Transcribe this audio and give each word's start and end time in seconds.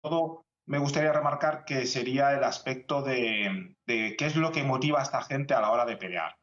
todo 0.00 0.46
me 0.68 0.78
gustaría 0.78 1.12
remarcar 1.12 1.64
que 1.64 1.86
sería 1.86 2.34
el 2.34 2.44
aspecto 2.44 3.02
de, 3.02 3.74
qué 3.86 4.16
es 4.18 4.36
lo 4.36 4.52
que 4.52 4.64
motiva 4.64 5.00
a 5.00 5.02
esta 5.02 5.22
gente 5.22 5.54
a 5.54 5.62
la 5.62 5.70
hora 5.70 5.86
de 5.86 5.96
pelear. 5.96 6.36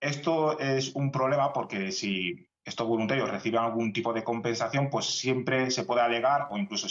Esto 0.00 0.58
es 0.58 0.94
un 0.94 1.12
problema 1.12 1.52
porque 1.52 1.92
si 1.92 2.48
estos 2.64 2.88
voluntarios 2.88 3.30
reciben 3.30 3.60
algún 3.60 3.92
tipo 3.92 4.14
de 4.14 4.24
compensación, 4.24 4.88
pues 4.88 5.04
siempre 5.04 5.70
se 5.70 5.84
puede 5.84 6.00
alegar 6.00 6.48
o 6.50 6.56
incluso 6.56 6.88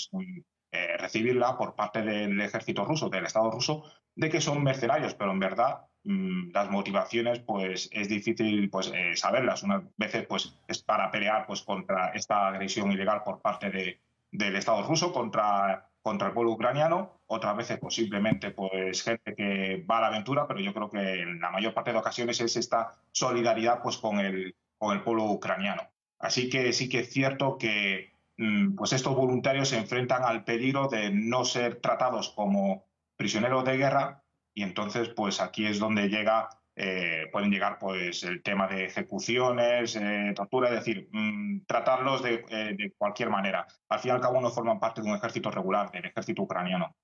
eh, 0.72 0.98
recibirla 0.98 1.58
por 1.58 1.74
parte 1.74 2.04
del 2.04 2.40
ejército 2.40 2.86
ruso, 2.86 3.10
del 3.10 3.26
Estado 3.26 3.50
ruso, 3.50 3.84
de 4.16 4.30
que 4.30 4.40
son 4.40 4.64
mercenarios, 4.64 5.16
pero 5.16 5.32
en 5.32 5.40
verdad 5.40 5.88
mm, 6.04 6.52
las 6.54 6.70
motivaciones 6.70 7.40
pues 7.40 7.90
es 7.92 8.08
difícil 8.08 8.70
pues 8.70 8.92
eh, 8.94 9.16
saberlas. 9.16 9.64
Unas 9.64 9.84
veces 9.98 10.28
pues 10.28 10.56
es 10.68 10.84
para 10.84 11.10
pelear 11.10 11.48
pues 11.48 11.64
contra 11.64 12.10
esta 12.10 12.48
agresión 12.48 12.92
ilegal 12.92 13.24
por 13.24 13.42
parte 13.42 13.72
de, 13.72 14.00
del 14.32 14.56
Estado 14.56 14.84
ruso 14.84 15.14
contra 15.14 15.92
contra 16.02 16.28
el 16.28 16.34
pueblo 16.34 16.52
ucraniano, 16.54 17.22
otras 17.28 17.56
veces 17.56 17.80
pues 17.80 17.94
simplemente 17.96 18.52
pues 18.52 19.04
gente 19.04 19.36
que 19.36 19.86
va 19.90 20.00
a 20.00 20.02
la 20.02 20.08
aventura, 20.08 20.48
pero 20.48 20.60
yo 20.60 20.74
creo 20.74 20.90
que 20.90 21.22
en 21.22 21.40
la 21.40 21.52
mayor 21.52 21.74
parte 21.74 21.92
de 21.92 22.00
ocasiones 22.00 22.42
es 22.42 22.56
esta 22.58 22.96
solidaridad 23.12 23.82
pues 23.84 23.98
con 23.98 24.20
el, 24.20 24.56
con 24.78 24.96
el 24.96 25.04
pueblo 25.04 25.26
ucraniano. 25.26 25.84
Así 26.20 26.50
que 26.50 26.74
sí 26.74 26.90
que 26.90 27.00
es 27.00 27.14
cierto 27.14 27.58
que 27.58 28.14
mm, 28.38 28.76
pues 28.76 28.94
estos 28.94 29.16
voluntarios 29.16 29.70
se 29.70 29.78
enfrentan 29.78 30.24
al 30.24 30.44
peligro 30.44 30.88
de 30.88 31.12
no 31.12 31.46
ser 31.46 31.80
tratados 31.80 32.30
como 32.30 32.86
prisioneros 33.16 33.64
de 33.66 33.78
guerra 33.78 34.24
y 34.54 34.64
entonces 34.64 35.10
pues 35.10 35.40
aquí 35.40 35.68
es 35.68 35.80
donde 35.80 36.10
llega 36.10 36.50
eh, 36.84 37.30
pueden 37.32 37.52
llegar 37.52 37.78
pues 37.78 38.24
el 38.24 38.42
tema 38.42 38.68
de 38.68 38.86
ejecuciones, 38.86 39.96
eh, 39.96 40.34
tortura, 40.36 40.70
es 40.70 40.84
decir, 40.84 41.08
mm, 41.12 41.66
tratarlos 41.68 42.24
de, 42.24 42.44
eh, 42.50 42.74
de, 42.76 42.92
cualquier 42.98 43.30
manera. 43.30 43.68
Al 43.88 44.00
fin 44.00 44.10
y 44.10 44.16
al 44.16 44.20
cabo 44.20 44.42
no 44.42 44.50
forman 44.50 44.80
parte 44.80 45.00
de 45.00 45.08
un 45.08 45.16
ejército 45.16 45.52
regular, 45.52 45.92
del 45.92 46.06
ejército 46.06 46.42
ucraniano. 46.42 46.96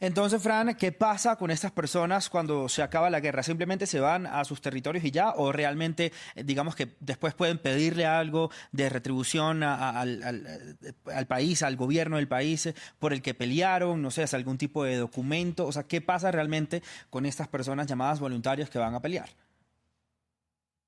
Entonces, 0.00 0.42
Fran, 0.42 0.74
¿qué 0.74 0.92
pasa 0.92 1.36
con 1.36 1.50
estas 1.50 1.70
personas 1.72 2.28
cuando 2.28 2.68
se 2.68 2.82
acaba 2.82 3.10
la 3.10 3.20
guerra? 3.20 3.42
¿Simplemente 3.42 3.86
se 3.86 4.00
van 4.00 4.26
a 4.26 4.44
sus 4.44 4.60
territorios 4.60 5.04
y 5.04 5.10
ya? 5.10 5.30
¿O 5.36 5.52
realmente, 5.52 6.12
digamos 6.34 6.74
que 6.74 6.96
después 7.00 7.34
pueden 7.34 7.58
pedirle 7.58 8.06
algo 8.06 8.50
de 8.72 8.88
retribución 8.88 9.62
al, 9.62 10.22
al, 11.06 11.26
país, 11.26 11.62
al 11.62 11.76
gobierno 11.76 12.16
del 12.16 12.28
país 12.28 12.72
por 12.98 13.12
el 13.12 13.22
que 13.22 13.34
pelearon? 13.34 14.02
No 14.02 14.10
sé, 14.10 14.24
¿es 14.24 14.34
algún 14.34 14.58
tipo 14.58 14.84
de 14.84 14.96
documento? 14.96 15.66
O 15.66 15.72
sea, 15.72 15.84
¿qué 15.84 16.00
pasa 16.00 16.30
realmente 16.30 16.82
con 17.10 17.26
estas 17.26 17.48
personas 17.48 17.86
llamadas 17.86 18.20
voluntarios 18.20 18.70
que 18.70 18.78
van 18.78 18.94
a 18.94 19.00
pelear? 19.00 19.30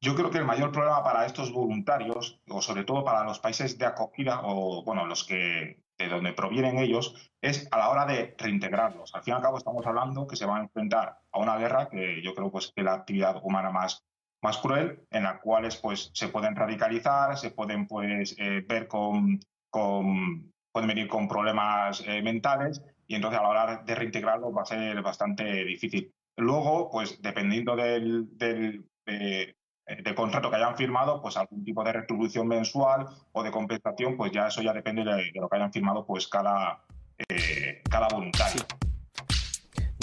Yo 0.00 0.14
creo 0.14 0.30
que 0.30 0.36
el 0.36 0.45
mayor 0.45 0.70
problema 0.70 1.02
para 1.02 1.25
estos 1.25 1.50
voluntarios, 1.50 2.39
o 2.48 2.61
sobre 2.61 2.84
todo 2.84 3.05
para 3.05 3.25
los 3.25 3.39
países 3.39 3.78
de 3.78 3.86
acogida, 3.86 4.42
o 4.45 4.84
bueno, 4.84 5.06
los 5.06 5.25
que 5.25 5.83
de 5.98 6.09
donde 6.09 6.33
provienen 6.33 6.78
ellos, 6.78 7.31
es 7.41 7.69
a 7.70 7.78
la 7.78 7.91
hora 7.91 8.06
de 8.06 8.34
reintegrarlos. 8.39 9.14
Al 9.14 9.23
fin 9.23 9.34
y 9.34 9.37
al 9.37 9.42
cabo 9.42 9.59
estamos 9.59 9.87
hablando 9.87 10.27
que 10.27 10.36
se 10.36 10.47
van 10.47 10.61
a 10.61 10.64
enfrentar 10.64 11.19
a 11.31 11.39
una 11.39 11.56
guerra 11.56 11.89
que 11.89 12.23
yo 12.23 12.34
creo 12.34 12.51
pues, 12.51 12.73
que 12.75 12.81
es 12.81 12.84
la 12.84 12.95
actividad 12.95 13.41
humana 13.42 13.70
más, 13.70 14.05
más 14.42 14.59
cruel, 14.59 15.06
en 15.11 15.23
la 15.23 15.41
cual 15.41 15.69
pues, 15.81 16.11
se 16.14 16.28
pueden 16.28 16.56
radicalizar, 16.56 17.36
se 17.39 17.51
pueden 17.51 17.86
pues, 17.86 18.34
eh, 18.39 18.64
ver 18.67 18.89
con, 18.89 19.41
con, 19.70 20.53
pueden 20.73 20.89
venir 20.89 21.09
con 21.09 21.28
problemas 21.28 22.03
eh, 22.06 22.23
mentales 22.23 22.83
y 23.06 23.14
entonces 23.14 23.39
a 23.39 23.42
la 23.42 23.48
hora 23.48 23.83
de 23.84 23.95
reintegrarlos 23.95 24.56
va 24.56 24.62
a 24.62 24.67
ser 24.67 25.01
bastante 25.03 25.64
difícil. 25.64 26.12
Luego, 26.36 26.91
pues 26.91 27.23
dependiendo 27.23 27.77
del, 27.77 28.36
del, 28.36 28.84
eh, 29.06 29.55
de 29.86 30.14
contrato 30.14 30.50
que 30.50 30.56
hayan 30.56 30.77
firmado, 30.77 31.20
pues 31.20 31.36
algún 31.36 31.64
tipo 31.64 31.84
de 31.84 31.92
retribución 31.92 32.48
mensual 32.48 33.06
o 33.32 33.42
de 33.42 33.50
compensación, 33.50 34.16
pues 34.16 34.32
ya 34.32 34.48
eso 34.48 34.62
ya 34.62 34.72
depende 34.72 35.04
de, 35.04 35.32
lo 35.34 35.48
que 35.48 35.56
hayan 35.56 35.72
firmado 35.72 36.06
pues 36.06 36.27
cada, 36.28 36.80
eh, 37.28 37.82
cada 37.90 38.08
voluntario. 38.08 38.62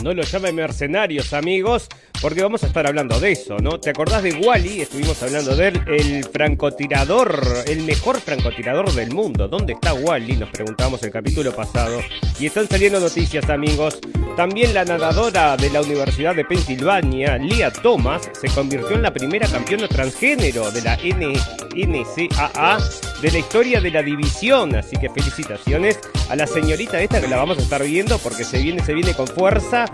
No 0.04 0.14
lo 0.16 0.24
llamen 0.24 0.56
mercenarios, 0.56 1.32
amigos, 1.32 1.88
porque 2.22 2.42
vamos 2.42 2.64
a 2.64 2.68
estar 2.68 2.88
hablando 2.88 3.20
de 3.20 3.34
eso, 3.34 3.58
¿no? 3.58 3.80
¿Te 3.80 3.92
acordás 3.92 4.24
de 4.24 4.34
Wally? 4.34 4.82
Estuvimos 4.82 5.22
hablando 5.22 5.56
de 5.56 5.68
él, 5.68 5.82
el 5.88 6.24
francotirador, 6.24 7.40
el 7.68 7.84
mejor 7.84 8.20
francotirador 8.20 8.92
del 8.94 9.12
mundo. 9.12 9.48
¿Dónde 9.48 9.74
está 9.74 9.94
Wally? 9.94 10.38
Nos 10.38 10.50
preguntamos 10.50 11.04
el 11.04 11.12
capítulo 11.12 11.52
pasado. 11.56 12.02
Y 12.40 12.48
están 12.48 12.68
saliendo 12.68 13.00
noticias, 13.00 13.48
amigos. 13.50 14.00
También 14.36 14.74
la 14.74 14.86
nadadora 14.86 15.56
de 15.56 15.70
la 15.70 15.82
Universidad 15.82 16.36
de 16.36 16.46
Pensilvania, 16.46 17.38
Lia 17.38 17.72
Thomas, 17.72 18.30
se 18.40 18.48
convirtió 18.48 18.96
en 18.96 19.04
la 19.04 19.14
primera 19.14 19.48
campeona 19.48 19.88
transgénero 19.88 20.72
de 20.72 20.82
la 20.82 20.98
NCAA 20.98 22.80
de 23.22 23.32
la 23.32 23.38
historia 23.38 23.82
de 23.82 23.92
la 23.92 24.02
división. 24.02 24.76
Así 24.76 24.98
que 24.98 25.10
felicitaciones 25.10 26.00
a 26.30 26.36
la 26.36 26.48
señorita 26.48 27.02
esta 27.02 27.22
que 27.22 27.28
la 27.28 27.38
vamos 27.38 27.58
a 27.60 27.62
estar 27.62 27.84
viendo 27.84 28.18
porque 28.20 28.44
se 28.44 28.60
viene, 28.60 28.84
se 28.84 28.94
viene 28.94 29.14
con 29.14 29.28
fuerza. 29.28 29.86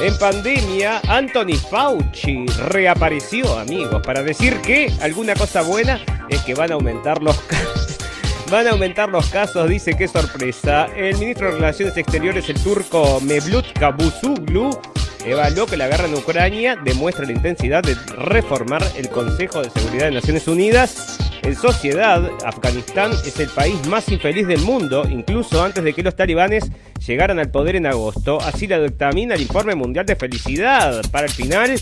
En 0.00 0.18
pandemia, 0.18 1.00
Anthony 1.08 1.56
Fauci 1.70 2.46
reapareció, 2.68 3.58
amigos, 3.58 4.02
para 4.02 4.22
decir 4.22 4.60
que 4.60 4.92
alguna 5.00 5.34
cosa 5.34 5.62
buena 5.62 6.00
es 6.28 6.40
que 6.42 6.54
van 6.54 6.72
a 6.72 6.74
aumentar 6.74 7.22
los 7.22 7.38
casos. 7.42 7.98
Van 8.50 8.66
a 8.66 8.72
aumentar 8.72 9.08
los 9.08 9.30
casos, 9.30 9.66
dice 9.66 9.96
qué 9.96 10.06
sorpresa. 10.06 10.84
El 10.94 11.16
ministro 11.16 11.46
de 11.46 11.54
Relaciones 11.54 11.96
Exteriores, 11.96 12.50
el 12.50 12.62
turco 12.62 13.18
Mevlut 13.22 13.64
Cavusoglu, 13.72 14.78
evaluó 15.24 15.66
que 15.66 15.76
la 15.76 15.88
guerra 15.88 16.06
en 16.06 16.14
Ucrania 16.14 16.76
demuestra 16.76 17.24
la 17.24 17.32
intensidad 17.32 17.82
de 17.82 17.94
reformar 18.16 18.82
el 18.96 19.08
Consejo 19.08 19.62
de 19.62 19.70
Seguridad 19.70 20.06
de 20.06 20.12
Naciones 20.12 20.48
Unidas 20.48 21.18
en 21.42 21.56
sociedad, 21.56 22.30
Afganistán 22.44 23.10
es 23.26 23.38
el 23.40 23.48
país 23.48 23.74
más 23.88 24.08
infeliz 24.08 24.46
del 24.46 24.60
mundo, 24.60 25.04
incluso 25.10 25.62
antes 25.62 25.82
de 25.82 25.92
que 25.92 26.04
los 26.04 26.14
talibanes 26.14 26.70
llegaran 27.04 27.40
al 27.40 27.50
poder 27.50 27.74
en 27.74 27.86
agosto. 27.86 28.40
Así 28.40 28.68
la 28.68 28.80
dictamina 28.80 29.34
el 29.34 29.42
Informe 29.42 29.74
Mundial 29.74 30.06
de 30.06 30.14
Felicidad. 30.14 31.02
Para 31.10 31.26
el 31.26 31.32
final, 31.32 31.74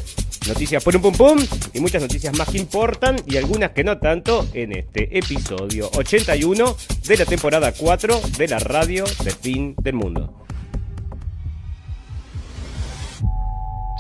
noticias 0.49 0.83
por 0.83 0.97
un 0.97 1.03
pum 1.03 1.15
pum 1.15 1.39
y 1.75 1.81
muchas 1.81 2.01
noticias 2.01 2.37
más 2.39 2.49
que 2.49 2.57
importan 2.57 3.17
y 3.27 3.37
algunas 3.37 3.73
que 3.73 3.85
no 3.85 3.99
tanto 3.99 4.49
en 4.55 4.73
este 4.73 5.19
episodio 5.19 5.91
81 5.95 6.77
de 7.07 7.17
la 7.19 7.27
temporada 7.27 7.73
4 7.77 8.21
de 8.39 8.49
la 8.49 8.61
radio 8.61 9.05
de 9.23 9.31
fin 9.31 9.75
del 9.83 9.95
mundo. 9.95 10.47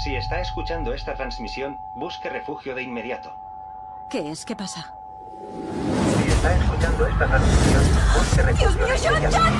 Si 0.00 0.16
está 0.16 0.40
escuchando 0.40 0.94
esta 0.94 1.12
transmisión, 1.14 1.78
busque 1.94 2.30
refugio 2.30 2.74
de 2.74 2.82
inmediato. 2.82 3.36
¿Qué 4.08 4.30
es? 4.30 4.46
¿Qué 4.46 4.56
pasa? 4.56 4.94
Si 6.16 6.30
está 6.30 6.56
escuchando 6.56 7.06
esta 7.06 7.26
transmisión, 7.26 7.82
busque 8.16 8.42
refugio 8.42 8.70
¡Dios 8.70 8.88
mío, 8.88 9.20
John, 9.20 9.22
John! 9.30 9.52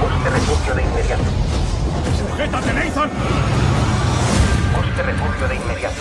Busque 0.00 0.30
refugio 0.30 0.74
de 0.74 0.82
inmediato. 0.84 1.24
¡Sujétate, 2.16 2.72
Nathan! 2.72 3.10
Busque 4.74 5.02
refugio 5.02 5.48
de 5.48 5.54
inmediato. 5.54 6.00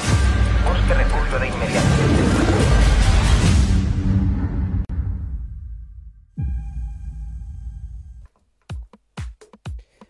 Busque 0.66 0.94
refugio 0.94 1.40
de 1.40 1.48
inmediato. 1.50 2.33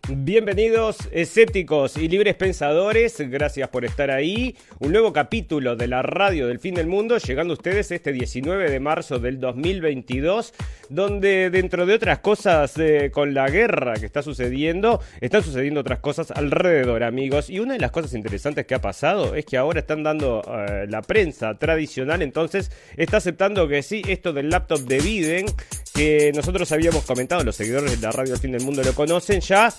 Bienvenidos 0.10 0.98
escépticos 1.14 1.96
y 1.96 2.10
libres 2.10 2.36
pensadores, 2.36 3.22
gracias 3.30 3.70
por 3.70 3.86
estar 3.86 4.12
ahí. 4.12 4.58
Un 4.80 4.92
nuevo 4.92 5.14
capítulo 5.14 5.78
de 5.78 5.88
la 5.88 6.02
radio 6.02 6.48
del 6.48 6.60
fin 6.60 6.76
del 6.76 6.88
mundo, 6.88 7.18
llegando 7.20 7.54
a 7.54 7.56
ustedes 7.56 7.90
este 7.90 8.12
19 8.12 8.70
de 8.70 8.82
marzo 8.82 9.20
del 9.20 9.40
2022, 9.40 10.54
donde 10.94 11.50
dentro 11.50 11.86
de 11.86 11.96
otras 11.96 12.20
cosas 12.20 12.74
eh, 12.78 13.10
con 13.12 13.34
la 13.34 13.50
guerra 13.50 13.96
que 13.96 14.06
está 14.06 14.22
sucediendo, 14.22 15.02
están 15.22 15.44
sucediendo 15.44 15.80
otras 15.82 16.00
cosas 16.00 16.30
alrededor, 16.30 17.04
amigos. 17.04 17.50
Y 17.50 17.60
una 17.60 17.74
de 17.74 17.80
las 17.80 17.92
cosas 17.92 18.14
interesantes 18.14 18.68
que 18.68 18.76
ha 18.76 18.82
pasado 18.82 19.34
es 19.34 19.46
que 19.46 19.58
ahora 19.58 19.80
están 19.80 20.04
dando 20.04 20.44
eh, 20.48 20.86
la 20.88 21.02
prensa 21.02 21.56
tradicional, 21.58 22.22
entonces 22.22 22.72
está 22.96 23.18
aceptando 23.18 23.68
que 23.68 23.82
sí, 23.82 24.04
esto 24.08 24.34
del 24.34 24.50
laptop 24.50 24.82
de 24.82 25.00
Biden, 25.00 25.46
que 25.96 26.32
nosotros 26.36 26.72
habíamos 26.72 27.04
comentado, 27.06 27.44
los 27.44 27.56
seguidores 27.56 28.00
de 28.00 28.06
la 28.06 28.12
radio 28.12 28.34
del 28.34 28.40
fin 28.40 28.52
del 28.52 28.64
mundo 28.64 28.84
lo 28.84 28.94
conocen 28.94 29.42
ya 29.42 29.74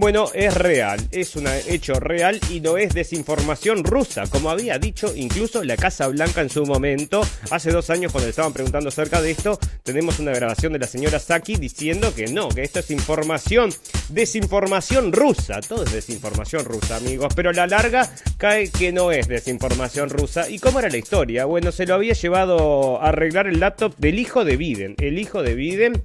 bueno, 0.00 0.30
es 0.32 0.54
real, 0.54 1.00
es 1.10 1.34
un 1.34 1.48
hecho 1.66 1.94
real 1.94 2.38
y 2.50 2.60
no 2.60 2.76
es 2.76 2.94
desinformación 2.94 3.82
rusa, 3.82 4.28
como 4.28 4.48
había 4.48 4.78
dicho 4.78 5.12
incluso 5.16 5.64
la 5.64 5.76
Casa 5.76 6.06
Blanca 6.06 6.40
en 6.40 6.50
su 6.50 6.64
momento. 6.64 7.22
Hace 7.50 7.72
dos 7.72 7.90
años 7.90 8.12
cuando 8.12 8.30
estaban 8.30 8.52
preguntando 8.52 8.90
acerca 8.90 9.20
de 9.20 9.32
esto, 9.32 9.58
tenemos 9.82 10.20
una 10.20 10.30
grabación 10.30 10.57
de 10.58 10.78
la 10.80 10.88
señora 10.88 11.20
Saki 11.20 11.54
diciendo 11.54 12.12
que 12.12 12.26
no, 12.26 12.48
que 12.48 12.62
esto 12.62 12.80
es 12.80 12.90
información, 12.90 13.72
desinformación 14.08 15.12
rusa. 15.12 15.60
Todo 15.60 15.84
es 15.84 15.92
desinformación 15.92 16.64
rusa, 16.64 16.96
amigos, 16.96 17.32
pero 17.36 17.50
a 17.50 17.52
la 17.52 17.68
larga 17.68 18.12
cae 18.38 18.68
que 18.68 18.90
no 18.90 19.12
es 19.12 19.28
desinformación 19.28 20.10
rusa. 20.10 20.50
¿Y 20.50 20.58
cómo 20.58 20.80
era 20.80 20.88
la 20.88 20.96
historia? 20.96 21.44
Bueno, 21.44 21.70
se 21.70 21.86
lo 21.86 21.94
había 21.94 22.14
llevado 22.14 23.00
a 23.00 23.10
arreglar 23.10 23.46
el 23.46 23.60
laptop 23.60 23.94
del 23.98 24.18
hijo 24.18 24.44
de 24.44 24.56
Biden. 24.56 24.96
El 24.98 25.20
hijo 25.20 25.44
de 25.44 25.54
Biden 25.54 26.02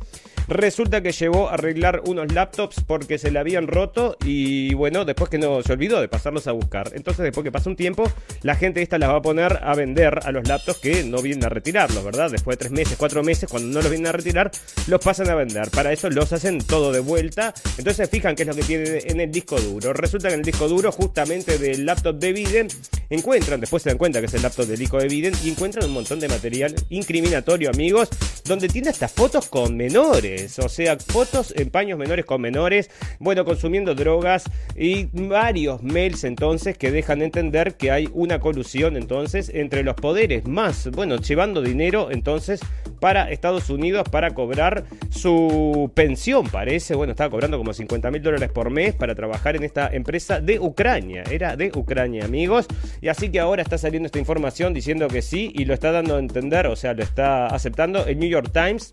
Resulta 0.47 1.01
que 1.01 1.11
llevó 1.11 1.49
a 1.49 1.53
arreglar 1.53 2.01
unos 2.05 2.31
laptops 2.33 2.81
porque 2.85 3.17
se 3.17 3.31
le 3.31 3.39
habían 3.39 3.67
roto 3.67 4.17
y 4.25 4.73
bueno, 4.73 5.05
después 5.05 5.29
que 5.29 5.37
no 5.37 5.61
se 5.63 5.73
olvidó 5.73 6.01
de 6.01 6.07
pasarlos 6.07 6.47
a 6.47 6.51
buscar. 6.51 6.91
Entonces, 6.93 7.23
después 7.23 7.43
que 7.43 7.51
pasa 7.51 7.69
un 7.69 7.75
tiempo, 7.75 8.11
la 8.41 8.55
gente 8.55 8.81
esta 8.81 8.97
las 8.97 9.09
va 9.09 9.17
a 9.17 9.21
poner 9.21 9.59
a 9.63 9.73
vender 9.75 10.19
a 10.23 10.31
los 10.31 10.47
laptops 10.47 10.79
que 10.79 11.03
no 11.03 11.21
vienen 11.21 11.45
a 11.45 11.49
retirarlos, 11.49 12.03
¿verdad? 12.03 12.29
Después 12.29 12.57
de 12.57 12.59
tres 12.59 12.71
meses, 12.71 12.95
cuatro 12.97 13.23
meses, 13.23 13.49
cuando 13.49 13.69
no 13.69 13.81
los 13.81 13.89
vienen 13.89 14.07
a 14.07 14.11
retirar, 14.11 14.51
los 14.87 14.99
pasan 14.99 15.29
a 15.29 15.35
vender. 15.35 15.69
Para 15.71 15.93
eso 15.93 16.09
los 16.09 16.33
hacen 16.33 16.59
todo 16.59 16.91
de 16.91 16.99
vuelta. 16.99 17.53
Entonces, 17.77 18.09
fijan 18.09 18.35
qué 18.35 18.43
es 18.43 18.47
lo 18.47 18.55
que 18.55 18.63
tiene 18.63 18.99
en 19.05 19.21
el 19.21 19.31
disco 19.31 19.59
duro. 19.59 19.93
Resulta 19.93 20.27
que 20.27 20.33
en 20.33 20.41
el 20.41 20.45
disco 20.45 20.67
duro, 20.67 20.91
justamente 20.91 21.57
del 21.57 21.85
laptop 21.85 22.17
de 22.17 22.33
Biden, 22.33 22.67
encuentran, 23.09 23.59
después 23.59 23.83
se 23.83 23.89
dan 23.89 23.97
cuenta 23.97 24.19
que 24.19 24.25
es 24.25 24.33
el 24.33 24.41
laptop 24.41 24.65
del 24.65 24.81
hijo 24.81 24.97
de 24.97 25.07
Biden, 25.07 25.33
y 25.43 25.49
encuentran 25.51 25.85
un 25.85 25.91
montón 25.91 26.19
de 26.19 26.27
material 26.27 26.75
incriminatorio, 26.89 27.69
amigos, 27.69 28.09
donde 28.45 28.67
tiene 28.67 28.89
hasta 28.89 29.07
fotos 29.07 29.47
con 29.47 29.77
menores, 29.77 30.32
o 30.63 30.69
sea, 30.69 30.97
fotos 30.97 31.53
en 31.55 31.69
paños 31.69 31.97
menores 31.97 32.25
con 32.25 32.41
menores, 32.41 32.89
bueno, 33.19 33.45
consumiendo 33.45 33.95
drogas 33.95 34.43
y 34.75 35.07
varios 35.11 35.83
mails 35.83 36.23
entonces 36.23 36.77
que 36.77 36.91
dejan 36.91 37.21
entender 37.21 37.75
que 37.75 37.91
hay 37.91 38.09
una 38.13 38.39
colusión 38.39 38.97
entonces 38.97 39.51
entre 39.53 39.83
los 39.83 39.95
poderes. 39.95 40.45
Más, 40.45 40.89
bueno, 40.91 41.17
llevando 41.17 41.61
dinero 41.61 42.09
entonces 42.11 42.61
para 42.99 43.29
Estados 43.31 43.69
Unidos 43.69 44.07
para 44.09 44.33
cobrar 44.33 44.85
su 45.09 45.91
pensión, 45.93 46.47
parece, 46.47 46.95
bueno, 46.95 47.11
estaba 47.11 47.29
cobrando 47.29 47.57
como 47.57 47.73
50 47.73 48.11
mil 48.11 48.21
dólares 48.21 48.49
por 48.51 48.69
mes 48.69 48.93
para 48.95 49.15
trabajar 49.15 49.55
en 49.55 49.63
esta 49.63 49.89
empresa 49.91 50.39
de 50.39 50.59
Ucrania, 50.59 51.23
era 51.29 51.55
de 51.55 51.71
Ucrania, 51.75 52.25
amigos, 52.25 52.65
y 53.01 53.09
así 53.09 53.29
que 53.29 53.39
ahora 53.39 53.61
está 53.61 53.77
saliendo 53.77 54.07
esta 54.07 54.19
información 54.19 54.73
diciendo 54.73 55.07
que 55.07 55.21
sí 55.21 55.51
y 55.53 55.65
lo 55.65 55.73
está 55.73 55.91
dando 55.91 56.15
a 56.15 56.19
entender, 56.19 56.67
o 56.67 56.75
sea, 56.75 56.93
lo 56.93 57.03
está 57.03 57.47
aceptando 57.47 58.05
el 58.05 58.19
New 58.19 58.29
York 58.29 58.51
Times 58.53 58.91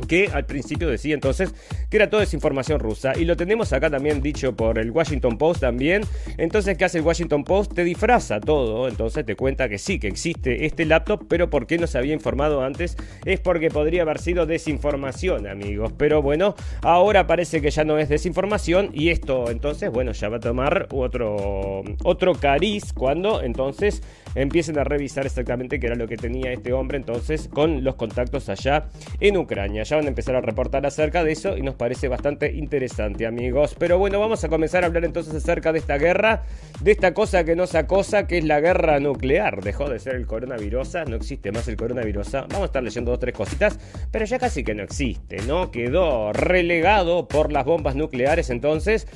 que 0.00 0.28
al 0.32 0.46
principio 0.46 0.88
decía 0.88 1.14
entonces 1.14 1.54
que 1.88 1.96
era 1.96 2.10
toda 2.10 2.20
desinformación 2.20 2.80
rusa. 2.80 3.12
Y 3.18 3.24
lo 3.24 3.36
tenemos 3.36 3.72
acá 3.72 3.90
también 3.90 4.20
dicho 4.22 4.54
por 4.54 4.78
el 4.78 4.90
Washington 4.90 5.38
Post 5.38 5.60
también. 5.60 6.02
Entonces, 6.38 6.76
¿qué 6.76 6.84
hace 6.84 6.98
el 6.98 7.04
Washington 7.04 7.44
Post? 7.44 7.74
Te 7.74 7.84
disfraza 7.84 8.40
todo. 8.40 8.88
Entonces 8.88 9.24
te 9.24 9.36
cuenta 9.36 9.68
que 9.68 9.78
sí, 9.78 9.98
que 9.98 10.08
existe 10.08 10.66
este 10.66 10.84
laptop, 10.84 11.26
pero 11.28 11.50
¿por 11.50 11.66
qué 11.66 11.78
no 11.78 11.86
se 11.86 11.98
había 11.98 12.14
informado 12.14 12.62
antes? 12.62 12.96
Es 13.24 13.40
porque 13.40 13.70
podría 13.70 14.02
haber 14.02 14.18
sido 14.18 14.46
desinformación, 14.46 15.46
amigos. 15.46 15.92
Pero 15.96 16.22
bueno, 16.22 16.54
ahora 16.82 17.26
parece 17.26 17.60
que 17.60 17.70
ya 17.70 17.84
no 17.84 17.98
es 17.98 18.08
desinformación. 18.08 18.90
Y 18.92 19.10
esto 19.10 19.50
entonces, 19.50 19.90
bueno, 19.90 20.12
ya 20.12 20.28
va 20.28 20.36
a 20.38 20.40
tomar 20.40 20.88
otro, 20.92 21.82
otro 22.04 22.34
cariz 22.34 22.92
cuando 22.92 23.42
entonces 23.42 24.02
empiecen 24.34 24.78
a 24.78 24.84
revisar 24.84 25.26
exactamente 25.26 25.80
qué 25.80 25.86
era 25.86 25.96
lo 25.96 26.06
que 26.06 26.16
tenía 26.16 26.52
este 26.52 26.72
hombre 26.72 26.98
entonces 26.98 27.48
con 27.48 27.84
los 27.84 27.96
contactos 27.96 28.48
allá 28.48 28.88
en 29.20 29.36
Ucrania. 29.36 29.82
Ya 29.82 29.96
van 29.96 30.06
a 30.06 30.08
empezar 30.08 30.36
a 30.36 30.40
reportar 30.40 30.86
acerca 30.86 31.24
de 31.24 31.32
eso 31.32 31.56
y 31.56 31.62
nos 31.62 31.74
parece 31.74 32.08
bastante 32.08 32.52
interesante, 32.52 33.26
amigos. 33.26 33.74
Pero 33.78 33.98
bueno, 33.98 34.20
vamos 34.20 34.44
a 34.44 34.48
comenzar 34.48 34.84
a 34.84 34.86
hablar 34.86 35.04
entonces 35.04 35.34
acerca 35.34 35.72
de 35.72 35.78
esta 35.80 35.98
guerra, 35.98 36.44
de 36.80 36.92
esta 36.92 37.14
cosa 37.14 37.44
que 37.44 37.56
nos 37.56 37.74
acosa, 37.74 38.26
que 38.26 38.38
es 38.38 38.44
la 38.44 38.60
guerra 38.60 39.00
nuclear. 39.00 39.62
Dejó 39.62 39.88
de 39.88 39.98
ser 39.98 40.14
el 40.14 40.26
coronavirus, 40.26 40.96
no 41.08 41.16
existe 41.16 41.52
más 41.52 41.66
el 41.68 41.76
coronavirus. 41.76 42.32
Vamos 42.32 42.60
a 42.60 42.64
estar 42.64 42.82
leyendo 42.82 43.10
dos 43.10 43.20
tres 43.20 43.34
cositas, 43.34 43.78
pero 44.10 44.24
ya 44.24 44.38
casi 44.38 44.64
que 44.64 44.74
no 44.74 44.82
existe, 44.82 45.38
¿no? 45.46 45.70
Quedó 45.70 46.32
relegado 46.32 47.28
por 47.28 47.52
las 47.52 47.64
bombas 47.64 47.96
nucleares 47.96 48.50
entonces. 48.50 49.06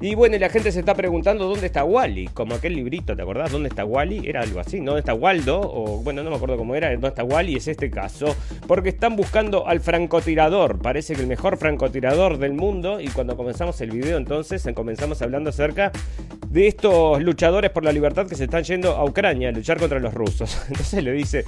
Y 0.00 0.14
bueno, 0.14 0.38
la 0.38 0.48
gente 0.48 0.72
se 0.72 0.80
está 0.80 0.94
preguntando 0.94 1.46
dónde 1.46 1.66
está 1.66 1.84
Wally, 1.84 2.28
como 2.28 2.54
aquel 2.54 2.74
librito, 2.74 3.14
¿te 3.14 3.22
acordás? 3.22 3.52
¿Dónde 3.52 3.68
está 3.68 3.84
Wally? 3.84 4.28
Era 4.28 4.40
algo 4.40 4.59
así, 4.60 4.80
¿no? 4.80 4.92
¿Dónde 4.92 5.00
está 5.00 5.14
Waldo? 5.14 5.60
O 5.60 5.98
bueno, 6.02 6.22
no 6.22 6.30
me 6.30 6.36
acuerdo 6.36 6.56
cómo 6.56 6.74
era, 6.74 6.90
¿dónde 6.90 7.08
está 7.08 7.24
Wally? 7.24 7.56
Es 7.56 7.68
este 7.68 7.90
caso, 7.90 8.34
porque 8.66 8.90
están 8.90 9.16
buscando 9.16 9.66
al 9.66 9.80
francotirador. 9.80 10.78
Parece 10.78 11.14
que 11.14 11.22
el 11.22 11.26
mejor 11.26 11.56
francotirador 11.56 12.38
del 12.38 12.52
mundo. 12.52 13.00
Y 13.00 13.08
cuando 13.08 13.36
comenzamos 13.36 13.80
el 13.80 13.90
video, 13.90 14.16
entonces 14.16 14.66
comenzamos 14.74 15.20
hablando 15.22 15.50
acerca 15.50 15.92
de 16.48 16.66
estos 16.66 17.22
luchadores 17.22 17.70
por 17.70 17.84
la 17.84 17.92
libertad 17.92 18.26
que 18.26 18.34
se 18.34 18.44
están 18.44 18.64
yendo 18.64 18.96
a 18.96 19.04
Ucrania 19.04 19.48
a 19.48 19.52
luchar 19.52 19.78
contra 19.78 19.98
los 20.00 20.12
rusos. 20.12 20.60
Entonces 20.68 21.02
le 21.04 21.12
dice, 21.12 21.44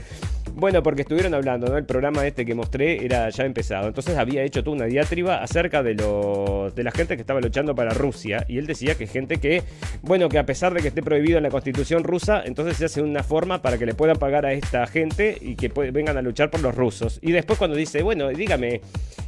bueno, 0.54 0.82
porque 0.82 1.02
estuvieron 1.02 1.34
hablando, 1.34 1.66
¿no? 1.66 1.76
El 1.76 1.84
programa 1.84 2.26
este 2.26 2.44
que 2.44 2.54
mostré 2.54 3.04
era 3.04 3.28
ya 3.31 3.44
empezado. 3.44 3.88
Entonces 3.88 4.16
había 4.16 4.43
hecho 4.43 4.62
toda 4.62 4.76
una 4.76 4.87
diatriba 4.87 5.43
acerca 5.43 5.82
de 5.82 5.94
los 5.94 6.75
de 6.75 6.84
la 6.84 6.90
gente 6.90 7.16
que 7.16 7.22
estaba 7.22 7.40
luchando 7.40 7.75
para 7.75 7.93
Rusia. 7.93 8.44
Y 8.49 8.58
él 8.58 8.66
decía 8.66 8.94
que 8.94 9.06
gente 9.06 9.38
que, 9.38 9.62
bueno, 10.02 10.28
que 10.28 10.38
a 10.38 10.46
pesar 10.46 10.75
de 10.75 10.81
que 10.81 10.88
esté 10.88 11.02
prohibido 11.02 11.38
en 11.38 11.44
la 11.44 11.50
constitución 11.50 12.04
rusa, 12.04 12.43
entonces 12.44 12.76
se 12.76 12.84
hace 12.84 13.02
una 13.02 13.22
forma 13.22 13.62
para 13.62 13.78
que 13.78 13.87
le 13.87 13.94
puedan 13.94 14.19
pagar 14.19 14.46
a 14.46 14.52
esta 14.52 14.87
gente 14.87 15.37
y 15.40 15.56
que 15.56 15.69
vengan 15.69 16.16
a 16.16 16.22
luchar 16.22 16.50
por 16.50 16.60
los 16.60 16.75
rusos. 16.75 17.19
Y 17.22 17.32
después 17.32 17.58
cuando 17.58 17.76
dice, 17.76 18.02
bueno, 18.02 18.28
dígame, 18.28 18.81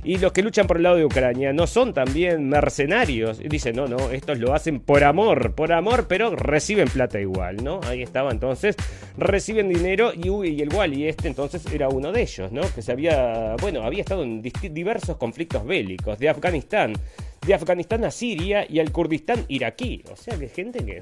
¿y 0.05 0.19
los 0.19 0.33
que 0.33 0.43
luchan 0.43 0.67
por 0.67 0.77
el 0.77 0.85
lado 0.85 0.97
de 0.97 1.05
Ucrania 1.05 1.53
no 1.53 1.67
son 1.67 1.93
también 1.93 2.49
mercenarios? 2.49 3.41
Y 3.41 3.49
dice, 3.49 3.73
no, 3.73 3.87
no, 3.87 4.11
estos 4.11 4.39
lo 4.39 4.55
hacen 4.55 4.81
por 4.81 5.03
amor, 5.03 5.55
por 5.55 5.73
amor, 5.73 6.06
pero 6.06 6.37
reciben 6.37 6.89
plata 6.89 7.21
igual, 7.21 7.65
¿no? 7.65 7.81
Ahí 7.87 8.03
estaba 8.03 8.31
entonces, 8.31 8.77
reciben 9.17 9.69
dinero 9.69 10.12
y, 10.15 10.29
y 10.49 10.61
el 10.61 10.73
Wally 10.73 11.09
este 11.09 11.29
entonces 11.29 11.65
era 11.73 11.89
uno 11.89 12.12
de 12.12 12.23
ellos, 12.23 12.53
¿no? 12.53 12.62
Que 12.75 12.83
se 12.83 12.93
había, 12.93 13.56
bueno, 13.61 13.83
había 13.83 14.01
estado 14.03 14.23
en 14.23 14.43
diversos 14.43 15.17
conflictos 15.17 15.65
bélicos, 15.65 16.19
de 16.19 16.29
Afganistán, 16.29 16.93
de 17.47 17.55
Afganistán 17.55 18.05
a 18.05 18.11
Siria 18.11 18.67
y 18.69 18.81
al 18.81 18.91
Kurdistán 18.91 19.45
iraquí. 19.49 20.03
O 20.12 20.17
sea, 20.17 20.39
que 20.39 20.49
gente 20.49 20.85
que 20.85 21.01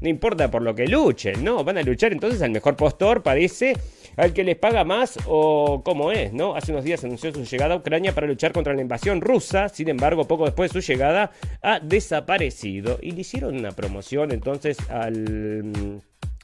no 0.00 0.08
importa 0.08 0.50
por 0.50 0.62
lo 0.62 0.74
que 0.74 0.86
luchen, 0.86 1.44
¿no? 1.44 1.62
Van 1.64 1.78
a 1.78 1.82
luchar 1.82 2.12
entonces 2.12 2.40
al 2.42 2.50
mejor 2.50 2.76
postor, 2.76 3.22
parece, 3.22 3.76
al 4.16 4.32
que 4.32 4.44
les 4.44 4.56
paga 4.56 4.84
más 4.84 5.18
o 5.26 5.82
cómo 5.84 6.12
es, 6.12 6.32
¿no? 6.32 6.54
Hace 6.54 6.72
unos 6.72 6.84
días 6.84 7.04
anunció 7.04 7.32
su 7.32 7.44
llegada 7.44 7.74
a 7.74 7.78
Ucrania 7.78 8.14
para 8.14 8.26
luchar 8.26 8.52
contra 8.52 8.74
la 8.74 8.82
invasión 8.82 9.20
rusa, 9.20 9.68
sin 9.68 9.88
embargo, 9.88 10.26
poco 10.26 10.44
después 10.44 10.72
de 10.72 10.80
su 10.80 10.92
llegada 10.92 11.30
ha 11.62 11.80
desaparecido 11.80 12.98
y 13.00 13.12
le 13.12 13.22
hicieron 13.22 13.56
una 13.56 13.72
promoción 13.72 14.32
entonces 14.32 14.78
al 14.90 15.64
mm, 15.64 15.98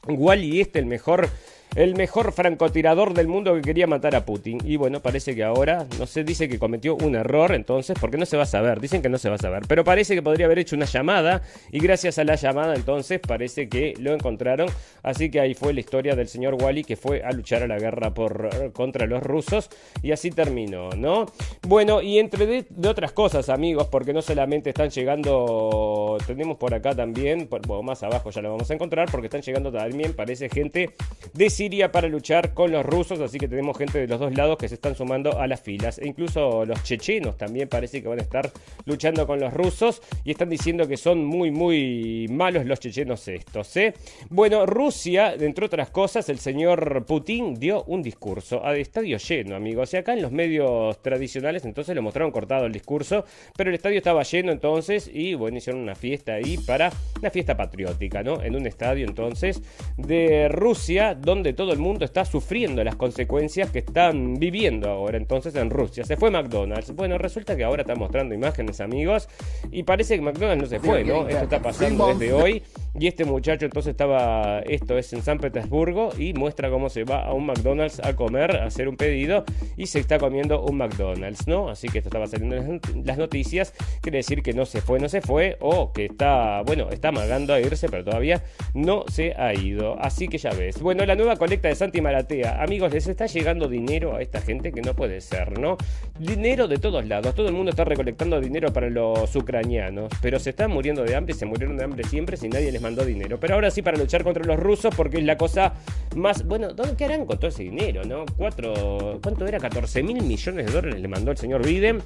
Wally 0.07 0.61
este, 0.61 0.79
el 0.79 0.85
mejor 0.85 1.29
el 1.77 1.93
mejor 1.93 2.31
francotirador 2.31 3.13
del 3.13 3.27
mundo 3.27 3.53
que 3.53 3.61
quería 3.61 3.85
matar 3.85 4.15
a 4.15 4.25
Putin. 4.25 4.57
Y 4.65 4.77
bueno, 4.77 4.99
parece 4.99 5.35
que 5.35 5.43
ahora, 5.43 5.85
no 5.99 6.07
se 6.07 6.23
dice 6.23 6.49
que 6.49 6.57
cometió 6.57 6.95
un 6.95 7.15
error, 7.15 7.53
entonces, 7.53 7.95
porque 8.01 8.17
no 8.17 8.25
se 8.25 8.35
va 8.35 8.43
a 8.43 8.47
saber, 8.47 8.81
dicen 8.81 9.03
que 9.03 9.09
no 9.09 9.19
se 9.19 9.29
va 9.29 9.35
a 9.35 9.37
saber, 9.37 9.63
pero 9.67 9.83
parece 9.83 10.15
que 10.15 10.23
podría 10.23 10.47
haber 10.47 10.57
hecho 10.57 10.75
una 10.75 10.85
llamada 10.85 11.43
y 11.71 11.79
gracias 11.79 12.17
a 12.17 12.23
la 12.23 12.33
llamada 12.33 12.73
entonces 12.73 13.19
parece 13.19 13.69
que 13.69 13.93
lo 13.99 14.13
encontraron. 14.13 14.67
Así 15.03 15.29
que 15.29 15.39
ahí 15.39 15.53
fue 15.53 15.71
la 15.71 15.79
historia 15.79 16.15
del 16.15 16.27
señor 16.27 16.55
Wally 16.55 16.83
que 16.83 16.95
fue 16.95 17.21
a 17.21 17.31
luchar 17.31 17.61
a 17.61 17.67
la 17.67 17.77
guerra 17.77 18.11
por, 18.11 18.71
contra 18.73 19.05
los 19.05 19.21
rusos 19.21 19.69
y 20.01 20.11
así 20.11 20.31
terminó, 20.31 20.89
¿no? 20.97 21.27
Bueno, 21.67 22.01
y 22.01 22.17
entre 22.17 22.47
de, 22.47 22.89
otras 22.89 23.11
cosas, 23.11 23.49
amigos, 23.49 23.87
porque 23.91 24.13
no 24.13 24.23
solamente 24.23 24.71
están 24.71 24.89
llegando, 24.89 26.17
tenemos 26.25 26.57
por 26.57 26.73
acá 26.73 26.95
también, 26.95 27.47
bueno, 27.49 27.83
más 27.83 28.01
abajo 28.01 28.31
ya 28.31 28.41
lo 28.41 28.51
vamos 28.51 28.71
a 28.71 28.73
encontrar, 28.73 29.11
porque 29.11 29.27
están 29.27 29.41
llegando 29.41 29.71
también, 29.71 30.13
parece 30.13 30.49
gente 30.49 30.95
de 31.33 31.49
Siria 31.67 31.91
para 31.91 32.07
luchar 32.07 32.53
con 32.53 32.71
los 32.71 32.85
rusos, 32.85 33.19
así 33.19 33.37
que 33.39 33.49
tenemos 33.49 33.77
gente 33.77 33.99
de 33.99 34.07
los 34.07 34.21
dos 34.21 34.33
lados 34.33 34.57
que 34.57 34.69
se 34.69 34.75
están 34.75 34.95
sumando 34.95 35.37
a 35.37 35.47
las 35.47 35.59
filas. 35.59 35.99
E 35.99 36.07
incluso 36.07 36.63
los 36.63 36.81
chechenos 36.81 37.35
también 37.35 37.67
parece 37.67 38.01
que 38.01 38.07
van 38.07 38.19
a 38.19 38.21
estar 38.21 38.49
luchando 38.85 39.27
con 39.27 39.41
los 39.41 39.53
rusos 39.53 40.01
y 40.23 40.31
están 40.31 40.49
diciendo 40.49 40.87
que 40.87 40.95
son 40.95 41.25
muy, 41.25 41.51
muy 41.51 42.27
malos 42.29 42.65
los 42.65 42.79
chechenos 42.79 43.27
estos. 43.27 43.75
¿eh? 43.75 43.93
Bueno, 44.29 44.65
Rusia, 44.65 45.33
entre 45.33 45.65
otras 45.65 45.89
cosas, 45.89 46.29
el 46.29 46.39
señor 46.39 47.05
Putin 47.05 47.55
dio 47.55 47.83
un 47.83 48.01
discurso 48.01 48.65
a 48.65 48.73
estadio 48.77 49.17
lleno, 49.17 49.53
amigos. 49.57 49.93
Y 49.93 49.97
acá 49.97 50.13
en 50.13 50.21
los 50.21 50.31
medios 50.31 51.01
tradicionales 51.01 51.65
entonces 51.65 51.93
lo 51.97 52.01
mostraron 52.01 52.31
cortado 52.31 52.65
el 52.65 52.71
discurso, 52.71 53.25
pero 53.57 53.71
el 53.71 53.75
estadio 53.75 53.97
estaba 53.97 54.23
lleno 54.23 54.53
entonces 54.53 55.11
y 55.13 55.33
bueno, 55.33 55.57
hicieron 55.57 55.81
una 55.81 55.95
fiesta 55.95 56.35
ahí 56.35 56.57
para 56.59 56.93
una 57.19 57.29
fiesta 57.29 57.57
patriótica, 57.57 58.23
¿no? 58.23 58.41
En 58.41 58.55
un 58.55 58.65
estadio 58.67 59.05
entonces 59.05 59.61
de 59.97 60.47
Rusia, 60.47 61.13
donde 61.13 61.46
todo 61.53 61.73
el 61.73 61.79
mundo 61.79 62.05
está 62.05 62.25
sufriendo 62.25 62.83
las 62.83 62.95
consecuencias 62.95 63.71
que 63.71 63.79
están 63.79 64.35
viviendo 64.35 64.89
ahora 64.89 65.17
entonces 65.17 65.55
en 65.55 65.69
Rusia. 65.69 66.03
Se 66.03 66.17
fue 66.17 66.31
McDonald's. 66.31 66.93
Bueno, 66.95 67.17
resulta 67.17 67.55
que 67.55 67.63
ahora 67.63 67.81
está 67.81 67.95
mostrando 67.95 68.33
imágenes, 68.33 68.81
amigos, 68.81 69.27
y 69.71 69.83
parece 69.83 70.15
que 70.15 70.21
McDonald's 70.21 70.63
no 70.63 70.69
se 70.69 70.79
fue, 70.79 71.03
¿no? 71.03 71.27
Esto 71.27 71.43
está 71.43 71.61
pasando 71.61 72.07
desde 72.07 72.33
hoy. 72.33 72.63
Y 72.99 73.07
este 73.07 73.25
muchacho 73.25 73.65
entonces 73.65 73.91
estaba, 73.91 74.59
esto 74.61 74.97
es 74.97 75.13
en 75.13 75.21
San 75.21 75.37
Petersburgo, 75.37 76.09
y 76.17 76.33
muestra 76.33 76.69
cómo 76.69 76.89
se 76.89 77.03
va 77.03 77.25
a 77.25 77.33
un 77.33 77.45
McDonald's 77.45 77.99
a 78.03 78.15
comer, 78.15 78.57
a 78.57 78.65
hacer 78.65 78.87
un 78.87 78.97
pedido, 78.97 79.45
y 79.75 79.85
se 79.85 79.99
está 79.99 80.17
comiendo 80.17 80.63
un 80.63 80.77
McDonald's, 80.77 81.47
¿no? 81.47 81.69
Así 81.69 81.89
que 81.89 81.99
esto 81.99 82.09
estaba 82.09 82.25
saliendo 82.25 82.55
en 82.55 82.81
las 83.05 83.17
noticias, 83.17 83.73
quiere 84.01 84.17
decir 84.17 84.41
que 84.41 84.53
no 84.53 84.65
se 84.65 84.81
fue, 84.81 84.99
no 84.99 85.09
se 85.09 85.21
fue, 85.21 85.57
o 85.59 85.93
que 85.93 86.05
está, 86.05 86.63
bueno, 86.63 86.89
está 86.89 87.09
amagando 87.09 87.53
a 87.53 87.59
irse, 87.59 87.87
pero 87.87 88.03
todavía 88.03 88.43
no 88.73 89.05
se 89.11 89.33
ha 89.33 89.53
ido. 89.53 89.99
Así 89.99 90.27
que 90.27 90.37
ya 90.37 90.51
ves. 90.51 90.81
Bueno, 90.81 91.05
la 91.05 91.15
nueva 91.15 91.35
colecta 91.35 91.67
de 91.67 91.75
Santi 91.75 92.01
Maratea. 92.01 92.61
Amigos, 92.63 92.91
les 92.93 93.07
está 93.07 93.27
llegando 93.27 93.67
dinero 93.67 94.15
a 94.15 94.21
esta 94.21 94.41
gente 94.41 94.71
que 94.71 94.81
no 94.81 94.95
puede 94.95 95.21
ser, 95.21 95.59
¿no? 95.59 95.77
Dinero 96.19 96.67
de 96.67 96.77
todos 96.77 97.05
lados. 97.05 97.35
Todo 97.35 97.47
el 97.47 97.53
mundo 97.53 97.69
está 97.69 97.83
recolectando 97.83 98.41
dinero 98.41 98.73
para 98.73 98.89
los 98.89 99.35
ucranianos. 99.35 100.11
Pero 100.21 100.39
se 100.39 100.49
están 100.49 100.71
muriendo 100.71 101.03
de 101.03 101.15
hambre, 101.15 101.33
se 101.33 101.45
murieron 101.45 101.77
de 101.77 101.83
hambre 101.83 102.03
siempre 102.03 102.37
si 102.37 102.49
nadie 102.49 102.71
les 102.71 102.81
mandó 102.87 103.05
dinero. 103.05 103.39
Pero 103.39 103.55
ahora 103.55 103.69
sí 103.69 103.81
para 103.81 103.97
luchar 103.97 104.23
contra 104.23 104.43
los 104.43 104.57
rusos 104.57 104.93
porque 104.95 105.17
es 105.17 105.23
la 105.23 105.37
cosa 105.37 105.73
más... 106.15 106.45
Bueno, 106.45 106.73
¿dónde 106.73 106.95
qué 106.95 107.05
con 107.25 107.37
todo 107.37 107.47
ese 107.47 107.63
dinero, 107.63 108.03
no? 108.03 108.25
Cuatro, 108.37 109.19
¿Cuánto 109.21 109.45
era? 109.45 109.59
14 109.59 110.03
mil 110.03 110.23
millones 110.23 110.65
de 110.65 110.71
dólares 110.71 111.01
le 111.01 111.07
mandó 111.07 111.31
el 111.31 111.37
señor 111.37 111.65
Biden 111.65 112.01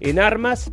en 0.00 0.18
armas 0.18 0.70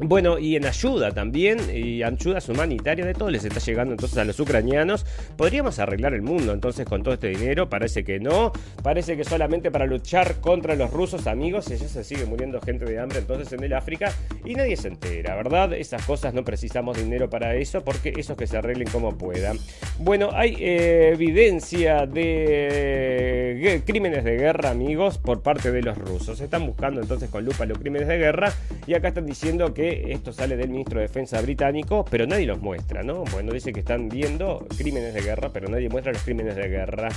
bueno, 0.00 0.38
y 0.38 0.54
en 0.54 0.64
ayuda 0.64 1.10
también, 1.10 1.58
y 1.74 2.02
ayudas 2.02 2.48
humanitarias 2.48 3.06
de 3.06 3.14
todo 3.14 3.30
les 3.30 3.44
está 3.44 3.58
llegando 3.58 3.94
entonces 3.94 4.18
a 4.18 4.24
los 4.24 4.38
ucranianos. 4.38 5.04
¿Podríamos 5.36 5.78
arreglar 5.80 6.14
el 6.14 6.22
mundo 6.22 6.52
entonces 6.52 6.86
con 6.86 7.02
todo 7.02 7.14
este 7.14 7.28
dinero? 7.28 7.68
Parece 7.68 8.04
que 8.04 8.20
no. 8.20 8.52
Parece 8.82 9.16
que 9.16 9.24
solamente 9.24 9.70
para 9.72 9.86
luchar 9.86 10.36
contra 10.36 10.76
los 10.76 10.92
rusos, 10.92 11.26
amigos, 11.26 11.68
y 11.70 11.76
ya 11.76 11.88
se 11.88 12.04
sigue 12.04 12.26
muriendo 12.26 12.60
gente 12.60 12.84
de 12.84 12.98
hambre 13.00 13.18
entonces 13.18 13.52
en 13.52 13.64
el 13.64 13.72
África 13.72 14.12
y 14.44 14.54
nadie 14.54 14.76
se 14.76 14.88
entera, 14.88 15.34
¿verdad? 15.34 15.72
Esas 15.72 16.04
cosas 16.06 16.32
no 16.32 16.44
precisamos 16.44 16.96
dinero 16.96 17.28
para 17.28 17.56
eso 17.56 17.82
porque 17.82 18.12
esos 18.16 18.36
que 18.36 18.46
se 18.46 18.56
arreglen 18.56 18.88
como 18.88 19.18
puedan. 19.18 19.58
Bueno, 19.98 20.30
hay 20.32 20.56
eh, 20.60 21.10
evidencia 21.12 22.06
de 22.06 23.82
crímenes 23.84 24.22
de 24.22 24.36
guerra, 24.36 24.70
amigos, 24.70 25.18
por 25.18 25.42
parte 25.42 25.72
de 25.72 25.82
los 25.82 25.98
rusos. 25.98 26.40
Están 26.40 26.66
buscando 26.66 27.00
entonces 27.00 27.30
con 27.30 27.44
lupa 27.44 27.66
los 27.66 27.78
crímenes 27.78 28.06
de 28.06 28.18
guerra 28.18 28.52
y 28.86 28.94
acá 28.94 29.08
están 29.08 29.26
diciendo 29.26 29.74
que 29.74 29.87
esto 29.88 30.32
sale 30.32 30.56
del 30.56 30.70
ministro 30.70 31.00
de 31.00 31.06
Defensa 31.06 31.40
británico, 31.40 32.04
pero 32.10 32.26
nadie 32.26 32.46
los 32.46 32.60
muestra, 32.60 33.02
¿no? 33.02 33.24
Bueno, 33.32 33.52
dice 33.52 33.72
que 33.72 33.80
están 33.80 34.08
viendo 34.08 34.66
crímenes 34.76 35.14
de 35.14 35.22
guerra, 35.22 35.50
pero 35.52 35.68
nadie 35.68 35.88
muestra 35.88 36.12
los 36.12 36.22
crímenes 36.22 36.56
de 36.56 36.68
guerra. 36.68 37.08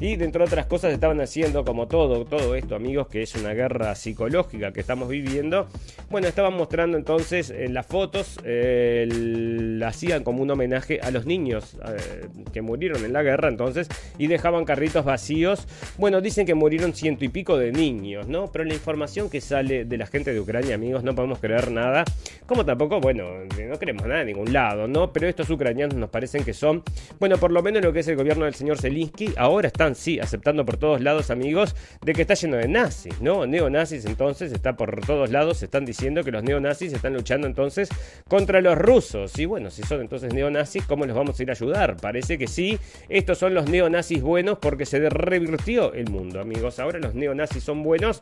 Y 0.00 0.16
dentro 0.16 0.44
de 0.44 0.46
otras 0.46 0.66
cosas 0.66 0.92
estaban 0.92 1.20
haciendo 1.20 1.64
como 1.64 1.88
todo, 1.88 2.24
todo 2.24 2.54
esto, 2.54 2.76
amigos, 2.76 3.08
que 3.08 3.22
es 3.22 3.34
una 3.34 3.52
guerra 3.52 3.94
psicológica 3.94 4.72
que 4.72 4.80
estamos 4.80 5.08
viviendo. 5.08 5.66
Bueno, 6.10 6.28
estaban 6.28 6.54
mostrando 6.54 6.96
entonces 6.96 7.50
en 7.50 7.74
las 7.74 7.86
fotos, 7.86 8.38
eh, 8.44 9.80
hacían 9.84 10.22
como 10.22 10.42
un 10.42 10.50
homenaje 10.50 11.00
a 11.02 11.10
los 11.10 11.26
niños 11.26 11.76
eh, 11.86 12.28
que 12.52 12.62
murieron 12.62 13.04
en 13.04 13.12
la 13.12 13.22
guerra 13.22 13.48
entonces 13.48 13.88
y 14.18 14.26
dejaban 14.26 14.64
carritos 14.64 15.04
vacíos. 15.04 15.66
Bueno, 15.96 16.20
dicen 16.20 16.46
que 16.46 16.54
murieron 16.54 16.94
ciento 16.94 17.24
y 17.24 17.28
pico 17.28 17.56
de 17.56 17.72
niños, 17.72 18.28
¿no? 18.28 18.50
Pero 18.52 18.64
la 18.64 18.74
información 18.74 19.28
que 19.30 19.40
sale 19.40 19.84
de 19.84 19.98
la 19.98 20.06
gente 20.06 20.32
de 20.32 20.40
Ucrania, 20.40 20.74
amigos, 20.74 21.02
no 21.02 21.14
podemos 21.14 21.38
creer 21.38 21.70
nada. 21.70 22.04
Como 22.46 22.64
tampoco, 22.64 23.00
bueno, 23.00 23.24
no 23.68 23.78
queremos 23.78 24.06
nada 24.06 24.20
de 24.20 24.26
ningún 24.26 24.52
lado, 24.52 24.88
¿no? 24.88 25.12
Pero 25.12 25.28
estos 25.28 25.50
ucranianos 25.50 25.96
nos 25.96 26.10
parecen 26.10 26.44
que 26.44 26.54
son, 26.54 26.82
bueno, 27.18 27.36
por 27.36 27.52
lo 27.52 27.62
menos 27.62 27.82
lo 27.82 27.92
que 27.92 28.00
es 28.00 28.08
el 28.08 28.16
gobierno 28.16 28.44
del 28.44 28.54
señor 28.54 28.78
Zelensky, 28.78 29.34
ahora 29.36 29.68
están, 29.68 29.94
sí, 29.94 30.18
aceptando 30.18 30.64
por 30.64 30.76
todos 30.76 31.00
lados, 31.00 31.30
amigos, 31.30 31.76
de 32.02 32.12
que 32.12 32.22
está 32.22 32.34
lleno 32.34 32.56
de 32.56 32.68
nazis, 32.68 33.20
¿no? 33.20 33.46
Neonazis 33.46 34.04
entonces 34.06 34.52
está 34.52 34.76
por 34.76 35.04
todos 35.04 35.30
lados, 35.30 35.62
están 35.62 35.84
diciendo 35.84 36.24
que 36.24 36.30
los 36.30 36.42
neonazis 36.42 36.92
están 36.92 37.14
luchando 37.14 37.46
entonces 37.46 37.88
contra 38.28 38.60
los 38.60 38.76
rusos. 38.76 39.38
Y 39.38 39.46
bueno, 39.46 39.70
si 39.70 39.82
son 39.82 40.00
entonces 40.00 40.32
neonazis, 40.32 40.84
¿cómo 40.84 41.06
los 41.06 41.16
vamos 41.16 41.38
a 41.38 41.42
ir 41.42 41.50
a 41.50 41.52
ayudar? 41.52 41.96
Parece 41.96 42.38
que 42.38 42.46
sí, 42.46 42.78
estos 43.08 43.38
son 43.38 43.54
los 43.54 43.68
neonazis 43.68 44.22
buenos 44.22 44.58
porque 44.58 44.86
se 44.86 45.08
revirtió 45.08 45.92
el 45.92 46.10
mundo, 46.10 46.40
amigos. 46.40 46.78
Ahora 46.78 46.98
los 46.98 47.14
neonazis 47.14 47.62
son 47.62 47.82
buenos 47.82 48.20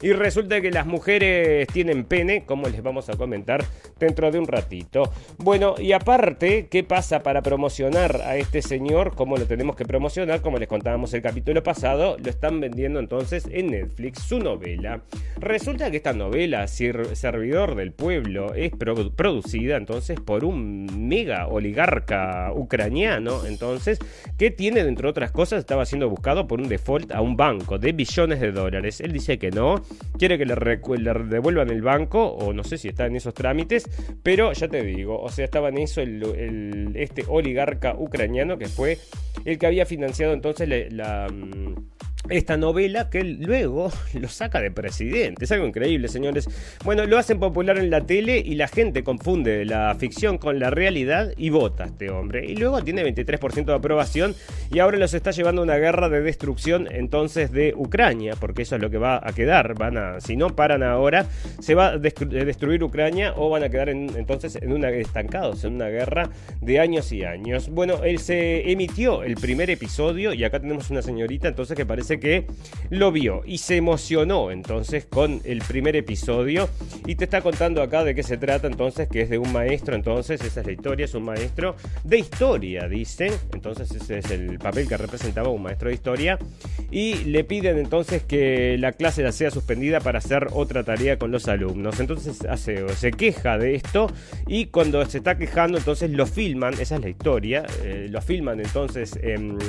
y 0.00 0.12
resulta 0.12 0.60
que 0.60 0.70
las 0.70 0.86
mujeres 0.86 1.66
tienen 1.68 2.04
pene, 2.04 2.44
como 2.44 2.68
les 2.68 2.82
vamos 2.82 3.08
a 3.08 3.16
comentar 3.16 3.37
dentro 3.98 4.30
de 4.30 4.38
un 4.38 4.46
ratito. 4.46 5.12
Bueno, 5.38 5.74
y 5.78 5.92
aparte, 5.92 6.68
¿qué 6.68 6.84
pasa 6.84 7.22
para 7.22 7.42
promocionar 7.42 8.20
a 8.22 8.36
este 8.36 8.62
señor? 8.62 9.14
¿Cómo 9.14 9.36
lo 9.36 9.46
tenemos 9.46 9.76
que 9.76 9.84
promocionar? 9.84 10.40
Como 10.40 10.58
les 10.58 10.68
contábamos 10.68 11.12
el 11.14 11.22
capítulo 11.22 11.62
pasado, 11.62 12.16
lo 12.18 12.30
están 12.30 12.60
vendiendo 12.60 13.00
entonces 13.00 13.48
en 13.50 13.70
Netflix 13.70 14.20
su 14.20 14.38
novela. 14.38 15.02
Resulta 15.38 15.90
que 15.90 15.98
esta 15.98 16.12
novela, 16.12 16.66
Servidor 16.68 17.74
del 17.74 17.92
Pueblo, 17.92 18.54
es 18.54 18.72
producida 19.16 19.76
entonces 19.76 20.20
por 20.20 20.44
un 20.44 21.08
mega 21.08 21.46
oligarca 21.46 22.52
ucraniano, 22.54 23.44
entonces, 23.46 23.98
que 24.36 24.50
tiene, 24.50 24.84
dentro 24.84 25.08
de 25.08 25.10
otras 25.10 25.30
cosas, 25.32 25.60
estaba 25.60 25.84
siendo 25.86 26.08
buscado 26.08 26.46
por 26.46 26.60
un 26.60 26.68
default 26.68 27.12
a 27.12 27.20
un 27.20 27.36
banco 27.36 27.78
de 27.78 27.92
billones 27.92 28.40
de 28.40 28.52
dólares. 28.52 29.00
Él 29.00 29.12
dice 29.12 29.38
que 29.38 29.50
no, 29.50 29.82
quiere 30.18 30.38
que 30.38 30.46
le, 30.46 30.54
le 30.54 31.14
devuelvan 31.24 31.70
el 31.70 31.82
banco, 31.82 32.26
o 32.26 32.52
no 32.52 32.64
sé 32.64 32.78
si 32.78 32.88
está 32.88 33.06
en 33.06 33.16
esos 33.18 33.34
trámites, 33.34 33.88
pero 34.22 34.52
ya 34.52 34.68
te 34.68 34.82
digo, 34.82 35.20
o 35.20 35.28
sea, 35.28 35.44
estaba 35.44 35.68
en 35.68 35.78
eso 35.78 36.00
el, 36.00 36.92
este 36.94 37.24
oligarca 37.28 37.94
ucraniano 37.96 38.58
que 38.58 38.66
fue 38.66 38.98
el 39.44 39.58
que 39.58 39.66
había 39.66 39.86
financiado 39.86 40.32
entonces 40.32 40.68
la 40.90 41.28
mm, 41.28 41.74
esta 42.30 42.56
novela 42.56 43.10
que 43.10 43.24
luego 43.24 43.90
lo 44.14 44.28
saca 44.28 44.60
de 44.60 44.70
presidente. 44.70 45.44
Es 45.44 45.52
algo 45.52 45.66
increíble, 45.66 46.08
señores. 46.08 46.48
Bueno, 46.84 47.06
lo 47.06 47.18
hacen 47.18 47.38
popular 47.38 47.78
en 47.78 47.90
la 47.90 48.02
tele 48.02 48.38
y 48.38 48.54
la 48.54 48.68
gente 48.68 49.02
confunde 49.04 49.64
la 49.64 49.94
ficción 49.94 50.38
con 50.38 50.58
la 50.58 50.70
realidad 50.70 51.32
y 51.36 51.50
vota 51.50 51.84
este 51.84 52.10
hombre. 52.10 52.46
Y 52.46 52.56
luego 52.56 52.82
tiene 52.82 53.04
23% 53.04 53.64
de 53.64 53.74
aprobación 53.74 54.34
y 54.70 54.78
ahora 54.78 54.98
los 54.98 55.14
está 55.14 55.30
llevando 55.30 55.62
a 55.62 55.64
una 55.64 55.76
guerra 55.76 56.08
de 56.08 56.20
destrucción 56.20 56.88
entonces 56.90 57.52
de 57.52 57.74
Ucrania, 57.76 58.34
porque 58.38 58.62
eso 58.62 58.76
es 58.76 58.82
lo 58.82 58.90
que 58.90 58.98
va 58.98 59.20
a 59.22 59.32
quedar. 59.32 59.74
Van 59.74 59.96
a, 59.96 60.20
si 60.20 60.36
no 60.36 60.54
paran 60.54 60.82
ahora, 60.82 61.26
se 61.60 61.74
va 61.74 61.88
a 61.88 61.98
destruir 61.98 62.82
Ucrania 62.82 63.32
o 63.36 63.50
van 63.50 63.62
a 63.62 63.68
quedar 63.68 63.88
entonces 63.88 64.56
en 64.56 64.72
una, 64.72 64.90
estancados 64.90 65.64
en 65.64 65.74
una 65.74 65.88
guerra 65.88 66.30
de 66.60 66.80
años 66.80 67.12
y 67.12 67.24
años. 67.24 67.68
Bueno, 67.68 68.04
él 68.04 68.18
se 68.18 68.70
emitió 68.70 69.22
el 69.22 69.34
primer 69.36 69.70
episodio 69.70 70.32
y 70.32 70.44
acá 70.44 70.60
tenemos 70.60 70.90
una 70.90 71.02
señorita 71.02 71.48
entonces 71.48 71.76
que 71.76 71.86
parece 71.86 72.17
que 72.20 72.46
lo 72.90 73.12
vio 73.12 73.42
y 73.44 73.58
se 73.58 73.76
emocionó 73.76 74.50
entonces 74.50 75.06
con 75.06 75.40
el 75.44 75.60
primer 75.60 75.96
episodio. 75.96 76.68
Y 77.06 77.14
te 77.14 77.24
está 77.24 77.40
contando 77.40 77.82
acá 77.82 78.04
de 78.04 78.14
qué 78.14 78.22
se 78.22 78.36
trata 78.36 78.66
entonces, 78.66 79.08
que 79.08 79.22
es 79.22 79.30
de 79.30 79.38
un 79.38 79.52
maestro, 79.52 79.94
entonces 79.94 80.40
esa 80.42 80.60
es 80.60 80.66
la 80.66 80.72
historia, 80.72 81.04
es 81.04 81.14
un 81.14 81.24
maestro 81.24 81.76
de 82.04 82.18
historia, 82.18 82.88
dicen, 82.88 83.32
entonces 83.52 83.90
ese 83.90 84.18
es 84.18 84.30
el 84.30 84.58
papel 84.58 84.88
que 84.88 84.96
representaba 84.96 85.48
un 85.48 85.62
maestro 85.62 85.88
de 85.88 85.94
historia. 85.94 86.38
Y 86.90 87.24
le 87.24 87.44
piden 87.44 87.78
entonces 87.78 88.22
que 88.22 88.76
la 88.78 88.92
clase 88.92 89.30
sea 89.32 89.50
suspendida 89.50 90.00
para 90.00 90.18
hacer 90.18 90.48
otra 90.52 90.84
tarea 90.84 91.18
con 91.18 91.30
los 91.30 91.48
alumnos, 91.48 92.00
entonces 92.00 92.44
hace, 92.44 92.88
se 92.94 93.10
queja 93.10 93.58
de 93.58 93.74
esto 93.74 94.10
y 94.46 94.66
cuando 94.66 95.04
se 95.06 95.18
está 95.18 95.36
quejando 95.36 95.78
entonces 95.78 96.10
lo 96.10 96.26
filman, 96.26 96.74
esa 96.74 96.96
es 96.96 97.02
la 97.02 97.08
historia, 97.08 97.66
eh, 97.84 98.08
lo 98.10 98.20
filman 98.22 98.60
entonces 98.60 99.18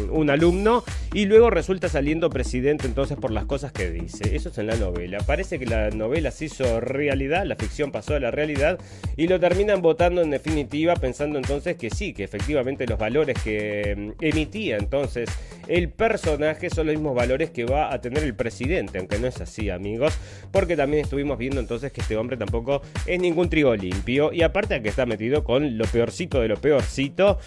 un 0.09 0.29
alumno 0.29 0.83
y 1.13 1.25
luego 1.25 1.49
resulta 1.49 1.89
saliendo 1.89 2.28
presidente 2.29 2.87
entonces 2.87 3.17
por 3.17 3.31
las 3.31 3.45
cosas 3.45 3.71
que 3.71 3.89
dice. 3.89 4.35
Eso 4.35 4.49
es 4.49 4.57
en 4.57 4.67
la 4.67 4.75
novela. 4.75 5.19
Parece 5.19 5.59
que 5.59 5.65
la 5.65 5.89
novela 5.89 6.31
se 6.31 6.45
hizo 6.45 6.79
realidad, 6.79 7.45
la 7.45 7.55
ficción 7.55 7.91
pasó 7.91 8.15
a 8.15 8.19
la 8.19 8.31
realidad 8.31 8.79
y 9.17 9.27
lo 9.27 9.39
terminan 9.39 9.81
votando 9.81 10.21
en 10.21 10.29
definitiva 10.29 10.95
pensando 10.95 11.37
entonces 11.37 11.77
que 11.77 11.89
sí, 11.89 12.13
que 12.13 12.23
efectivamente 12.23 12.85
los 12.87 12.99
valores 12.99 13.37
que 13.43 13.95
mm, 14.19 14.23
emitía 14.23 14.77
entonces 14.77 15.29
el 15.67 15.89
personaje 15.89 16.69
son 16.69 16.87
los 16.87 16.95
mismos 16.95 17.15
valores 17.15 17.51
que 17.51 17.63
va 17.63 17.93
a 17.93 18.01
tener 18.01 18.23
el 18.23 18.33
presidente, 18.33 18.97
aunque 18.97 19.19
no 19.19 19.27
es 19.27 19.39
así 19.39 19.69
amigos, 19.69 20.17
porque 20.51 20.75
también 20.75 21.03
estuvimos 21.03 21.37
viendo 21.37 21.59
entonces 21.59 21.91
que 21.91 22.01
este 22.01 22.17
hombre 22.17 22.37
tampoco 22.37 22.81
es 23.05 23.19
ningún 23.19 23.49
trigo 23.49 23.75
limpio 23.75 24.33
y 24.33 24.41
aparte 24.41 24.81
que 24.81 24.89
está 24.89 25.05
metido 25.05 25.43
con 25.43 25.77
lo 25.77 25.85
peorcito 25.85 26.41
de 26.41 26.47
lo 26.47 26.57
peorcito. 26.57 27.37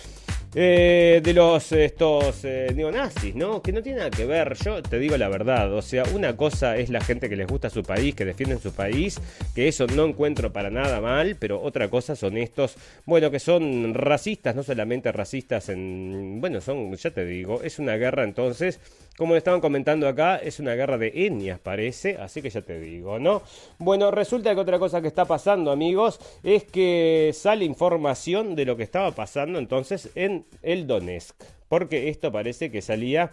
Eh, 0.54 1.22
de 1.24 1.32
los 1.32 1.72
estos 1.72 2.44
eh, 2.44 2.72
neonazis, 2.74 3.34
¿no? 3.34 3.62
Que 3.62 3.72
no 3.72 3.82
tiene 3.82 4.00
nada 4.00 4.10
que 4.10 4.26
ver, 4.26 4.54
yo 4.62 4.82
te 4.82 4.98
digo 4.98 5.16
la 5.16 5.30
verdad, 5.30 5.72
o 5.72 5.80
sea, 5.80 6.02
una 6.12 6.36
cosa 6.36 6.76
es 6.76 6.90
la 6.90 7.00
gente 7.00 7.30
que 7.30 7.36
les 7.36 7.46
gusta 7.46 7.70
su 7.70 7.82
país, 7.82 8.14
que 8.14 8.26
defienden 8.26 8.60
su 8.60 8.70
país, 8.70 9.18
que 9.54 9.66
eso 9.66 9.86
no 9.86 10.04
encuentro 10.04 10.52
para 10.52 10.68
nada 10.68 11.00
mal, 11.00 11.36
pero 11.40 11.62
otra 11.62 11.88
cosa 11.88 12.16
son 12.16 12.36
estos, 12.36 12.76
bueno, 13.06 13.30
que 13.30 13.38
son 13.38 13.94
racistas, 13.94 14.54
no 14.54 14.62
solamente 14.62 15.10
racistas 15.10 15.70
en, 15.70 16.38
bueno, 16.42 16.60
son, 16.60 16.94
ya 16.96 17.10
te 17.10 17.24
digo, 17.24 17.62
es 17.62 17.78
una 17.78 17.96
guerra 17.96 18.24
entonces 18.24 18.78
como 19.22 19.34
le 19.34 19.38
estaban 19.38 19.60
comentando 19.60 20.08
acá, 20.08 20.38
es 20.38 20.58
una 20.58 20.74
guerra 20.74 20.98
de 20.98 21.12
etnias, 21.14 21.60
parece, 21.60 22.16
así 22.16 22.42
que 22.42 22.50
ya 22.50 22.60
te 22.60 22.80
digo, 22.80 23.20
¿no? 23.20 23.42
Bueno, 23.78 24.10
resulta 24.10 24.52
que 24.52 24.60
otra 24.60 24.80
cosa 24.80 25.00
que 25.00 25.06
está 25.06 25.26
pasando, 25.26 25.70
amigos, 25.70 26.18
es 26.42 26.64
que 26.64 27.30
sale 27.32 27.64
información 27.64 28.56
de 28.56 28.64
lo 28.64 28.76
que 28.76 28.82
estaba 28.82 29.12
pasando 29.12 29.60
entonces 29.60 30.10
en 30.16 30.44
el 30.62 30.88
Donetsk, 30.88 31.36
porque 31.68 32.08
esto 32.08 32.32
parece 32.32 32.72
que 32.72 32.82
salía 32.82 33.30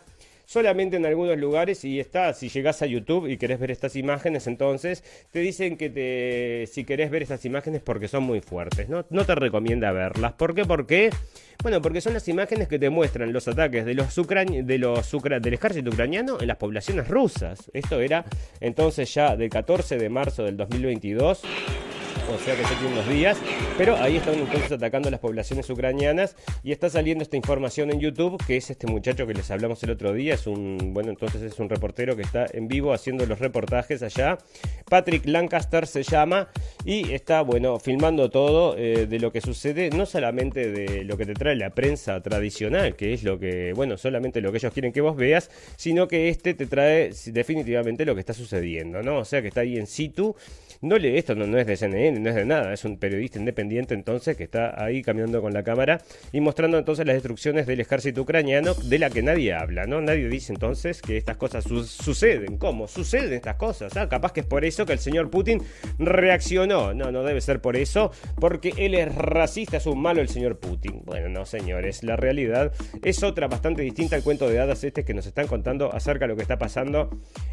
solamente 0.49 0.97
en 0.97 1.05
algunos 1.05 1.37
lugares 1.37 1.85
y 1.85 1.99
está, 1.99 2.33
si 2.33 2.49
llegas 2.49 2.81
a 2.81 2.87
YouTube 2.87 3.27
y 3.27 3.37
querés 3.37 3.59
ver 3.59 3.69
estas 3.69 3.95
imágenes, 3.95 4.47
entonces 4.47 5.03
te 5.29 5.41
dicen 5.41 5.77
que 5.77 5.91
te, 5.91 6.65
si 6.65 6.85
querés 6.85 7.11
ver 7.11 7.21
estas 7.21 7.45
imágenes 7.45 7.83
porque 7.83 8.07
son 8.07 8.23
muy 8.23 8.41
fuertes, 8.41 8.89
¿no? 8.89 9.03
Te 9.03 9.35
recomienda 9.35 9.91
verlas. 9.91 10.33
¿Por 10.33 10.55
qué? 10.55 10.65
Porque, 10.65 11.11
bueno, 11.61 11.83
porque 11.83 12.01
son 12.01 12.15
las 12.15 12.27
imágenes 12.27 12.67
que 12.67 12.79
te 12.79 12.89
muestran 12.89 13.31
los 13.31 13.47
ataques 13.47 13.85
de 13.85 13.93
los, 13.93 14.15
de 14.15 14.77
los 14.79 15.11
del 15.21 15.53
ejército 15.53 15.91
ucraniano 15.91 16.41
en 16.41 16.47
las 16.47 16.57
poblaciones 16.57 17.07
rusas. 17.07 17.69
Esto 17.71 18.01
era 18.01 18.25
entonces 18.59 19.13
ya 19.13 19.35
del 19.35 19.51
14 19.51 19.97
de 19.97 20.09
marzo 20.09 20.45
del 20.45 20.57
2022. 20.57 21.43
O 22.33 22.37
sea 22.37 22.55
que 22.55 22.63
ya 22.63 22.69
unos 22.91 23.09
días, 23.09 23.37
pero 23.77 23.95
ahí 23.95 24.17
están 24.17 24.35
entonces 24.35 24.71
atacando 24.71 25.07
a 25.07 25.11
las 25.11 25.19
poblaciones 25.19 25.69
ucranianas 25.69 26.35
y 26.63 26.71
está 26.71 26.89
saliendo 26.89 27.23
esta 27.23 27.37
información 27.37 27.91
en 27.91 27.99
YouTube, 27.99 28.41
que 28.45 28.57
es 28.57 28.69
este 28.69 28.87
muchacho 28.87 29.25
que 29.27 29.33
les 29.33 29.49
hablamos 29.51 29.81
el 29.83 29.91
otro 29.91 30.13
día, 30.13 30.35
es 30.35 30.47
un, 30.47 30.93
bueno, 30.93 31.09
entonces 31.09 31.41
es 31.41 31.59
un 31.59 31.69
reportero 31.69 32.15
que 32.15 32.21
está 32.21 32.45
en 32.51 32.67
vivo 32.67 32.93
haciendo 32.93 33.25
los 33.25 33.39
reportajes 33.39 34.03
allá, 34.03 34.37
Patrick 34.89 35.25
Lancaster 35.25 35.87
se 35.87 36.03
llama, 36.03 36.49
y 36.85 37.13
está, 37.13 37.41
bueno, 37.41 37.79
filmando 37.79 38.29
todo 38.29 38.77
eh, 38.77 39.07
de 39.07 39.19
lo 39.19 39.31
que 39.31 39.41
sucede, 39.41 39.89
no 39.89 40.05
solamente 40.05 40.71
de 40.71 41.03
lo 41.03 41.17
que 41.17 41.25
te 41.25 41.33
trae 41.33 41.55
la 41.55 41.71
prensa 41.71 42.21
tradicional, 42.21 42.95
que 42.95 43.13
es 43.13 43.23
lo 43.23 43.39
que, 43.39 43.73
bueno, 43.73 43.97
solamente 43.97 44.41
lo 44.41 44.51
que 44.51 44.57
ellos 44.57 44.73
quieren 44.73 44.91
que 44.91 45.01
vos 45.01 45.15
veas, 45.15 45.49
sino 45.75 46.07
que 46.07 46.29
este 46.29 46.53
te 46.53 46.65
trae 46.65 47.11
definitivamente 47.27 48.05
lo 48.05 48.13
que 48.13 48.21
está 48.21 48.33
sucediendo, 48.33 49.01
¿no? 49.01 49.19
O 49.19 49.25
sea 49.25 49.41
que 49.41 49.49
está 49.49 49.61
ahí 49.61 49.77
en 49.77 49.87
situ. 49.87 50.35
No 50.81 50.97
le, 50.97 51.17
esto 51.17 51.35
no, 51.35 51.57
es 51.57 51.67
de 51.67 51.75
CNN, 51.75 52.21
no 52.21 52.29
es 52.29 52.35
de 52.35 52.45
nada, 52.45 52.73
es 52.73 52.85
un 52.85 52.97
periodista 52.97 53.37
independiente 53.37 53.93
entonces 53.93 54.37
que 54.37 54.45
está 54.45 54.81
ahí 54.81 55.01
caminando 55.01 55.41
con 55.41 55.53
la 55.53 55.61
cámara 55.63 56.01
y 56.31 56.39
mostrando 56.39 56.77
entonces 56.77 57.05
las 57.05 57.15
destrucciones 57.15 57.67
del 57.67 57.81
ejército 57.81 58.21
ucraniano 58.21 58.73
de 58.73 58.97
la 58.97 59.09
que 59.09 59.21
nadie 59.21 59.53
habla, 59.53 59.87
¿no? 59.87 59.99
Nadie 59.99 60.29
dice 60.29 60.53
entonces 60.53 61.01
que 61.01 61.17
estas 61.17 61.35
cosas 61.35 61.65
suceden. 61.65 62.57
¿Cómo? 62.57 62.87
Suceden 62.87 63.33
estas 63.33 63.55
cosas. 63.55 63.97
Ah, 63.97 64.07
capaz 64.07 64.31
que 64.31 64.39
es 64.39 64.45
por 64.45 64.63
eso 64.63 64.85
que 64.85 64.93
el 64.93 64.99
señor 64.99 65.29
Putin 65.29 65.61
reaccionó. 65.97 66.93
No, 66.93 67.11
no 67.11 67.23
debe 67.23 67.41
ser 67.41 67.59
por 67.59 67.75
eso, 67.75 68.11
porque 68.39 68.73
él 68.77 68.95
es 68.95 69.13
racista, 69.13 69.77
es 69.77 69.85
un 69.85 70.01
malo 70.01 70.21
el 70.21 70.29
señor 70.29 70.59
Putin. 70.59 71.01
Bueno, 71.03 71.27
no, 71.27 71.45
señores, 71.45 72.03
la 72.03 72.15
realidad 72.15 72.71
es 73.03 73.21
otra 73.23 73.47
bastante 73.47 73.81
distinta 73.81 74.15
al 74.15 74.23
cuento 74.23 74.47
de 74.47 74.59
hadas 74.59 74.85
este 74.85 75.03
que 75.03 75.13
nos 75.13 75.25
están 75.25 75.47
contando 75.47 75.93
acerca 75.93 76.25
de 76.25 76.29
lo 76.29 76.35
que 76.37 76.43
está 76.43 76.57
pasando 76.57 77.09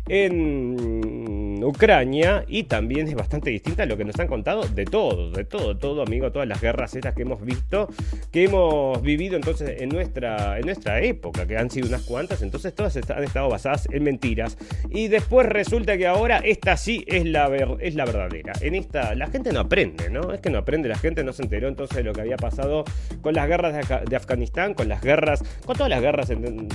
en 0.07 1.16
Ucrania 1.65 2.45
y 2.49 2.65
también 2.65 3.09
es 3.09 3.15
bastante 3.15 3.51
distinta 3.51 3.85
a 3.85 3.87
lo 3.87 3.97
que 3.97 4.05
nos 4.05 4.19
han 4.19 4.27
contado 4.27 4.63
de 4.63 4.85
todo, 4.85 5.31
de 5.31 5.45
todo, 5.45 5.77
todo, 5.77 6.03
amigo, 6.03 6.31
todas 6.33 6.49
las 6.49 6.61
guerras 6.61 6.95
estas 6.95 7.15
que 7.15 7.23
hemos 7.23 7.45
visto, 7.45 7.89
que 8.33 8.45
hemos 8.45 9.01
vivido 9.03 9.37
entonces 9.37 9.81
en 9.81 9.89
nuestra, 9.89 10.59
en 10.59 10.67
nuestra 10.67 11.01
época, 11.01 11.47
que 11.47 11.57
han 11.57 11.71
sido 11.71 11.89
unas 11.89 12.03
cuantas, 12.03 12.43
entonces 12.43 12.75
todas 12.75 12.97
han 12.97 13.25
estado 13.25 13.49
basadas 13.49 13.89
en 13.91 14.05
mentiras. 14.05 14.57
Y 14.91 15.09
después 15.09 15.49
resulta 15.49 15.97
que 15.97 16.07
ahora 16.07 16.39
esta 16.39 16.77
sí 16.77 17.05
es 17.07 17.25
la, 17.27 17.51
es 17.81 17.95
la 17.95 18.05
verdadera. 18.05 18.53
En 18.61 18.75
esta, 18.75 19.15
la 19.15 19.29
gente 19.29 19.53
no 19.53 19.61
aprende, 19.61 20.11
¿no? 20.11 20.33
Es 20.33 20.41
que 20.41 20.51
no 20.51 20.59
aprende, 20.59 20.89
la 20.89 20.99
gente 20.99 21.25
no 21.25 21.33
se 21.33 21.43
enteró 21.43 21.69
entonces 21.69 21.97
de 21.97 22.05
lo 22.05 22.13
que 22.13 22.23
había 22.23 22.37
pasado 22.37 22.85
con 23.21 23.35
las 23.35 23.49
guerras 23.49 23.89
de, 24.09 24.17
Afganistán, 24.17 24.75
con 24.75 24.89
las 24.89 25.03
guerras, 25.03 25.43
con 25.65 25.77
todas 25.77 25.91
las 25.91 26.01
guerras 26.01 26.29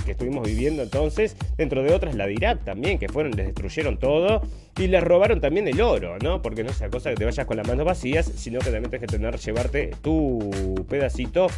que 0.04 0.12
estuvimos 0.12 0.46
viviendo 0.46 0.82
entonces, 0.82 1.36
dentro 1.56 1.82
de 1.82 1.92
otras 1.92 2.14
la 2.14 2.26
de 2.26 2.34
Irak 2.34 2.64
también, 2.64 2.98
que 2.98 3.08
fueron, 3.08 3.32
les 3.32 3.46
destruyeron 3.46 3.98
todo 3.98 4.42
y 4.78 4.86
les 4.86 5.02
robaron 5.02 5.40
también 5.40 5.68
el 5.68 5.80
oro, 5.80 6.18
¿no? 6.18 6.40
Porque 6.40 6.64
no 6.64 6.70
es 6.70 6.82
cosa 6.90 7.10
que 7.10 7.16
te 7.16 7.24
vayas 7.24 7.46
con 7.46 7.56
las 7.56 7.66
manos 7.66 7.84
vacías, 7.84 8.26
sino 8.26 8.58
que 8.58 8.66
también 8.66 8.90
tienes 8.90 9.00
que 9.00 9.18
tener, 9.18 9.36
llevarte 9.38 9.90
tu 10.02 10.86
pedacito 10.88 11.48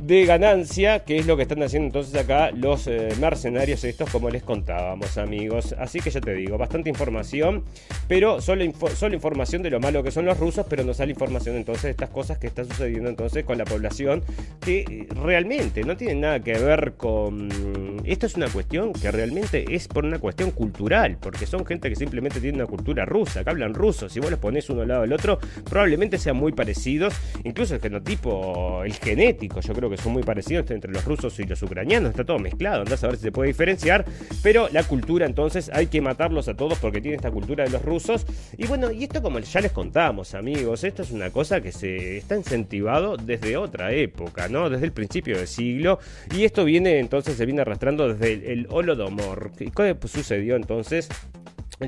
de 0.00 0.24
ganancia, 0.24 1.04
que 1.04 1.18
es 1.18 1.26
lo 1.26 1.36
que 1.36 1.42
están 1.42 1.62
haciendo 1.62 1.86
entonces 1.86 2.14
acá 2.14 2.50
los 2.52 2.86
eh, 2.86 3.10
mercenarios 3.20 3.84
estos, 3.84 4.08
como 4.10 4.30
les 4.30 4.42
contábamos, 4.42 5.18
amigos. 5.18 5.74
Así 5.78 6.00
que 6.00 6.10
ya 6.10 6.20
te 6.20 6.34
digo, 6.34 6.56
bastante 6.56 6.88
información, 6.88 7.64
pero 8.08 8.40
solo, 8.40 8.64
solo 8.94 9.14
información 9.14 9.62
de 9.62 9.70
lo 9.70 9.78
malo 9.78 10.02
que 10.02 10.10
son 10.10 10.24
los 10.24 10.38
rusos, 10.38 10.64
pero 10.68 10.84
no 10.84 10.94
sale 10.94 11.12
información 11.12 11.56
entonces 11.56 11.84
de 11.84 11.90
estas 11.90 12.10
cosas 12.10 12.38
que 12.38 12.46
están 12.46 12.66
sucediendo 12.66 13.10
entonces 13.10 13.44
con 13.44 13.58
la 13.58 13.64
población, 13.64 14.22
que 14.60 14.80
eh, 14.80 15.08
realmente 15.14 15.84
no 15.84 15.96
tienen 15.96 16.20
nada 16.20 16.40
que 16.40 16.54
ver 16.54 16.94
con... 16.96 18.00
Esto 18.04 18.26
es 18.26 18.36
una 18.36 18.48
cuestión 18.48 18.94
que 18.94 19.10
realmente 19.10 19.66
es 19.74 19.86
por 19.86 20.06
una 20.06 20.18
cuestión 20.18 20.50
cultural, 20.50 21.18
porque 21.20 21.44
son 21.44 21.66
gente 21.66 21.90
que 21.90 21.96
simplemente 21.96 22.40
tiene 22.40 22.56
una 22.56 22.66
cultura 22.66 23.04
rusa, 23.04 23.44
que 23.44 23.50
hablan 23.50 23.74
ruso, 23.74 24.08
si 24.08 24.18
vos 24.18 24.30
los 24.30 24.40
pones 24.40 24.70
uno 24.70 24.82
al 24.82 24.88
lado 24.88 25.02
del 25.02 25.12
otro, 25.12 25.38
probablemente 25.68 26.16
sean 26.16 26.36
muy 26.36 26.52
parecidos, 26.52 27.14
incluso 27.44 27.74
el 27.74 27.80
genotipo, 27.80 28.82
el 28.82 28.94
genético, 28.94 29.60
yo 29.60 29.74
creo 29.74 29.89
que 29.90 29.96
son 29.96 30.12
muy 30.12 30.22
parecidos 30.22 30.70
entre 30.70 30.92
los 30.92 31.04
rusos 31.04 31.38
y 31.40 31.44
los 31.44 31.62
ucranianos, 31.62 32.10
está 32.10 32.24
todo 32.24 32.38
mezclado, 32.38 32.82
andás 32.82 33.02
a 33.04 33.08
ver 33.08 33.16
si 33.16 33.22
se 33.22 33.32
puede 33.32 33.48
diferenciar, 33.48 34.04
pero 34.42 34.68
la 34.70 34.84
cultura 34.84 35.26
entonces 35.26 35.70
hay 35.72 35.86
que 35.86 36.00
matarlos 36.00 36.48
a 36.48 36.54
todos 36.54 36.78
porque 36.78 37.00
tiene 37.00 37.16
esta 37.16 37.30
cultura 37.30 37.64
de 37.64 37.70
los 37.70 37.82
rusos. 37.82 38.26
Y 38.56 38.66
bueno, 38.66 38.90
y 38.90 39.04
esto 39.04 39.22
como 39.22 39.38
ya 39.38 39.60
les 39.60 39.72
contamos, 39.72 40.34
amigos, 40.34 40.84
esto 40.84 41.02
es 41.02 41.10
una 41.10 41.30
cosa 41.30 41.60
que 41.60 41.72
se 41.72 42.18
está 42.18 42.36
incentivado 42.36 43.16
desde 43.16 43.56
otra 43.56 43.92
época, 43.92 44.48
¿no? 44.48 44.70
Desde 44.70 44.86
el 44.86 44.92
principio 44.92 45.36
del 45.36 45.46
siglo, 45.46 45.98
y 46.34 46.44
esto 46.44 46.64
viene 46.64 46.98
entonces, 46.98 47.36
se 47.36 47.46
viene 47.46 47.62
arrastrando 47.62 48.12
desde 48.12 48.32
el, 48.32 48.44
el 48.44 48.66
Holodomor. 48.70 49.52
¿Qué 49.56 49.70
sucedió 50.06 50.56
entonces? 50.56 51.08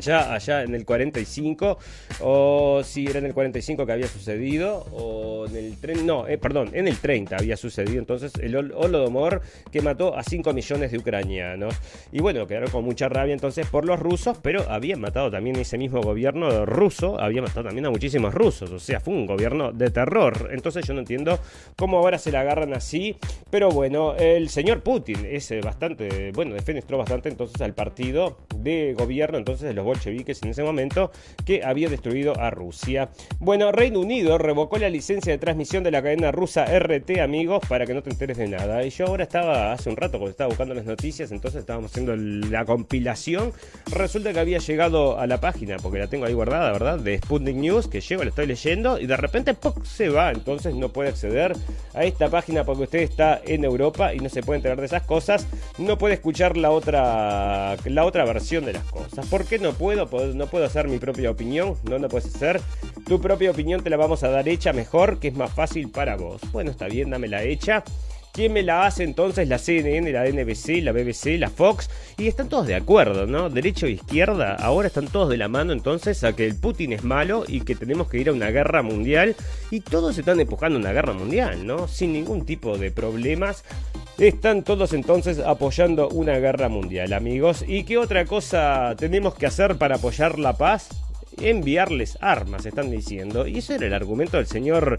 Ya 0.00 0.32
allá 0.32 0.62
en 0.62 0.75
el 0.75 0.84
45, 0.84 1.78
o 2.20 2.82
si 2.84 3.06
era 3.06 3.18
en 3.18 3.26
el 3.26 3.34
45 3.34 3.84
que 3.84 3.92
había 3.92 4.08
sucedido, 4.08 4.87
o 4.92 5.46
en 5.46 5.56
el 5.56 5.76
tren, 5.78 6.06
no, 6.06 6.26
eh, 6.26 6.38
perdón, 6.38 6.70
en 6.72 6.88
el 6.88 6.99
30 6.99 7.37
había 7.37 7.56
sucedido 7.56 7.99
entonces 7.99 8.32
el 8.40 8.56
Holodomor 8.56 9.42
que 9.70 9.82
mató 9.82 10.16
a 10.16 10.22
5 10.22 10.52
millones 10.52 10.92
de 10.92 10.99
ucranianos. 10.99 11.75
Y 12.11 12.20
bueno, 12.20 12.46
quedaron 12.46 12.70
con 12.70 12.84
mucha 12.84 13.08
rabia 13.08 13.34
entonces 13.34 13.66
por 13.66 13.84
los 13.84 13.99
rusos, 14.00 14.38
pero 14.42 14.68
habían 14.70 15.00
matado 15.00 15.30
también 15.30 15.56
ese 15.56 15.78
mismo 15.78 16.00
gobierno 16.00 16.64
ruso, 16.66 17.20
había 17.20 17.42
matado 17.42 17.66
también 17.66 17.87
a 17.87 17.90
muchísimos 17.90 18.34
rusos, 18.34 18.70
o 18.70 18.78
sea, 18.78 19.00
fue 19.00 19.14
un 19.14 19.26
gobierno 19.26 19.72
de 19.72 19.90
terror. 19.90 20.50
Entonces 20.52 20.87
yo 20.87 20.94
no 20.94 21.00
entiendo 21.00 21.38
cómo 21.76 21.99
ahora 21.99 22.18
se 22.18 22.32
la 22.32 22.40
agarran 22.40 22.72
así, 22.75 23.16
pero 23.50 23.70
bueno, 23.70 24.14
el 24.16 24.49
señor 24.49 24.82
Putin 24.82 25.26
es 25.26 25.50
eh, 25.50 25.61
bastante, 25.61 26.33
bueno, 26.33 26.55
defenestró 26.55 26.98
bastante 26.98 27.28
entonces 27.28 27.61
al 27.61 27.74
partido 27.74 28.38
de 28.57 28.94
gobierno 28.94 29.38
entonces 29.38 29.66
de 29.66 29.74
los 29.83 29.85
bolcheviques 29.85 30.42
en 30.42 30.51
ese 30.51 30.62
momento 30.62 31.11
que 31.45 31.64
había 31.64 31.88
destruido 31.88 32.38
a 32.38 32.51
Rusia. 32.51 33.11
Bueno, 33.40 33.73
Reino 33.73 34.01
Unido 34.01 34.38
revocó 34.38 34.79
la 34.79 34.88
licencia 34.88 35.33
de 35.33 35.38
transmisión 35.38 35.83
de 35.83 35.90
la 35.90 36.03
cadena 36.03 36.31
rusa 36.31 36.66
RT, 36.66 37.18
amigos, 37.21 37.62
para 37.68 37.87
que 37.87 37.95
no 37.95 38.03
te 38.03 38.11
enteres 38.11 38.37
de 38.37 38.49
nada. 38.49 38.85
Y 38.85 38.90
yo 38.90 39.07
ahora 39.07 39.25
estaba, 39.25 39.73
hace 39.73 39.90
un 39.90 39.97
rato, 39.97 40.18
cuando 40.18 40.31
estaba 40.31 40.49
buscando 40.49 40.75
las 40.75 40.85
noticias, 40.85 41.33
entonces 41.33 41.61
estábamos 41.61 41.90
haciendo 41.90 42.16
la 42.16 42.64
compilación. 42.64 43.53
Resulta 43.90 44.33
que 44.33 44.40
había 44.40 44.59
llegado 44.59 45.18
a 45.18 45.27
la 45.27 45.40
página, 45.40 45.77
porque 45.79 45.99
la 45.99 46.07
tengo 46.07 46.27
ahí 46.27 46.35
guardada, 46.35 46.71
¿verdad? 46.73 46.99
De 46.99 47.18
Sputnik 47.18 47.57
News, 47.57 47.88
que 47.88 48.01
llego, 48.01 48.23
la 48.23 48.31
estoy 48.31 48.47
leyendo, 48.47 48.99
y 48.99 49.07
de 49.07 49.16
repente 49.16 49.57
se 49.85 50.09
va. 50.09 50.31
Entonces 50.31 50.75
no 50.75 50.90
puede 50.90 51.09
acceder 51.11 51.55
a 51.95 52.05
esta 52.05 52.29
página 52.29 52.64
porque 52.64 52.85
usted 52.85 53.01
está 53.01 53.40
en 53.45 53.64
Europa 53.64 54.14
y 54.14 54.18
no 54.18 54.29
se 54.29 54.42
puede 54.42 54.59
enterar 54.59 54.79
de 54.79 54.87
esas 54.87 55.03
cosas. 55.03 55.47
No 55.79 55.99
puede 55.99 56.14
escuchar 56.14 56.57
la 56.57 56.71
otra, 56.71 57.77
la 57.85 58.05
otra 58.05 58.25
versión 58.25 58.64
de 58.64 58.75
las 58.75 58.85
cosas. 58.85 59.27
¿Por 59.27 59.45
qué 59.45 59.59
no 59.59 59.71
puedo, 59.72 60.08
no 60.35 60.46
puedo 60.46 60.64
hacer 60.64 60.88
mi 60.88 60.98
propia 60.98 61.30
opinión, 61.30 61.76
no 61.85 61.98
no 61.98 62.08
puedes 62.08 62.35
hacer. 62.35 62.61
Tu 63.06 63.20
propia 63.20 63.50
opinión 63.50 63.82
te 63.82 63.90
la 63.90 63.96
vamos 63.96 64.22
a 64.22 64.28
dar 64.28 64.48
hecha 64.48 64.72
mejor, 64.72 65.18
que 65.18 65.28
es 65.28 65.35
más 65.35 65.52
fácil 65.52 65.90
para 65.90 66.16
vos. 66.16 66.40
Bueno, 66.52 66.70
está 66.70 66.87
bien, 66.87 67.11
dame 67.11 67.28
la 67.28 67.42
hecha. 67.42 67.85
¿Quién 68.33 68.55
me 68.55 68.62
la 68.62 68.87
hace 68.87 69.05
entonces? 69.05 69.47
La 69.47 69.59
CNN, 69.59 70.11
la 70.11 70.25
NBC, 70.25 70.83
la 70.83 70.92
BBC, 70.92 71.38
la 71.38 71.51
Fox. 71.51 71.90
Y 72.16 72.29
están 72.29 72.49
todos 72.49 72.66
de 72.66 72.75
acuerdo, 72.75 73.27
¿no? 73.27 73.51
Derecho 73.51 73.85
e 73.85 73.90
izquierda. 73.90 74.55
Ahora 74.55 74.88
están 74.88 75.07
todos 75.07 75.29
de 75.29 75.37
la 75.37 75.49
mano 75.49 75.75
entonces 75.75 76.25
a 76.25 76.35
que 76.35 76.47
el 76.47 76.57
Putin 76.57 76.95
es 76.95 77.05
malo 77.05 77.45
y 77.47 77.61
que 77.61 77.75
tenemos 77.75 78.09
que 78.09 78.16
ir 78.16 78.31
a 78.31 78.33
una 78.33 78.51
guerra 78.51 78.81
mundial. 78.81 79.37
Y 79.71 79.81
todos 79.81 80.16
están 80.16 80.40
empujando 80.40 80.79
una 80.79 80.92
guerra 80.92 81.12
mundial, 81.12 81.66
¿no? 81.66 81.88
Sin 81.88 82.14
ningún 82.14 82.47
tipo 82.47 82.79
de 82.79 82.90
problemas. 82.90 83.64
Están 84.16 84.62
todos 84.62 84.95
entonces 84.95 85.38
apoyando 85.38 86.09
una 86.09 86.38
guerra 86.38 86.71
mundial, 86.71 87.12
amigos. 87.12 87.62
¿Y 87.68 87.85
qué 87.85 87.99
otra 87.99 88.25
cosa 88.25 88.95
tenemos 88.97 89.35
que 89.35 89.45
hacer 89.45 89.77
para 89.77 89.97
apoyar 89.97 90.38
la 90.38 90.57
paz? 90.57 90.88
Enviarles 91.38 92.16
armas, 92.23 92.64
están 92.64 92.90
diciendo. 92.90 93.47
Y 93.47 93.59
ese 93.59 93.75
era 93.75 93.88
el 93.88 93.95
argumento 93.95 94.38
del 94.38 94.47
señor 94.47 94.99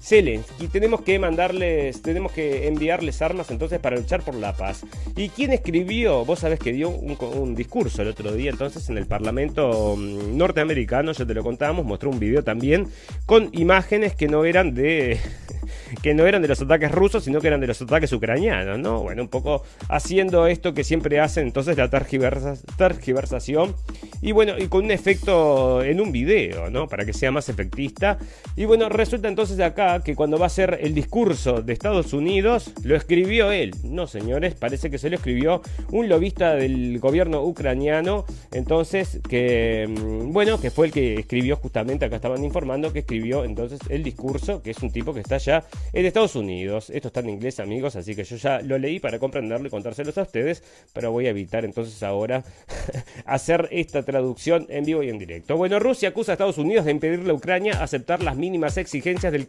Zelensky. 0.00 0.68
Tenemos 0.68 1.02
que 1.02 1.18
mandarles, 1.18 2.02
tenemos 2.02 2.32
que 2.32 2.68
enviarles 2.68 3.22
armas 3.22 3.50
entonces 3.50 3.78
para 3.80 3.96
luchar 3.96 4.22
por 4.22 4.34
la 4.34 4.52
paz. 4.54 4.84
¿Y 5.16 5.30
quién 5.30 5.52
escribió? 5.52 6.24
Vos 6.24 6.40
sabés 6.40 6.58
que 6.58 6.72
dio 6.72 6.90
un, 6.90 7.54
discurso 7.54 8.02
el 8.02 8.08
otro 8.08 8.32
día 8.32 8.50
entonces 8.50 8.88
en 8.90 8.98
el 8.98 9.06
Parlamento 9.06 9.96
mm, 9.96 10.36
norteamericano, 10.36 11.12
ya 11.12 11.24
te 11.24 11.34
lo 11.34 11.42
contábamos, 11.42 11.84
mostró 11.84 12.10
un 12.10 12.18
video 12.18 12.42
también 12.42 12.88
con 13.26 13.48
imágenes 13.52 14.14
que 14.14 14.28
no 14.28 14.44
eran 14.44 14.74
de 14.74 15.18
que 16.02 16.14
no 16.14 16.26
eran 16.26 16.42
de 16.42 16.48
los 16.48 16.60
ataques 16.60 16.90
rusos, 16.90 17.24
sino 17.24 17.40
que 17.40 17.48
eran 17.48 17.60
de 17.60 17.66
los 17.66 17.80
ataques 17.80 18.12
ucranianos, 18.12 18.78
¿no? 18.78 19.02
Bueno, 19.02 19.22
un 19.22 19.28
poco 19.28 19.62
haciendo 19.88 20.46
esto 20.46 20.74
que 20.74 20.84
siempre 20.84 21.20
hacen 21.20 21.46
entonces 21.46 21.76
la 21.76 21.88
tergiversación 21.88 23.74
y 24.20 24.32
bueno, 24.32 24.54
y 24.58 24.68
con 24.68 24.84
un 24.84 24.90
efecto 24.90 25.82
en 25.82 26.00
un 26.00 26.12
video, 26.12 26.70
¿no? 26.70 26.88
Para 26.88 27.04
que 27.04 27.12
sea 27.12 27.30
más 27.30 27.48
efectista. 27.48 28.18
Y 28.56 28.64
bueno, 28.64 28.88
resulta 28.88 29.28
entonces 29.28 29.60
acá 29.60 29.73
que 29.74 30.14
cuando 30.14 30.38
va 30.38 30.46
a 30.46 30.50
ser 30.50 30.78
el 30.80 30.94
discurso 30.94 31.60
de 31.62 31.72
Estados 31.72 32.12
Unidos, 32.12 32.72
lo 32.84 32.94
escribió 32.94 33.50
él. 33.50 33.74
No, 33.82 34.06
señores, 34.06 34.54
parece 34.54 34.90
que 34.90 34.98
se 34.98 35.10
lo 35.10 35.16
escribió 35.16 35.62
un 35.90 36.08
lobista 36.08 36.54
del 36.54 36.98
gobierno 37.00 37.42
ucraniano, 37.44 38.24
entonces 38.52 39.20
que, 39.28 39.86
mm, 39.88 40.32
bueno, 40.32 40.60
que 40.60 40.70
fue 40.70 40.86
el 40.86 40.92
que 40.92 41.14
escribió 41.14 41.56
justamente, 41.56 42.04
acá 42.04 42.16
estaban 42.16 42.44
informando, 42.44 42.92
que 42.92 43.00
escribió 43.00 43.44
entonces 43.44 43.80
el 43.88 44.02
discurso, 44.02 44.62
que 44.62 44.70
es 44.70 44.78
un 44.82 44.90
tipo 44.90 45.12
que 45.12 45.20
está 45.20 45.38
ya 45.38 45.64
en 45.92 46.06
Estados 46.06 46.36
Unidos. 46.36 46.90
Esto 46.90 47.08
está 47.08 47.20
en 47.20 47.30
inglés, 47.30 47.58
amigos, 47.58 47.96
así 47.96 48.14
que 48.14 48.24
yo 48.24 48.36
ya 48.36 48.60
lo 48.60 48.78
leí 48.78 49.00
para 49.00 49.18
comprenderlo 49.18 49.66
y 49.66 49.70
contárselos 49.70 50.16
a 50.18 50.22
ustedes, 50.22 50.62
pero 50.92 51.10
voy 51.10 51.26
a 51.26 51.30
evitar 51.30 51.64
entonces 51.64 52.02
ahora 52.02 52.44
hacer 53.26 53.68
esta 53.72 54.04
traducción 54.04 54.66
en 54.68 54.84
vivo 54.84 55.02
y 55.02 55.10
en 55.10 55.18
directo. 55.18 55.56
Bueno, 55.56 55.80
Rusia 55.80 56.10
acusa 56.10 56.32
a 56.32 56.34
Estados 56.34 56.58
Unidos 56.58 56.84
de 56.84 56.92
impedirle 56.92 57.30
a 57.30 57.34
Ucrania 57.34 57.82
aceptar 57.82 58.22
las 58.22 58.36
mínimas 58.36 58.76
exigencias 58.76 59.32
del 59.32 59.46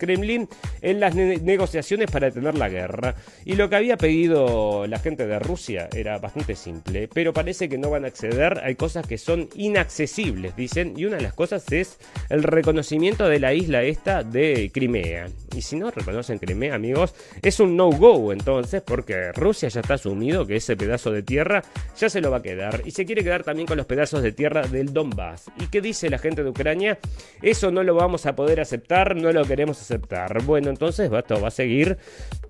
En 0.81 0.99
las 0.99 1.15
negociaciones 1.15 2.09
para 2.09 2.27
detener 2.27 2.57
la 2.57 2.69
guerra. 2.69 3.15
Y 3.43 3.53
lo 3.53 3.69
que 3.69 3.75
había 3.75 3.97
pedido 3.97 4.87
la 4.87 4.99
gente 4.99 5.27
de 5.27 5.39
Rusia 5.39 5.89
era 5.93 6.17
bastante 6.17 6.55
simple, 6.55 7.07
pero 7.13 7.33
parece 7.33 7.69
que 7.69 7.77
no 7.77 7.89
van 7.89 8.05
a 8.05 8.07
acceder. 8.07 8.61
Hay 8.63 8.75
cosas 8.75 9.05
que 9.05 9.17
son 9.17 9.49
inaccesibles, 9.55 10.55
dicen, 10.55 10.93
y 10.97 11.05
una 11.05 11.17
de 11.17 11.23
las 11.23 11.33
cosas 11.33 11.71
es 11.71 11.99
el 12.29 12.43
reconocimiento 12.43 13.27
de 13.27 13.39
la 13.39 13.53
isla 13.53 13.83
esta 13.83 14.23
de 14.23 14.71
Crimea. 14.73 15.27
Y 15.55 15.61
si 15.61 15.77
no 15.77 15.89
reconocen 15.89 16.37
Crimea, 16.37 16.75
amigos, 16.75 17.15
es 17.41 17.59
un 17.59 17.77
no-go 17.77 18.33
entonces, 18.33 18.81
porque 18.81 19.31
Rusia 19.31 19.69
ya 19.69 19.79
está 19.79 19.93
asumido 19.93 20.45
que 20.45 20.57
ese 20.57 20.75
pedazo 20.75 21.11
de 21.11 21.23
tierra 21.23 21.63
ya 21.97 22.09
se 22.09 22.19
lo 22.19 22.29
va 22.29 22.37
a 22.37 22.41
quedar. 22.41 22.81
Y 22.85 22.91
se 22.91 23.05
quiere 23.05 23.23
quedar 23.23 23.43
también 23.43 23.67
con 23.67 23.77
los 23.77 23.85
pedazos 23.85 24.21
de 24.21 24.33
tierra 24.33 24.67
del 24.67 24.93
Donbass. 24.93 25.45
¿Y 25.59 25.67
qué 25.67 25.79
dice 25.79 26.09
la 26.09 26.17
gente 26.17 26.43
de 26.43 26.49
Ucrania? 26.49 26.99
Eso 27.41 27.71
no 27.71 27.83
lo 27.83 27.95
vamos 27.95 28.25
a 28.25 28.35
poder 28.35 28.59
aceptar, 28.59 29.15
no 29.15 29.31
lo 29.31 29.45
queremos 29.45 29.79
aceptar. 29.79 30.43
Bueno, 30.43 30.69
entonces 30.69 31.09
esto 31.11 31.39
va 31.39 31.47
a 31.47 31.51
seguir. 31.51 31.97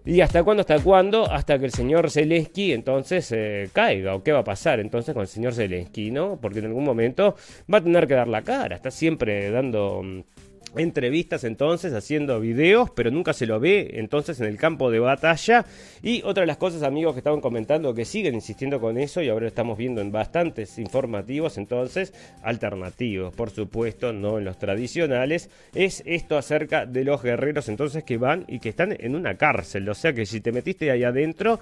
¿Y 0.03 0.21
hasta 0.21 0.43
cuándo? 0.43 0.61
¿Hasta 0.61 0.79
cuándo? 0.79 1.31
Hasta 1.31 1.57
que 1.59 1.65
el 1.65 1.71
señor 1.71 2.11
Zelensky 2.11 2.73
entonces 2.73 3.31
eh, 3.31 3.69
caiga. 3.73 4.15
¿O 4.15 4.23
qué 4.23 4.31
va 4.31 4.39
a 4.39 4.43
pasar 4.43 4.79
entonces 4.79 5.13
con 5.13 5.21
el 5.21 5.27
señor 5.27 5.53
Zelensky, 5.53 6.11
no? 6.11 6.39
Porque 6.41 6.59
en 6.59 6.65
algún 6.65 6.83
momento 6.83 7.35
va 7.71 7.79
a 7.79 7.83
tener 7.83 8.07
que 8.07 8.13
dar 8.15 8.27
la 8.27 8.41
cara. 8.41 8.75
Está 8.75 8.91
siempre 8.91 9.49
dando 9.49 10.01
mm, 10.03 10.21
entrevistas 10.77 11.43
entonces, 11.43 11.93
haciendo 11.93 12.39
videos, 12.39 12.89
pero 12.91 13.11
nunca 13.11 13.33
se 13.33 13.45
lo 13.45 13.59
ve 13.59 13.91
entonces 13.93 14.39
en 14.39 14.47
el 14.47 14.57
campo 14.57 14.91
de 14.91 14.99
batalla. 14.99 15.65
Y 16.01 16.21
otra 16.23 16.41
de 16.41 16.47
las 16.47 16.57
cosas, 16.57 16.83
amigos, 16.83 17.13
que 17.13 17.19
estaban 17.19 17.41
comentando, 17.41 17.93
que 17.93 18.05
siguen 18.05 18.35
insistiendo 18.35 18.79
con 18.79 18.97
eso 18.97 19.21
y 19.21 19.29
ahora 19.29 19.47
estamos 19.47 19.77
viendo 19.77 20.01
en 20.01 20.11
bastantes 20.11 20.77
informativos 20.77 21.57
entonces, 21.57 22.13
alternativos, 22.43 23.33
por 23.33 23.49
supuesto, 23.49 24.13
no 24.13 24.37
en 24.37 24.45
los 24.45 24.57
tradicionales, 24.57 25.49
es 25.73 26.03
esto 26.05 26.37
acerca 26.37 26.85
de 26.85 27.03
los 27.03 27.21
guerreros 27.21 27.69
entonces 27.69 28.03
que 28.03 28.17
van 28.17 28.45
y 28.47 28.59
que 28.59 28.69
están 28.69 28.95
en 28.99 29.15
una 29.15 29.35
cárcel. 29.35 29.87
O 29.89 29.95
sea 29.95 30.13
que 30.13 30.25
si 30.25 30.41
te 30.41 30.51
metiste 30.51 30.91
ahí 30.91 31.03
adentro 31.03 31.59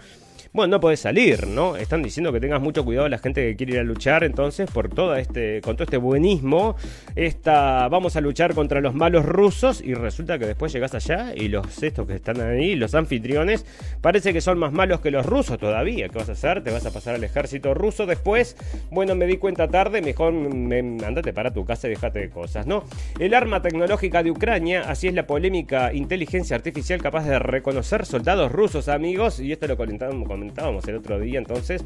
bueno, 0.53 0.75
no 0.75 0.79
podés 0.79 0.99
salir, 0.99 1.47
¿no? 1.47 1.75
Están 1.75 2.03
diciendo 2.03 2.31
que 2.31 2.39
tengas 2.39 2.61
mucho 2.61 2.85
cuidado 2.85 3.09
la 3.09 3.17
gente 3.17 3.41
que 3.41 3.55
quiere 3.55 3.73
ir 3.73 3.79
a 3.79 3.83
luchar, 3.83 4.23
entonces, 4.23 4.69
por 4.69 4.87
todo 4.87 5.15
este, 5.15 5.61
con 5.61 5.75
todo 5.75 5.83
este 5.83 5.97
buenismo, 5.97 6.75
esta, 7.15 7.87
vamos 7.87 8.15
a 8.15 8.21
luchar 8.21 8.53
contra 8.53 8.79
los 8.79 8.93
malos 8.93 9.25
rusos 9.25 9.81
y 9.81 9.95
resulta 9.95 10.37
que 10.37 10.45
después 10.45 10.71
llegas 10.71 10.93
allá 10.93 11.33
y 11.35 11.47
los 11.47 11.81
estos 11.81 12.05
que 12.05 12.13
están 12.13 12.39
ahí, 12.39 12.75
los 12.75 12.93
anfitriones, 12.93 13.65
parece 13.99 14.31
que 14.31 14.41
son 14.41 14.59
más 14.59 14.71
malos 14.71 15.01
que 15.01 15.09
los 15.09 15.25
rusos 15.25 15.57
todavía. 15.57 16.07
¿Qué 16.09 16.19
vas 16.19 16.29
a 16.29 16.33
hacer? 16.33 16.63
¿Te 16.63 16.69
vas 16.69 16.85
a 16.85 16.91
pasar 16.91 17.15
al 17.15 17.23
ejército 17.23 17.73
ruso 17.73 18.05
después? 18.05 18.55
Bueno, 18.91 19.15
me 19.15 19.25
di 19.25 19.37
cuenta 19.37 19.67
tarde, 19.67 20.03
mejor 20.03 20.33
me, 20.33 20.79
andate 21.03 21.33
para 21.33 21.51
tu 21.51 21.65
casa 21.65 21.87
y 21.87 21.91
dejate 21.91 22.19
de 22.19 22.29
cosas, 22.29 22.67
¿no? 22.67 22.83
El 23.17 23.33
arma 23.33 23.63
tecnológica 23.63 24.21
de 24.21 24.29
Ucrania, 24.29 24.83
así 24.87 25.07
es 25.07 25.15
la 25.15 25.25
polémica 25.25 25.93
inteligencia 25.93 26.55
artificial 26.55 27.01
capaz 27.01 27.25
de 27.25 27.39
reconocer 27.39 28.05
soldados 28.05 28.51
rusos, 28.51 28.87
amigos, 28.87 29.39
y 29.39 29.51
esto 29.51 29.65
lo 29.65 29.77
comentamos 29.77 30.27
con 30.27 30.42
el 30.87 30.95
otro 30.95 31.19
día 31.19 31.39
entonces, 31.39 31.83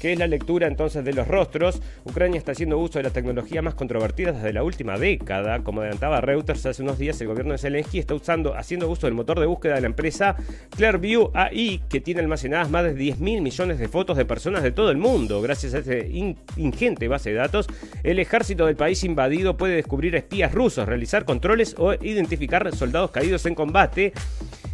que 0.00 0.12
es 0.12 0.18
la 0.18 0.26
lectura 0.26 0.66
entonces 0.66 1.04
de 1.04 1.12
los 1.12 1.28
rostros. 1.28 1.80
Ucrania 2.04 2.38
está 2.38 2.52
haciendo 2.52 2.78
uso 2.78 2.98
de 2.98 3.04
la 3.04 3.10
tecnología 3.10 3.62
más 3.62 3.74
controvertida 3.74 4.32
desde 4.32 4.52
la 4.52 4.62
última 4.62 4.98
década. 4.98 5.62
Como 5.62 5.80
adelantaba 5.80 6.20
Reuters 6.20 6.64
hace 6.66 6.82
unos 6.82 6.98
días, 6.98 7.20
el 7.20 7.28
gobierno 7.28 7.52
de 7.52 7.58
Zelensky 7.58 7.98
está 7.98 8.14
usando, 8.14 8.54
haciendo 8.54 8.88
uso 8.88 9.06
del 9.06 9.14
motor 9.14 9.40
de 9.40 9.46
búsqueda 9.46 9.74
de 9.74 9.80
la 9.82 9.86
empresa 9.86 10.36
Clearview 10.76 11.30
AI, 11.34 11.82
que 11.88 12.00
tiene 12.00 12.20
almacenadas 12.20 12.70
más 12.70 12.84
de 12.84 12.94
10 12.94 13.18
mil 13.20 13.42
millones 13.42 13.78
de 13.78 13.88
fotos 13.88 14.16
de 14.16 14.24
personas 14.24 14.62
de 14.62 14.72
todo 14.72 14.90
el 14.90 14.96
mundo. 14.96 15.42
Gracias 15.42 15.74
a 15.74 15.78
este 15.78 16.08
ingente 16.56 17.08
base 17.08 17.30
de 17.30 17.36
datos, 17.36 17.66
el 18.02 18.18
ejército 18.18 18.66
del 18.66 18.76
país 18.76 19.04
invadido 19.04 19.56
puede 19.56 19.74
descubrir 19.74 20.14
espías 20.14 20.52
rusos, 20.52 20.86
realizar 20.86 21.24
controles 21.24 21.74
o 21.78 21.94
identificar 21.94 22.74
soldados 22.74 23.10
caídos 23.10 23.44
en 23.46 23.54
combate. 23.54 24.12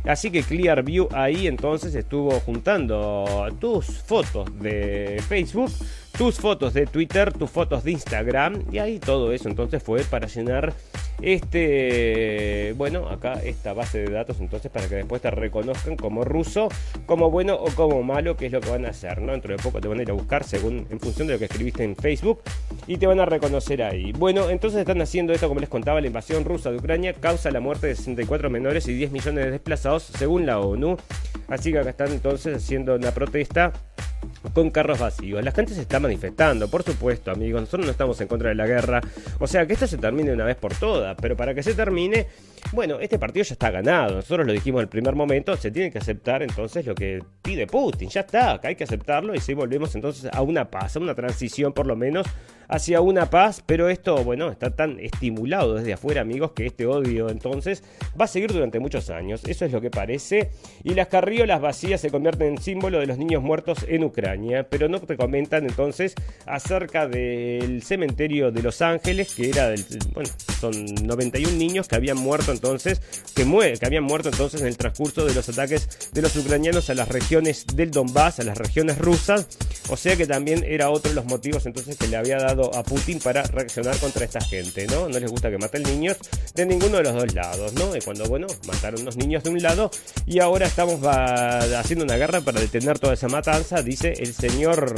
Así 0.05 0.31
que 0.31 0.43
Clearview 0.43 1.09
ahí 1.13 1.47
entonces 1.47 1.95
estuvo 1.95 2.33
juntando 2.41 3.25
tus 3.59 3.87
fotos 3.87 4.47
de 4.61 5.23
Facebook 5.27 5.71
tus 6.17 6.39
fotos 6.39 6.75
de 6.75 6.87
Twitter, 6.87 7.33
tus 7.33 7.51
fotos 7.51 7.85
de 7.85 7.93
Instagram 7.93 8.63
y 8.71 8.79
ahí 8.79 8.99
todo 8.99 9.33
eso 9.33 9.49
entonces 9.49 9.83
fue 9.83 10.03
para 10.05 10.27
llenar 10.27 10.73
este, 11.23 12.75
bueno, 12.77 13.09
acá 13.09 13.35
esta 13.45 13.73
base 13.73 14.01
de 14.01 14.13
datos 14.13 14.41
entonces 14.41 14.71
para 14.71 14.89
que 14.89 14.97
después 14.97 15.23
te 15.23 15.31
reconozcan 15.31 15.97
como 15.97 16.25
ruso, 16.25 16.69
como 17.07 17.31
bueno 17.31 17.55
o 17.55 17.67
como 17.75 18.03
malo, 18.03 18.37
que 18.37 18.47
es 18.47 18.53
lo 18.53 18.61
que 18.61 18.71
van 18.71 18.85
a 18.85 18.91
hacer, 18.91 19.23
¿no? 19.23 19.33
Dentro 19.33 19.57
de 19.57 19.63
poco 19.63 19.81
te 19.81 19.89
van 19.89 19.99
a 19.99 20.03
ir 20.03 20.11
a 20.11 20.15
buscar 20.15 20.45
según 20.45 20.87
en 20.91 21.01
función 21.01 21.27
de 21.27 21.35
lo 21.35 21.39
que 21.39 21.47
escribiste 21.47 21.83
en 21.83 21.97
Facebook 21.97 22.41
y 22.87 22.97
te 22.97 23.07
van 23.07 23.21
a 23.21 23.27
reconocer 23.27 23.83
ahí. 23.83 24.13
Bueno, 24.13 24.51
entonces 24.51 24.81
están 24.81 25.01
haciendo 25.01 25.33
esto 25.33 25.49
como 25.49 25.61
les 25.61 25.69
contaba, 25.69 26.01
la 26.01 26.07
invasión 26.07 26.45
rusa 26.45 26.71
de 26.71 26.77
Ucrania 26.77 27.15
causa 27.15 27.51
la 27.51 27.61
muerte 27.61 27.87
de 27.89 27.97
64 27.97 28.51
menores 28.51 28.87
y 28.89 28.95
10 28.95 29.11
millones 29.13 29.45
de 29.47 29.51
desplazados 29.53 30.03
según 30.03 30.47
la 30.47 30.61
ONU. 30.61 30.97
Así 31.49 31.73
que 31.73 31.79
acá 31.79 31.91
están 31.91 32.13
entonces 32.13 32.57
haciendo 32.57 32.95
una 32.95 33.11
protesta 33.13 33.73
con 34.53 34.71
carros 34.71 34.99
vacíos. 34.99 35.43
La 35.45 35.53
gente 35.53 35.75
se 35.75 35.83
está 35.83 36.01
manifestando, 36.01 36.69
por 36.69 36.83
supuesto, 36.83 37.31
amigos. 37.31 37.63
Nosotros 37.63 37.87
no 37.87 37.93
estamos 37.93 38.21
en 38.21 38.29
contra 38.29 38.49
de 38.51 38.55
la 38.55 38.67
guerra. 38.67 39.01
O 39.39 39.47
sea, 39.47 39.67
que 39.67 39.75
esto 39.75 39.87
se 39.87 39.99
termine 39.99 40.33
una 40.33 40.45
vez 40.45 40.57
por 40.57 40.75
todas. 40.75 41.17
Pero 41.21 41.37
para 41.37 41.55
que 41.55 41.63
se 41.63 41.75
termine, 41.75 42.27
bueno, 42.73 43.01
este 43.01 43.19
partido 43.19 43.45
ya 43.45 43.55
está 43.55 43.71
ganado. 43.71 44.17
Nosotros 44.17 44.47
lo 44.47 44.53
dijimos 44.53 44.81
en 44.81 44.85
el 44.85 44.89
primer 44.89 45.15
momento. 45.15 45.57
Se 45.57 45.71
tiene 45.71 45.91
que 45.91 45.99
aceptar 45.99 46.43
entonces 46.43 46.87
lo 46.87 46.95
que 46.95 47.23
pide 47.43 47.67
Putin. 47.67 48.09
Ya 48.09 48.21
está, 48.21 48.61
hay 48.63 48.77
que 48.77 48.85
aceptarlo. 48.85 49.35
Y 49.35 49.41
si 49.41 49.55
volvemos 49.55 49.95
entonces 49.95 50.31
a 50.33 50.43
una 50.43 50.71
paz, 50.71 50.97
a 50.97 51.01
una 51.01 51.15
transición 51.15 51.73
por 51.73 51.87
lo 51.87 51.97
menos 51.97 52.27
hacia 52.69 53.01
una 53.01 53.31
paz, 53.31 53.63
pero 53.65 53.89
esto, 53.89 54.23
bueno, 54.25 54.51
está 54.51 54.71
tan 54.71 54.99
estimulado 55.01 55.75
desde 55.75 55.93
afuera, 55.93 56.21
amigos, 56.21 56.53
que 56.53 56.67
este 56.67 56.87
odio 56.87 57.29
entonces 57.29 57.83
va 58.19 58.25
a 58.25 58.29
seguir 58.29 58.53
durante 58.53 58.79
muchos 58.79 59.11
años. 59.11 59.43
Eso 59.47 59.65
es 59.65 59.73
lo 59.73 59.81
que 59.81 59.91
parece. 59.91 60.51
Y 60.83 60.95
las 60.95 61.09
carriolas 61.09 61.61
vacías 61.61 62.01
se 62.01 62.11
convierten 62.11 62.49
en 62.49 62.59
símbolo 62.59 63.01
de 63.01 63.07
los 63.07 63.19
niños 63.19 63.43
muertos 63.43 63.85
en 63.89 64.05
Ucrania, 64.05 64.67
pero 64.69 64.89
no 64.89 65.01
te 65.01 65.17
comentan 65.17 65.65
entonces 65.65 66.15
acerca 66.47 67.07
del 67.07 67.83
cementerio 67.83 68.51
de 68.51 68.63
Los 68.63 68.83
Ángeles, 68.83 69.35
que 69.35 69.49
era 69.49 69.69
del, 69.69 69.85
bueno, 70.13 70.31
son 70.61 70.73
91 71.07 71.57
niños 71.57 71.89
que 71.89 71.97
habían 71.97 72.19
muerto 72.19 72.53
entonces, 72.53 73.01
que, 73.35 73.45
que 73.45 73.87
habían 73.87 74.05
muerto 74.05 74.29
entonces 74.29 74.61
en 74.61 74.67
el 74.67 74.77
transcurso 74.77 75.25
de 75.25 75.35
los 75.35 75.49
ataques 75.49 76.11
de 76.13 76.23
los 76.23 76.35
ucranianos 76.37 76.91
a 76.91 76.95
las 76.95 77.09
regiones 77.09 77.67
del 77.75 77.91
Donbass, 77.91 78.41
a 78.41 78.45
las 78.45 78.59
regiones 78.59 78.99
rusas, 78.99 79.47
o 79.91 79.97
sea 79.97 80.17
que 80.17 80.27
también 80.27 80.65
era 80.67 80.91
otro 80.91 81.11
de 81.11 81.15
los 81.15 81.27
motivos 81.27 81.67
entonces 81.67 81.97
que 81.97 82.09
le 82.09 82.17
había 82.17 82.39
dado 82.39 82.54
a 82.75 82.83
Putin 82.83 83.19
para 83.19 83.43
reaccionar 83.43 83.97
contra 83.99 84.25
esta 84.25 84.41
gente, 84.41 84.87
¿no? 84.87 85.09
No 85.09 85.19
les 85.19 85.31
gusta 85.31 85.51
que 85.51 85.59
maten 85.59 85.83
niños 85.83 86.17
de 86.55 86.67
ninguno 86.67 86.99
de 86.99 87.03
los 87.05 87.15
dos 87.15 87.35
lados, 87.35 87.73
¿no? 87.75 87.97
Y 87.97 88.01
cuando, 88.01 88.27
bueno, 88.27 88.47
mataron 88.67 89.03
unos 89.03 89.17
niños 89.17 89.43
de 89.43 89.51
un 89.51 89.63
lado 89.63 89.91
y 90.27 90.41
ahora 90.41 90.67
estamos 90.67 91.01
haciendo 91.05 92.05
una 92.05 92.17
guerra 92.17 92.41
para 92.41 92.61
detener 92.61 92.99
toda 92.99 93.15
esa 93.15 93.29
matanza, 93.29 93.83
dice 93.83 94.15
el 94.19 94.33
señor 94.35 94.95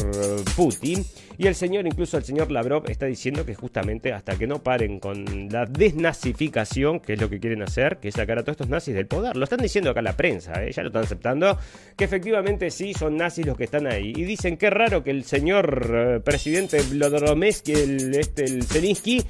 Putin. 0.54 1.04
Y 1.38 1.46
el 1.46 1.54
señor, 1.54 1.86
incluso 1.86 2.16
el 2.16 2.24
señor 2.24 2.50
Lavrov, 2.50 2.88
está 2.90 3.04
diciendo 3.04 3.44
que 3.44 3.54
justamente 3.54 4.12
hasta 4.12 4.38
que 4.38 4.46
no 4.46 4.62
paren 4.62 4.98
con 4.98 5.50
la 5.50 5.66
desnazificación, 5.66 7.00
que 7.00 7.12
es 7.12 7.20
lo 7.20 7.28
que 7.28 7.38
quieren 7.40 7.62
hacer, 7.62 7.98
que 7.98 8.08
es 8.08 8.14
sacar 8.14 8.38
a 8.38 8.42
todos 8.42 8.54
estos 8.54 8.70
nazis 8.70 8.94
del 8.94 9.06
poder. 9.06 9.36
Lo 9.36 9.44
están 9.44 9.60
diciendo 9.60 9.90
acá 9.90 10.00
la 10.00 10.16
prensa, 10.16 10.64
¿eh? 10.64 10.72
ya 10.72 10.82
lo 10.82 10.88
están 10.88 11.04
aceptando, 11.04 11.58
que 11.94 12.04
efectivamente 12.04 12.70
sí 12.70 12.94
son 12.94 13.18
nazis 13.18 13.44
los 13.44 13.56
que 13.56 13.64
están 13.64 13.86
ahí. 13.86 14.14
Y 14.16 14.24
dicen 14.24 14.56
que 14.56 14.70
raro 14.70 15.04
que 15.04 15.10
el 15.10 15.24
señor 15.24 15.90
eh, 15.94 16.20
presidente 16.20 16.80
Vladimir 16.90 17.45
el, 17.48 18.14
este, 18.14 18.44
el 18.44 18.64
Zelensky 18.64 19.24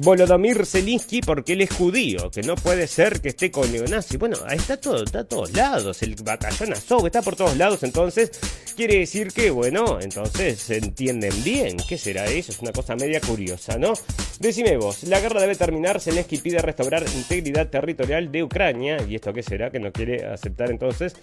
Volodymyr 0.00 0.64
Zelensky 0.64 1.20
porque 1.20 1.54
él 1.54 1.62
es 1.62 1.70
judío, 1.70 2.30
que 2.30 2.42
no 2.42 2.54
puede 2.54 2.86
ser 2.86 3.20
que 3.20 3.30
esté 3.30 3.50
con 3.50 3.70
neonazis. 3.72 4.18
Bueno, 4.18 4.36
ahí 4.46 4.56
está 4.56 4.76
todo, 4.76 5.02
está 5.02 5.20
a 5.20 5.24
todos 5.24 5.52
lados, 5.52 6.02
el 6.02 6.14
batallón 6.14 6.72
Azov 6.72 7.06
está 7.06 7.20
por 7.20 7.34
todos 7.34 7.56
lados, 7.56 7.82
entonces 7.82 8.30
quiere 8.76 8.98
decir 8.98 9.32
que, 9.32 9.50
bueno, 9.50 10.00
entonces 10.00 10.58
se 10.60 10.78
entienden 10.78 11.32
bien. 11.42 11.76
¿Qué 11.88 11.98
será 11.98 12.26
eso? 12.26 12.52
Es 12.52 12.60
una 12.60 12.72
cosa 12.72 12.94
media 12.94 13.20
curiosa, 13.20 13.76
¿no? 13.76 13.92
Decime 14.38 14.76
vos, 14.76 15.02
la 15.02 15.20
guerra 15.20 15.40
debe 15.40 15.56
terminar, 15.56 16.00
Zelensky 16.00 16.38
pide 16.38 16.58
restaurar 16.58 17.04
integridad 17.16 17.68
territorial 17.68 18.30
de 18.30 18.44
Ucrania, 18.44 18.98
¿y 19.08 19.16
esto 19.16 19.32
qué 19.32 19.42
será? 19.42 19.70
Que 19.70 19.80
no 19.80 19.90
quiere 19.90 20.26
aceptar 20.26 20.70
entonces 20.70 21.16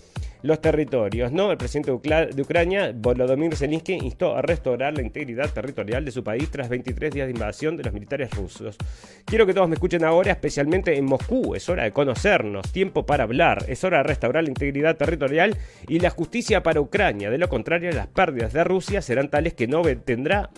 los 0.45 0.61
territorios, 0.61 1.31
¿no? 1.31 1.51
El 1.51 1.57
presidente 1.57 1.91
de 1.91 2.41
Ucrania, 2.41 2.91
Volodymyr 2.95 3.55
Zelensky, 3.55 3.93
instó 3.93 4.35
a 4.35 4.41
restaurar 4.41 4.93
la 4.93 5.01
integridad 5.01 5.51
territorial 5.51 6.05
de 6.05 6.11
su 6.11 6.23
país 6.23 6.49
tras 6.51 6.69
23 6.69 7.11
días 7.11 7.27
de 7.27 7.31
invasión 7.31 7.75
de 7.75 7.83
los 7.83 7.93
militares 7.93 8.29
rusos. 8.31 8.64
Quiero 9.25 9.45
que 9.45 9.54
todos 9.54 9.67
me 9.67 9.75
escuchen 9.75 10.04
ahora, 10.04 10.32
especialmente 10.32 10.97
en 10.97 11.06
Moscú. 11.06 11.56
Es 11.56 11.67
hora 11.69 11.84
de 11.84 11.91
conocernos, 11.91 12.71
tiempo 12.71 13.06
para 13.06 13.23
hablar, 13.23 13.65
es 13.67 13.84
hora 13.84 13.97
de 13.97 14.04
restaurar 14.04 14.43
la 14.43 14.49
integridad 14.49 14.97
territorial 14.97 15.58
y 15.88 15.99
la 15.99 16.10
justicia 16.10 16.63
para 16.63 16.82
Ucrania. 16.82 17.30
De 17.30 17.38
lo 17.38 17.49
contrario, 17.49 17.91
las 17.91 18.08
pérdidas 18.08 18.54
de 18.54 18.63
Rusia 18.63 19.01
serán 19.01 19.30
tales 19.30 19.54
que 19.54 19.67
no 19.67 19.82
tendrá 20.04 20.49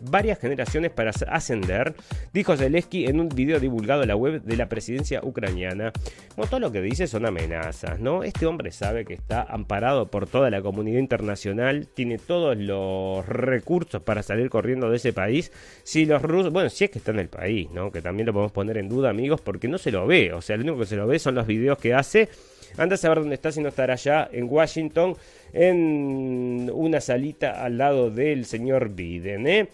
varias 0.00 0.38
generaciones 0.38 0.90
para 0.90 1.10
ascender, 1.28 1.94
dijo 2.32 2.56
Zelensky 2.56 3.06
en 3.06 3.20
un 3.20 3.28
video 3.28 3.60
divulgado 3.60 4.02
en 4.02 4.08
la 4.08 4.16
web 4.16 4.42
de 4.42 4.56
la 4.56 4.68
presidencia 4.68 5.20
ucraniana. 5.22 5.92
Bueno, 6.36 6.50
todo 6.50 6.60
lo 6.60 6.72
que 6.72 6.82
dice 6.82 7.06
son 7.06 7.26
amenazas, 7.26 8.00
¿no? 8.00 8.22
Este 8.22 8.46
hombre 8.46 8.70
sabe 8.72 9.04
que 9.04 9.14
está 9.14 9.42
amparado 9.42 10.10
por 10.10 10.26
toda 10.26 10.50
la 10.50 10.62
comunidad 10.62 10.98
internacional, 10.98 11.88
tiene 11.88 12.18
todos 12.18 12.56
los 12.56 13.26
recursos 13.26 14.02
para 14.02 14.22
salir 14.22 14.50
corriendo 14.50 14.90
de 14.90 14.96
ese 14.96 15.12
país. 15.12 15.52
Si 15.82 16.04
los 16.04 16.22
rusos, 16.22 16.52
bueno, 16.52 16.70
si 16.70 16.84
es 16.84 16.90
que 16.90 16.98
está 16.98 17.10
en 17.12 17.20
el 17.20 17.28
país, 17.28 17.70
¿no? 17.70 17.90
Que 17.90 18.02
también 18.02 18.26
lo 18.26 18.32
podemos 18.32 18.52
poner 18.52 18.78
en 18.78 18.88
duda, 18.88 19.10
amigos, 19.10 19.40
porque 19.40 19.68
no 19.68 19.78
se 19.78 19.90
lo 19.90 20.06
ve. 20.06 20.32
O 20.32 20.42
sea, 20.42 20.56
lo 20.56 20.62
único 20.62 20.78
que 20.80 20.86
se 20.86 20.96
lo 20.96 21.06
ve 21.06 21.18
son 21.18 21.34
los 21.34 21.46
videos 21.46 21.78
que 21.78 21.94
hace. 21.94 22.28
Anda 22.76 22.94
a 22.94 22.98
saber 22.98 23.18
dónde 23.18 23.34
está 23.34 23.52
si 23.52 23.60
no 23.60 23.68
estará 23.68 23.94
allá 23.94 24.28
en 24.32 24.48
Washington, 24.50 25.16
en 25.52 26.70
una 26.72 27.00
salita 27.00 27.64
al 27.64 27.78
lado 27.78 28.10
del 28.10 28.44
señor 28.44 28.90
Biden, 28.90 29.46
¿eh? 29.46 29.68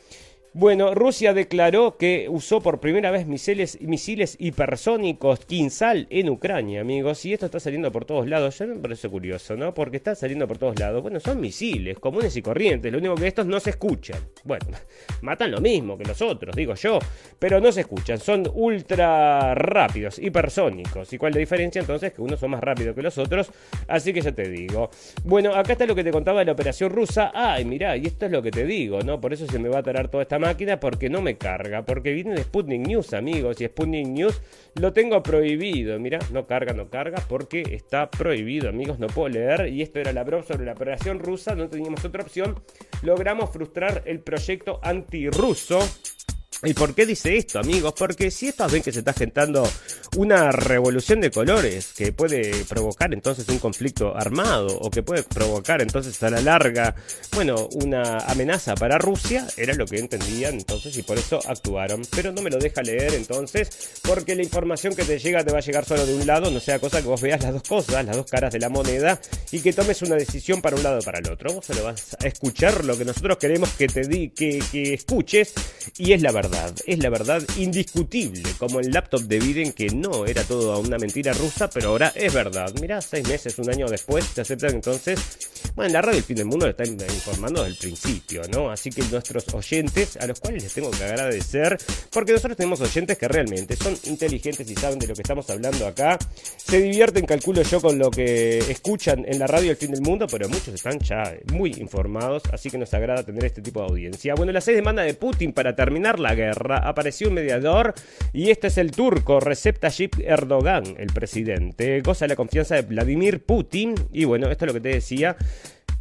Bueno, 0.54 0.94
Rusia 0.94 1.32
declaró 1.32 1.96
que 1.96 2.26
usó 2.28 2.60
por 2.60 2.78
primera 2.78 3.10
vez 3.10 3.26
misiles, 3.26 4.36
hipersónicos 4.38 5.46
Kinsal 5.46 6.06
en 6.10 6.28
Ucrania, 6.28 6.82
amigos, 6.82 7.24
y 7.24 7.32
esto 7.32 7.46
está 7.46 7.58
saliendo 7.58 7.90
por 7.90 8.04
todos 8.04 8.28
lados. 8.28 8.58
Ya 8.58 8.66
me 8.66 8.76
parece 8.76 9.08
curioso, 9.08 9.56
¿no? 9.56 9.72
Porque 9.72 9.96
está 9.96 10.14
saliendo 10.14 10.46
por 10.46 10.58
todos 10.58 10.78
lados. 10.78 11.00
Bueno, 11.00 11.20
son 11.20 11.40
misiles 11.40 11.98
comunes 11.98 12.36
y 12.36 12.42
corrientes, 12.42 12.92
lo 12.92 12.98
único 12.98 13.14
que 13.14 13.28
estos 13.28 13.46
no 13.46 13.58
se 13.60 13.70
escuchan. 13.70 14.18
Bueno, 14.44 14.66
matan 15.22 15.52
lo 15.52 15.62
mismo 15.62 15.96
que 15.96 16.04
los 16.04 16.20
otros, 16.20 16.54
digo 16.54 16.74
yo, 16.74 16.98
pero 17.38 17.58
no 17.58 17.72
se 17.72 17.80
escuchan, 17.80 18.18
son 18.18 18.46
ultra 18.52 19.54
rápidos, 19.54 20.18
hipersónicos. 20.18 21.10
¿Y 21.14 21.16
cuál 21.16 21.32
la 21.32 21.38
diferencia 21.38 21.80
entonces? 21.80 22.12
Que 22.12 22.20
unos 22.20 22.38
son 22.38 22.50
más 22.50 22.60
rápidos 22.60 22.94
que 22.94 23.00
los 23.00 23.16
otros, 23.16 23.50
así 23.88 24.12
que 24.12 24.20
ya 24.20 24.32
te 24.32 24.50
digo. 24.50 24.90
Bueno, 25.24 25.54
acá 25.54 25.72
está 25.72 25.86
lo 25.86 25.94
que 25.94 26.04
te 26.04 26.10
contaba 26.10 26.40
de 26.40 26.44
la 26.44 26.52
operación 26.52 26.90
rusa. 26.90 27.32
Ay, 27.34 27.64
mirá, 27.64 27.96
y 27.96 28.04
esto 28.04 28.26
es 28.26 28.32
lo 28.32 28.42
que 28.42 28.50
te 28.50 28.66
digo, 28.66 29.00
¿no? 29.00 29.18
Por 29.18 29.32
eso 29.32 29.46
se 29.46 29.58
me 29.58 29.70
va 29.70 29.78
a 29.78 29.82
tarar 29.82 30.08
toda 30.08 30.24
esta 30.24 30.41
máquina 30.42 30.80
porque 30.80 31.08
no 31.08 31.22
me 31.22 31.38
carga, 31.38 31.84
porque 31.84 32.12
viene 32.12 32.34
de 32.34 32.42
Sputnik 32.42 32.86
News, 32.86 33.14
amigos, 33.14 33.60
y 33.60 33.66
Sputnik 33.66 34.08
News 34.08 34.42
lo 34.74 34.92
tengo 34.92 35.22
prohibido. 35.22 35.98
Mira, 36.00 36.18
no 36.32 36.46
carga, 36.46 36.72
no 36.74 36.90
carga, 36.90 37.24
porque 37.28 37.62
está 37.70 38.10
prohibido, 38.10 38.68
amigos, 38.68 38.98
no 38.98 39.06
puedo 39.06 39.28
leer. 39.28 39.68
Y 39.68 39.82
esto 39.82 40.00
era 40.00 40.12
la 40.12 40.24
broma 40.24 40.44
sobre 40.44 40.66
la 40.66 40.72
operación 40.72 41.20
rusa, 41.20 41.54
no 41.54 41.68
teníamos 41.68 42.04
otra 42.04 42.22
opción. 42.22 42.60
Logramos 43.02 43.50
frustrar 43.50 44.02
el 44.04 44.20
proyecto 44.20 44.80
antirruso 44.82 45.78
¿Y 46.64 46.74
por 46.74 46.94
qué 46.94 47.06
dice 47.06 47.36
esto, 47.36 47.58
amigos? 47.58 47.92
Porque 47.98 48.30
si 48.30 48.46
estos 48.46 48.70
ven 48.70 48.84
que 48.84 48.92
se 48.92 49.00
está 49.00 49.12
gestando 49.12 49.68
una 50.16 50.52
revolución 50.52 51.20
de 51.20 51.32
colores 51.32 51.92
que 51.92 52.12
puede 52.12 52.64
provocar 52.66 53.12
entonces 53.12 53.48
un 53.48 53.58
conflicto 53.58 54.16
armado 54.16 54.78
o 54.78 54.88
que 54.88 55.02
puede 55.02 55.24
provocar 55.24 55.82
entonces 55.82 56.22
a 56.22 56.30
la 56.30 56.40
larga, 56.40 56.94
bueno, 57.34 57.68
una 57.72 58.18
amenaza 58.18 58.76
para 58.76 58.96
Rusia, 58.98 59.44
era 59.56 59.74
lo 59.74 59.86
que 59.86 59.98
entendían 59.98 60.54
entonces 60.54 60.96
y 60.96 61.02
por 61.02 61.18
eso 61.18 61.40
actuaron. 61.48 62.02
Pero 62.14 62.30
no 62.30 62.42
me 62.42 62.50
lo 62.50 62.58
deja 62.58 62.80
leer 62.82 63.14
entonces, 63.14 63.98
porque 64.02 64.36
la 64.36 64.44
información 64.44 64.94
que 64.94 65.02
te 65.02 65.18
llega 65.18 65.44
te 65.44 65.50
va 65.50 65.58
a 65.58 65.62
llegar 65.62 65.84
solo 65.84 66.06
de 66.06 66.14
un 66.14 66.28
lado, 66.28 66.48
no 66.52 66.60
sea 66.60 66.78
cosa 66.78 67.02
que 67.02 67.08
vos 67.08 67.20
veas 67.20 67.42
las 67.42 67.54
dos 67.54 67.64
cosas, 67.64 68.06
las 68.06 68.16
dos 68.16 68.26
caras 68.30 68.52
de 68.52 68.60
la 68.60 68.68
moneda 68.68 69.20
y 69.50 69.58
que 69.58 69.72
tomes 69.72 70.00
una 70.02 70.14
decisión 70.14 70.62
para 70.62 70.76
un 70.76 70.84
lado 70.84 71.00
o 71.00 71.02
para 71.02 71.18
el 71.18 71.28
otro. 71.28 71.54
Vos 71.54 71.66
solo 71.66 71.82
vas 71.82 72.16
a 72.22 72.28
escuchar 72.28 72.84
lo 72.84 72.96
que 72.96 73.04
nosotros 73.04 73.36
queremos 73.38 73.70
que 73.70 73.88
te 73.88 74.02
di, 74.02 74.28
que, 74.28 74.62
que 74.70 74.94
escuches 74.94 75.54
y 75.98 76.12
es 76.12 76.22
la 76.22 76.30
verdad 76.30 76.51
es 76.86 76.98
la 76.98 77.10
verdad 77.10 77.42
indiscutible, 77.56 78.42
como 78.58 78.80
el 78.80 78.90
laptop 78.90 79.22
de 79.22 79.38
Biden 79.38 79.72
que 79.72 79.88
no 79.88 80.26
era 80.26 80.42
todo 80.42 80.78
una 80.80 80.98
mentira 80.98 81.32
rusa, 81.32 81.68
pero 81.70 81.90
ahora 81.90 82.12
es 82.14 82.32
verdad. 82.32 82.72
Mirá, 82.80 83.00
seis 83.00 83.26
meses, 83.28 83.58
un 83.58 83.70
año 83.70 83.88
después, 83.88 84.26
te 84.34 84.40
aceptan 84.42 84.74
entonces. 84.74 85.20
Bueno, 85.74 85.92
la 85.92 86.02
radio 86.02 86.18
El 86.18 86.24
Fin 86.24 86.36
del 86.36 86.46
Mundo 86.46 86.66
lo 86.66 86.70
está 86.70 86.84
informando 86.84 87.62
desde 87.62 87.72
el 87.72 87.78
principio, 87.78 88.42
¿no? 88.52 88.70
Así 88.70 88.90
que 88.90 89.02
nuestros 89.04 89.52
oyentes, 89.54 90.16
a 90.16 90.26
los 90.26 90.40
cuales 90.40 90.62
les 90.62 90.74
tengo 90.74 90.90
que 90.90 91.04
agradecer, 91.04 91.78
porque 92.10 92.32
nosotros 92.32 92.56
tenemos 92.56 92.80
oyentes 92.80 93.16
que 93.16 93.28
realmente 93.28 93.76
son 93.76 93.96
inteligentes 94.04 94.68
y 94.70 94.74
saben 94.74 94.98
de 94.98 95.06
lo 95.06 95.14
que 95.14 95.22
estamos 95.22 95.48
hablando 95.50 95.86
acá. 95.86 96.18
Se 96.56 96.80
divierten, 96.80 97.24
calculo 97.24 97.62
yo, 97.62 97.80
con 97.80 97.98
lo 97.98 98.10
que 98.10 98.58
escuchan 98.58 99.24
en 99.26 99.38
la 99.38 99.46
radio 99.46 99.70
El 99.70 99.76
Fin 99.76 99.92
del 99.92 100.02
Mundo, 100.02 100.26
pero 100.30 100.48
muchos 100.48 100.74
están 100.74 100.98
ya 100.98 101.34
muy 101.52 101.70
informados, 101.78 102.42
así 102.52 102.70
que 102.70 102.78
nos 102.78 102.92
agrada 102.92 103.22
tener 103.22 103.44
este 103.44 103.62
tipo 103.62 103.80
de 103.80 103.86
audiencia. 103.86 104.34
Bueno, 104.34 104.52
la 104.52 104.60
seis 104.60 104.76
demanda 104.76 105.02
de 105.02 105.14
Putin 105.14 105.52
para 105.52 105.74
terminar 105.74 106.18
la 106.18 106.34
guerra 106.34 106.41
apareció 106.50 107.28
un 107.28 107.34
mediador 107.34 107.94
y 108.32 108.50
este 108.50 108.68
es 108.68 108.78
el 108.78 108.90
turco 108.90 109.40
Recep 109.40 109.78
Tayyip 109.78 110.20
Erdogan, 110.20 110.84
el 110.98 111.12
presidente. 111.12 112.00
Goza 112.00 112.26
la 112.26 112.36
confianza 112.36 112.74
de 112.74 112.82
Vladimir 112.82 113.44
Putin 113.44 113.94
y 114.12 114.24
bueno, 114.24 114.50
esto 114.50 114.64
es 114.64 114.68
lo 114.68 114.74
que 114.74 114.80
te 114.80 114.88
decía 114.90 115.36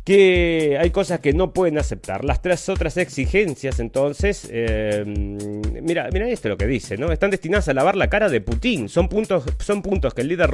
que 0.04 0.78
hay 0.80 0.90
cosas 0.90 1.20
que 1.20 1.34
no 1.34 1.54
pueden 1.54 1.78
aceptar. 1.78 2.26
Las 2.26 2.42
tres 2.42 2.68
otras 2.70 2.98
exigencias, 2.98 3.80
entonces, 3.80 4.48
eh, 4.52 5.04
mira, 5.06 6.10
mira 6.12 6.28
esto 6.28 6.50
lo 6.50 6.58
que 6.58 6.66
dice, 6.66 6.98
¿no? 6.98 7.12
Están 7.12 7.30
destinadas 7.30 7.70
a 7.70 7.74
lavar 7.74 7.96
la 7.96 8.10
cara 8.10 8.28
de 8.30 8.42
Putin. 8.42 8.90
Son 8.90 9.08
puntos, 9.08 9.44
son 9.60 9.82
puntos 9.82 10.14
que 10.14 10.22
el 10.22 10.28
líder, 10.28 10.50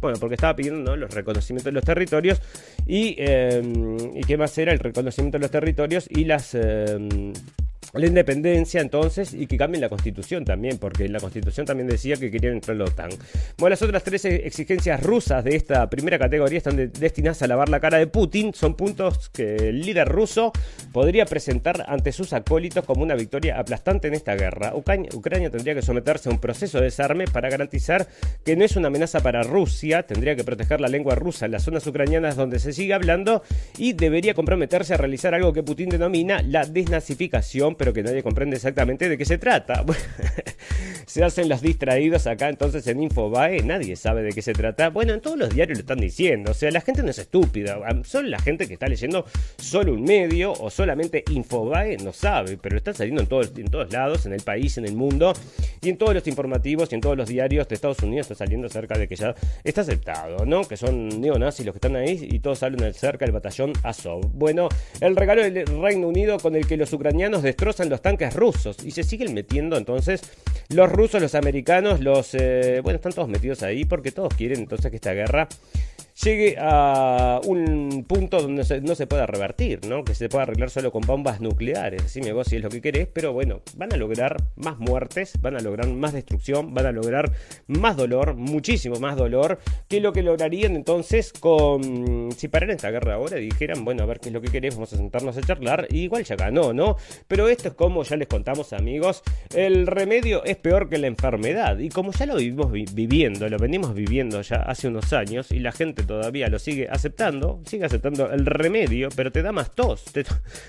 bueno, 0.00 0.18
porque 0.20 0.34
estaba 0.34 0.54
pidiendo 0.54 0.96
los 0.96 1.12
reconocimientos 1.12 1.64
de 1.64 1.72
los 1.72 1.84
territorios 1.84 2.42
y, 2.86 3.14
eh, 3.18 3.62
qué 4.26 4.36
más 4.36 4.56
era 4.58 4.72
el 4.72 4.78
reconocimiento 4.78 5.38
de 5.38 5.42
los 5.42 5.50
territorios 5.50 6.06
y 6.08 6.24
las 6.24 6.54
eh, 6.54 7.32
la 7.92 8.06
independencia 8.06 8.80
entonces 8.80 9.34
y 9.34 9.46
que 9.46 9.56
cambien 9.56 9.80
la 9.80 9.88
constitución 9.88 10.44
también, 10.44 10.78
porque 10.78 11.08
la 11.08 11.20
constitución 11.20 11.66
también 11.66 11.88
decía 11.88 12.16
que 12.16 12.30
querían 12.30 12.54
entrar 12.54 12.74
en 12.74 12.78
la 12.80 12.84
OTAN. 12.86 13.10
Bueno, 13.58 13.70
las 13.70 13.82
otras 13.82 14.04
tres 14.04 14.24
exigencias 14.24 15.02
rusas 15.02 15.44
de 15.44 15.56
esta 15.56 15.88
primera 15.90 16.18
categoría 16.18 16.58
están 16.58 16.92
destinadas 16.92 17.42
a 17.42 17.46
lavar 17.46 17.68
la 17.68 17.80
cara 17.80 17.98
de 17.98 18.06
Putin. 18.06 18.54
Son 18.54 18.74
puntos 18.74 19.28
que 19.30 19.56
el 19.56 19.80
líder 19.80 20.08
ruso 20.08 20.52
podría 20.92 21.24
presentar 21.26 21.84
ante 21.88 22.12
sus 22.12 22.32
acólitos 22.32 22.84
como 22.84 23.02
una 23.02 23.14
victoria 23.14 23.58
aplastante 23.58 24.08
en 24.08 24.14
esta 24.14 24.34
guerra. 24.34 24.72
Ucrania, 24.74 25.50
tendría 25.50 25.74
que 25.74 25.82
someterse 25.82 26.28
a 26.28 26.32
un 26.32 26.38
proceso 26.38 26.78
de 26.78 26.84
desarme 26.84 27.24
para 27.26 27.48
garantizar 27.48 28.08
que 28.44 28.56
no 28.56 28.64
es 28.64 28.76
una 28.76 28.88
amenaza 28.88 29.20
para 29.20 29.42
Rusia, 29.42 30.04
tendría 30.04 30.36
que 30.36 30.44
proteger 30.44 30.80
la 30.80 30.88
lengua 30.88 31.14
rusa 31.14 31.46
en 31.46 31.52
las 31.52 31.64
zonas 31.64 31.86
ucranianas 31.86 32.36
donde 32.36 32.58
se 32.58 32.72
sigue 32.72 32.94
hablando 32.94 33.42
y 33.78 33.92
debería 33.92 34.34
comprometerse 34.34 34.94
a 34.94 34.96
realizar 34.96 35.34
algo 35.34 35.52
que 35.52 35.62
Putin 35.62 35.88
denomina 35.88 36.42
la 36.42 36.64
desnazificación 36.64 37.74
pero 37.80 37.94
que 37.94 38.02
nadie 38.02 38.22
comprende 38.22 38.56
exactamente 38.56 39.08
de 39.08 39.16
qué 39.16 39.24
se 39.24 39.38
trata. 39.38 39.82
se 41.10 41.24
hacen 41.24 41.48
los 41.48 41.60
distraídos 41.60 42.28
acá 42.28 42.48
entonces 42.48 42.86
en 42.86 43.02
Infobae, 43.02 43.64
nadie 43.64 43.96
sabe 43.96 44.22
de 44.22 44.30
qué 44.30 44.42
se 44.42 44.52
trata. 44.52 44.90
Bueno, 44.90 45.12
en 45.12 45.20
todos 45.20 45.36
los 45.36 45.52
diarios 45.52 45.78
lo 45.78 45.80
están 45.80 45.98
diciendo, 45.98 46.52
o 46.52 46.54
sea, 46.54 46.70
la 46.70 46.80
gente 46.80 47.02
no 47.02 47.10
es 47.10 47.18
estúpida, 47.18 47.80
solo 48.04 48.28
la 48.28 48.38
gente 48.38 48.68
que 48.68 48.74
está 48.74 48.86
leyendo 48.86 49.24
solo 49.58 49.92
un 49.92 50.04
medio 50.04 50.52
o 50.52 50.70
solamente 50.70 51.24
Infobae 51.28 51.96
no 51.96 52.12
sabe, 52.12 52.56
pero 52.62 52.76
está 52.76 52.94
saliendo 52.94 53.22
en 53.22 53.26
todos, 53.26 53.52
en 53.56 53.66
todos 53.66 53.92
lados, 53.92 54.24
en 54.26 54.34
el 54.34 54.42
país, 54.42 54.78
en 54.78 54.84
el 54.84 54.94
mundo, 54.94 55.32
y 55.82 55.88
en 55.88 55.98
todos 55.98 56.14
los 56.14 56.28
informativos 56.28 56.92
y 56.92 56.94
en 56.94 57.00
todos 57.00 57.16
los 57.16 57.28
diarios 57.28 57.66
de 57.66 57.74
Estados 57.74 57.98
Unidos 58.04 58.26
está 58.30 58.44
saliendo 58.44 58.68
cerca 58.68 58.96
de 58.96 59.08
que 59.08 59.16
ya 59.16 59.34
está 59.64 59.80
aceptado, 59.80 60.46
¿no? 60.46 60.62
Que 60.62 60.76
son 60.76 61.20
neonazis 61.20 61.66
los 61.66 61.72
que 61.72 61.78
están 61.78 61.96
ahí 61.96 62.28
y 62.30 62.38
todos 62.38 62.62
hablan 62.62 62.94
cerca 62.94 63.24
del 63.24 63.32
batallón 63.32 63.72
Azov. 63.82 64.28
Bueno, 64.32 64.68
el 65.00 65.16
regalo 65.16 65.42
del 65.42 65.66
Reino 65.66 66.06
Unido 66.06 66.38
con 66.38 66.54
el 66.54 66.68
que 66.68 66.76
los 66.76 66.92
ucranianos 66.92 67.42
destrozan 67.42 67.88
los 67.88 68.00
tanques 68.00 68.32
rusos 68.34 68.76
y 68.84 68.92
se 68.92 69.02
siguen 69.02 69.34
metiendo 69.34 69.76
entonces 69.76 70.22
los 70.68 70.88
rusos, 70.88 70.99
los 71.00 71.34
americanos, 71.34 72.00
los... 72.00 72.34
Eh, 72.34 72.80
bueno, 72.82 72.96
están 72.96 73.12
todos 73.12 73.28
metidos 73.28 73.62
ahí 73.62 73.84
porque 73.84 74.12
todos 74.12 74.34
quieren 74.34 74.58
entonces 74.58 74.90
que 74.90 74.96
esta 74.96 75.12
guerra 75.12 75.48
llegue 76.22 76.56
a 76.58 77.40
un 77.46 78.04
punto 78.06 78.40
donde 78.40 78.80
no 78.80 78.94
se 78.94 79.06
pueda 79.06 79.26
revertir, 79.26 79.80
¿no? 79.86 80.04
Que 80.04 80.14
se 80.14 80.28
pueda 80.28 80.44
arreglar 80.44 80.70
solo 80.70 80.90
con 80.92 81.02
bombas 81.02 81.40
nucleares. 81.40 82.04
Así 82.04 82.20
me 82.20 82.30
si 82.44 82.56
es 82.56 82.62
lo 82.62 82.70
que 82.70 82.80
querés, 82.80 83.08
pero 83.12 83.32
bueno, 83.32 83.60
van 83.76 83.92
a 83.92 83.96
lograr 83.96 84.36
más 84.56 84.78
muertes, 84.78 85.32
van 85.40 85.56
a 85.56 85.60
lograr 85.60 85.88
más 85.88 86.12
destrucción, 86.12 86.72
van 86.72 86.86
a 86.86 86.92
lograr 86.92 87.32
más 87.66 87.96
dolor, 87.96 88.34
muchísimo 88.34 88.98
más 88.98 89.16
dolor, 89.16 89.58
que 89.88 90.00
lo 90.00 90.12
que 90.12 90.22
lograrían 90.22 90.76
entonces 90.76 91.32
con. 91.32 92.30
Si 92.36 92.48
pararan 92.48 92.76
esta 92.76 92.90
guerra 92.90 93.14
ahora 93.14 93.38
y 93.38 93.46
dijeran, 93.46 93.84
bueno, 93.84 94.02
a 94.02 94.06
ver 94.06 94.20
qué 94.20 94.28
es 94.28 94.32
lo 94.32 94.40
que 94.40 94.50
querés, 94.50 94.74
vamos 94.74 94.92
a 94.92 94.96
sentarnos 94.96 95.36
a 95.36 95.42
charlar, 95.42 95.86
y 95.90 96.02
igual 96.02 96.24
ya 96.24 96.36
ganó, 96.36 96.72
¿no? 96.72 96.96
Pero 97.28 97.48
esto 97.48 97.68
es 97.68 97.74
como 97.74 98.02
ya 98.04 98.16
les 98.16 98.28
contamos, 98.28 98.72
amigos, 98.72 99.22
el 99.54 99.86
remedio 99.86 100.44
es 100.44 100.56
peor 100.56 100.88
que 100.88 100.98
la 100.98 101.08
enfermedad. 101.08 101.78
Y 101.78 101.88
como 101.88 102.12
ya 102.12 102.26
lo 102.26 102.36
vivimos 102.36 102.72
viviendo, 102.72 103.48
lo 103.48 103.58
venimos 103.58 103.94
viviendo 103.94 104.40
ya 104.42 104.56
hace 104.56 104.88
unos 104.88 105.12
años, 105.12 105.50
y 105.50 105.58
la 105.58 105.72
gente 105.72 106.04
todavía 106.10 106.48
lo 106.48 106.58
sigue 106.58 106.88
aceptando, 106.90 107.60
sigue 107.64 107.84
aceptando 107.84 108.32
el 108.32 108.44
remedio, 108.44 109.10
pero 109.14 109.30
te 109.30 109.42
da 109.42 109.52
más 109.52 109.70
tos. 109.70 110.02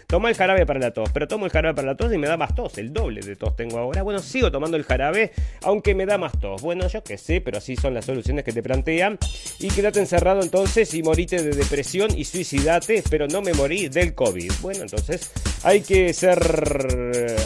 toma 0.06 0.30
el 0.30 0.36
jarabe 0.36 0.68
para 0.68 0.80
la 0.80 0.92
tos, 0.92 1.10
pero 1.12 1.28
tomo 1.28 1.46
el 1.48 1.52
jarabe 1.52 1.74
para 1.74 1.88
la 1.88 1.98
tos 1.98 2.14
y 2.14 2.20
me 2.20 2.28
da 2.28 2.38
más 2.38 2.54
tos, 2.54 2.78
el 2.78 2.94
doble 2.94 3.22
de 3.22 3.36
tos 3.36 3.56
tengo 3.56 3.80
ahora. 3.80 4.04
Bueno, 4.04 4.20
sigo 4.20 4.52
tomando 4.52 4.78
el 4.78 4.84
jarabe, 4.84 5.32
aunque 5.64 5.96
me 5.96 6.06
da 6.06 6.20
más 6.20 6.40
tos. 6.40 6.62
Bueno, 6.62 6.88
yo 6.88 7.04
qué 7.04 7.18
sé, 7.18 7.42
pero 7.42 7.58
así 7.58 7.76
son 7.76 7.96
las 7.96 8.06
soluciones 8.06 8.46
que 8.46 8.52
te 8.52 8.62
plantean. 8.62 9.18
Y 9.58 9.70
quédate 9.70 10.00
encerrado 10.00 10.44
entonces 10.44 10.94
y 10.94 11.02
morite 11.02 11.42
de 11.42 11.56
depresión 11.56 12.16
y 12.16 12.26
suicidate, 12.26 13.04
pero 13.10 13.28
no 13.28 13.42
me 13.42 13.54
morí 13.54 13.90
del 13.90 14.14
COVID. 14.14 14.52
Bueno, 14.62 14.82
entonces 14.82 15.32
hay 15.64 15.82
que 15.82 16.14
ser 16.14 16.38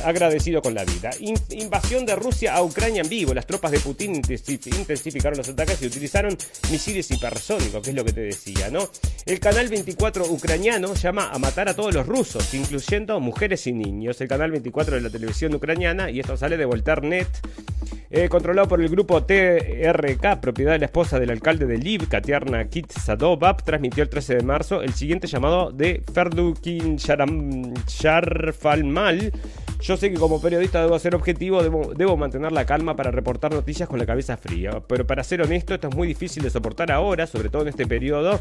agradecido 0.03 0.61
con 0.61 0.73
la 0.73 0.83
vida. 0.83 1.11
invasión 1.51 2.05
de 2.05 2.17
Rusia 2.17 2.55
a 2.55 2.61
Ucrania 2.61 3.03
en 3.03 3.09
vivo. 3.09 3.33
Las 3.33 3.47
tropas 3.47 3.71
de 3.71 3.79
Putin 3.79 4.15
intensificaron 4.15 5.37
los 5.37 5.47
ataques 5.47 5.81
y 5.81 5.85
utilizaron 5.87 6.37
misiles 6.69 7.09
hipersónicos, 7.09 7.84
que 7.85 7.91
es 7.91 7.95
lo 7.95 8.03
que 8.03 8.11
te 8.11 8.21
decía, 8.21 8.69
¿no? 8.69 8.89
El 9.25 9.39
canal 9.39 9.69
24 9.69 10.25
ucraniano 10.25 10.93
llama 10.95 11.29
a 11.31 11.39
matar 11.39 11.69
a 11.69 11.73
todos 11.75 11.93
los 11.93 12.05
rusos, 12.05 12.53
incluyendo 12.53 13.19
mujeres 13.19 13.65
y 13.67 13.73
niños. 13.73 14.19
El 14.19 14.27
canal 14.27 14.51
24 14.51 14.95
de 14.95 15.01
la 15.01 15.09
televisión 15.09 15.55
ucraniana, 15.55 16.09
y 16.09 16.19
esto 16.19 16.35
sale 16.35 16.57
de 16.57 16.65
Volternet. 16.65 17.29
Eh, 18.09 18.29
controlado 18.29 18.67
por 18.67 18.81
el 18.81 18.89
grupo 18.89 19.23
TRK, 19.23 20.39
propiedad 20.41 20.73
de 20.73 20.79
la 20.79 20.85
esposa 20.85 21.19
del 21.19 21.31
alcalde 21.31 21.65
de 21.65 21.77
Lviv, 21.77 22.07
Katiarna 22.07 22.65
Kitsadovap, 22.69 23.63
transmitió 23.63 24.03
el 24.03 24.09
13 24.09 24.35
de 24.35 24.43
marzo 24.43 24.81
el 24.81 24.93
siguiente 24.93 25.27
llamado 25.27 25.71
de 25.71 26.03
Ferdukin 26.13 26.97
Sharfalmal. 27.87 29.31
Yo 29.81 29.97
sé 29.97 30.09
que 30.09 30.17
como 30.17 30.41
periodista 30.41 30.81
debo 30.81 30.97
ser 30.97 31.13
objetivo, 31.13 31.61
debo, 31.61 32.17
mantener 32.17 32.51
la 32.51 32.65
calma 32.65 32.95
para 32.95 33.11
reportar 33.11 33.53
noticias 33.53 33.87
con 33.87 33.99
la 33.99 34.05
cabeza 34.05 34.37
fría. 34.37 34.81
Pero 34.87 35.05
para 35.05 35.23
ser 35.23 35.41
honesto, 35.41 35.73
esto 35.73 35.89
es 35.89 35.95
muy 35.95 36.07
difícil 36.07 36.41
de 36.41 36.49
soportar 36.49 36.91
ahora, 36.91 37.27
sobre 37.27 37.49
todo 37.49 37.63
en 37.63 37.67
este 37.75 37.87
periodo, 37.87 38.39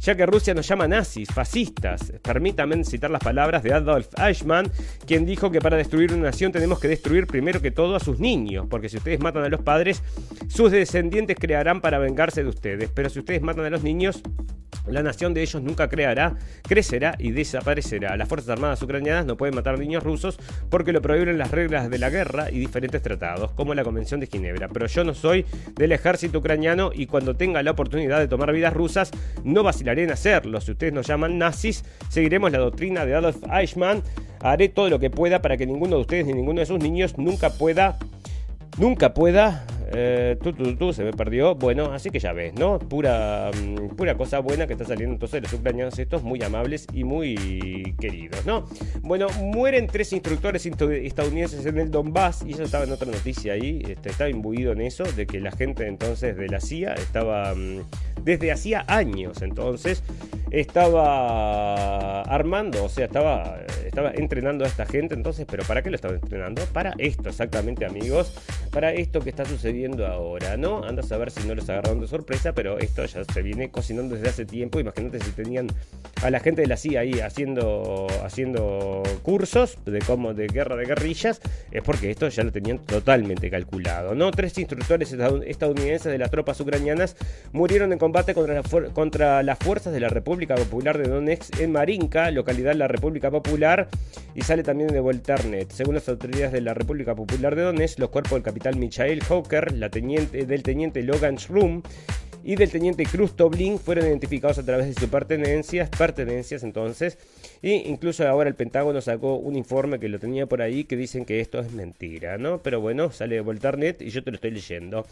ya 0.00 0.14
que 0.14 0.26
Rusia 0.26 0.54
nos 0.54 0.66
llama 0.66 0.88
nazis, 0.88 1.28
fascistas. 1.32 2.12
Permítanme 2.22 2.82
citar 2.84 3.10
las 3.10 3.22
palabras 3.22 3.62
de 3.62 3.72
Adolf 3.72 4.08
Eichmann, 4.18 4.70
quien 5.06 5.26
dijo 5.26 5.50
que 5.50 5.60
para 5.60 5.76
destruir 5.76 6.12
una 6.12 6.24
nación 6.24 6.52
tenemos 6.52 6.80
que 6.80 6.88
destruir 6.88 7.26
primero 7.26 7.60
que 7.60 7.70
todo 7.70 7.94
a 7.96 8.00
sus 8.00 8.18
niños, 8.18 8.66
porque 8.70 8.88
si 8.88 8.96
ustedes 8.96 9.20
matan 9.20 9.44
a 9.44 9.48
los 9.48 9.60
padres, 9.60 10.02
sus 10.48 10.70
descendientes 10.72 11.36
crearán 11.38 11.80
para 11.80 11.98
vengarse 11.98 12.42
de 12.42 12.48
ustedes, 12.48 12.90
pero 12.94 13.10
si 13.10 13.18
ustedes 13.18 13.42
matan 13.42 13.66
a 13.66 13.70
los 13.70 13.82
niños, 13.82 14.22
la 14.86 15.02
nación 15.02 15.34
de 15.34 15.42
ellos 15.42 15.62
nunca 15.62 15.88
creará, 15.88 16.36
crecerá 16.62 17.14
y 17.18 17.32
desaparecerá. 17.32 18.16
Las 18.16 18.28
Fuerzas 18.28 18.50
Armadas 18.50 18.82
ucranianas 18.82 19.26
no 19.26 19.36
pueden 19.36 19.54
matar 19.54 19.78
niños 19.78 20.02
rusos 20.02 20.38
porque 20.70 20.92
lo 20.92 21.02
prohíben 21.02 21.38
las 21.38 21.50
reglas 21.50 21.90
de 21.90 21.98
la 21.98 22.10
guerra 22.10 22.50
y 22.50 22.58
diferentes 22.58 23.02
tratados, 23.02 23.52
como 23.52 23.74
la 23.74 23.84
Convención 23.84 24.20
de 24.20 24.26
Ginebra. 24.26 24.68
Pero 24.68 24.86
yo 24.86 25.04
no 25.04 25.14
soy 25.14 25.44
del 25.74 25.92
ejército 25.92 26.38
ucraniano 26.38 26.90
y 26.94 27.06
cuando 27.06 27.36
tenga 27.36 27.62
la 27.62 27.72
oportunidad 27.72 28.18
de 28.18 28.28
tomar 28.28 28.52
vidas 28.52 28.72
rusas, 28.72 29.10
no 29.44 29.62
vacilaré 29.62 29.89
en 29.98 30.10
hacerlo. 30.10 30.60
Si 30.60 30.72
ustedes 30.72 30.92
nos 30.92 31.06
llaman 31.06 31.38
nazis, 31.38 31.84
seguiremos 32.08 32.52
la 32.52 32.58
doctrina 32.58 33.04
de 33.04 33.14
Adolf 33.14 33.38
Eichmann. 33.52 34.02
Haré 34.40 34.68
todo 34.68 34.88
lo 34.88 34.98
que 34.98 35.10
pueda 35.10 35.42
para 35.42 35.56
que 35.56 35.66
ninguno 35.66 35.96
de 35.96 36.02
ustedes 36.02 36.26
ni 36.26 36.32
ninguno 36.32 36.60
de 36.60 36.66
sus 36.66 36.78
niños 36.78 37.18
nunca 37.18 37.50
pueda 37.50 37.98
nunca 38.78 39.12
pueda 39.12 39.66
eh, 39.92 40.38
tú, 40.78 40.92
se 40.92 41.02
me 41.02 41.12
perdió. 41.12 41.54
Bueno, 41.54 41.92
así 41.92 42.10
que 42.10 42.20
ya 42.20 42.32
ves, 42.32 42.54
¿no? 42.54 42.78
Pura, 42.78 43.50
mm, 43.52 43.96
pura 43.96 44.16
cosa 44.16 44.38
buena 44.38 44.66
que 44.66 44.74
está 44.74 44.84
saliendo 44.84 45.14
entonces 45.14 45.42
los 45.42 45.52
ucranianos 45.52 45.98
estos, 45.98 46.22
muy 46.22 46.42
amables 46.42 46.86
y 46.92 47.04
muy 47.04 47.94
queridos, 48.00 48.46
¿no? 48.46 48.66
Bueno, 49.02 49.26
mueren 49.40 49.88
tres 49.88 50.12
instructores 50.12 50.64
estadounidenses 50.64 51.66
en 51.66 51.78
el 51.78 51.90
Donbass, 51.90 52.44
y 52.46 52.52
eso 52.52 52.62
estaba 52.62 52.84
en 52.84 52.92
otra 52.92 53.10
noticia 53.10 53.54
ahí, 53.54 53.82
este, 53.88 54.10
estaba 54.10 54.30
imbuido 54.30 54.72
en 54.72 54.82
eso, 54.82 55.02
de 55.04 55.26
que 55.26 55.40
la 55.40 55.50
gente 55.50 55.86
entonces 55.86 56.36
de 56.36 56.48
la 56.48 56.60
CIA 56.60 56.94
estaba, 56.94 57.54
mm, 57.54 57.80
desde 58.24 58.52
hacía 58.52 58.84
años 58.86 59.42
entonces, 59.42 60.02
estaba 60.50 62.22
armando, 62.22 62.84
o 62.84 62.88
sea, 62.88 63.06
estaba, 63.06 63.58
estaba 63.90 64.12
entrenando 64.14 64.64
a 64.64 64.68
esta 64.68 64.86
gente 64.86 65.14
entonces, 65.14 65.46
pero 65.48 65.64
¿para 65.64 65.82
qué 65.82 65.90
lo 65.90 65.96
estaba 65.96 66.14
entrenando? 66.14 66.62
Para 66.72 66.94
esto 66.98 67.28
exactamente, 67.28 67.84
amigos, 67.84 68.32
para 68.70 68.92
esto 68.92 69.20
que 69.20 69.30
está 69.30 69.44
sucediendo 69.44 70.06
ahora, 70.06 70.56
¿no? 70.56 70.84
Anda 70.84 71.02
a 71.02 71.04
saber 71.06 71.30
si 71.30 71.46
no 71.46 71.54
los 71.54 71.68
agarraron 71.68 72.00
de 72.00 72.06
sorpresa, 72.06 72.52
pero 72.52 72.78
esto 72.78 73.04
ya 73.04 73.24
se 73.24 73.42
viene 73.42 73.70
cocinando 73.70 74.14
desde 74.14 74.28
hace 74.28 74.44
tiempo. 74.46 74.80
Imagínate 74.80 75.20
si 75.20 75.30
tenían 75.32 75.68
a 76.22 76.30
la 76.30 76.40
gente 76.40 76.62
de 76.62 76.68
la 76.68 76.76
CIA 76.76 77.00
ahí 77.00 77.20
haciendo, 77.20 78.06
haciendo 78.24 79.02
cursos 79.22 79.76
de 79.84 79.98
cómo 80.00 80.34
de 80.34 80.46
guerra 80.46 80.76
de 80.76 80.86
guerrillas, 80.86 81.40
es 81.70 81.82
porque 81.82 82.10
esto 82.10 82.28
ya 82.28 82.44
lo 82.44 82.52
tenían 82.52 82.78
totalmente 82.78 83.50
calculado, 83.50 84.14
¿no? 84.14 84.30
Tres 84.30 84.56
instructores 84.58 85.12
estadounidenses 85.12 86.12
de 86.12 86.18
las 86.18 86.30
tropas 86.30 86.60
ucranianas 86.60 87.16
murieron 87.52 87.92
en 87.92 87.98
combate 87.98 88.34
contra, 88.34 88.62
contra 88.92 89.42
las 89.42 89.58
fuerzas 89.58 89.92
de 89.92 90.00
la 90.00 90.08
República 90.08 90.54
Popular 90.54 90.98
de 90.98 91.08
Donetsk 91.08 91.60
en 91.60 91.72
Marinka, 91.72 92.30
localidad 92.30 92.70
de 92.70 92.76
la 92.76 92.88
República 92.88 93.30
Popular, 93.30 93.79
y 94.34 94.42
sale 94.42 94.62
también 94.62 94.90
de 94.90 95.00
Volternet. 95.00 95.70
Según 95.70 95.94
las 95.94 96.08
autoridades 96.08 96.52
de 96.52 96.60
la 96.60 96.74
República 96.74 97.14
Popular 97.14 97.54
de 97.54 97.62
Donetsk, 97.62 97.98
los 97.98 98.10
cuerpos 98.10 98.32
del 98.32 98.42
capitán 98.42 98.78
Michael 98.78 99.22
Hawker, 99.24 99.72
del 99.72 100.62
teniente 100.62 101.02
Logan 101.02 101.36
Shroom, 101.36 101.82
y 102.42 102.56
del 102.56 102.70
teniente 102.70 103.04
Cruz 103.04 103.36
Toblin 103.36 103.78
fueron 103.78 104.06
identificados 104.06 104.58
a 104.58 104.64
través 104.64 104.86
de 104.86 104.94
sus 104.94 105.08
pertenencias, 105.08 105.88
pertenencias 105.90 106.62
entonces, 106.62 107.18
e 107.62 107.74
incluso 107.86 108.26
ahora 108.26 108.48
el 108.48 108.54
Pentágono 108.54 109.00
sacó 109.00 109.36
un 109.36 109.56
informe 109.56 109.98
que 109.98 110.08
lo 110.08 110.18
tenía 110.18 110.46
por 110.46 110.62
ahí 110.62 110.84
que 110.84 110.96
dicen 110.96 111.24
que 111.24 111.40
esto 111.40 111.58
es 111.58 111.72
mentira, 111.72 112.38
¿no? 112.38 112.62
Pero 112.62 112.80
bueno, 112.80 113.10
sale 113.12 113.36
de 113.36 113.40
Volternet 113.42 114.00
y 114.02 114.10
yo 114.10 114.24
te 114.24 114.30
lo 114.30 114.36
estoy 114.36 114.52
leyendo. 114.52 115.06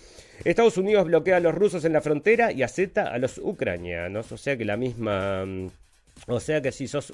Estados 0.44 0.78
Unidos 0.78 1.06
bloquea 1.06 1.36
a 1.36 1.40
los 1.40 1.54
rusos 1.54 1.84
en 1.84 1.92
la 1.92 2.00
frontera 2.00 2.52
y 2.52 2.62
acepta 2.62 3.12
a 3.12 3.18
los 3.18 3.38
ucranianos, 3.38 4.32
o 4.32 4.36
sea 4.36 4.56
que 4.56 4.64
la 4.64 4.76
misma 4.76 5.44
mm, 5.44 5.68
o 6.26 6.40
sea 6.40 6.60
que 6.60 6.72
si 6.72 6.88
sos, 6.88 7.12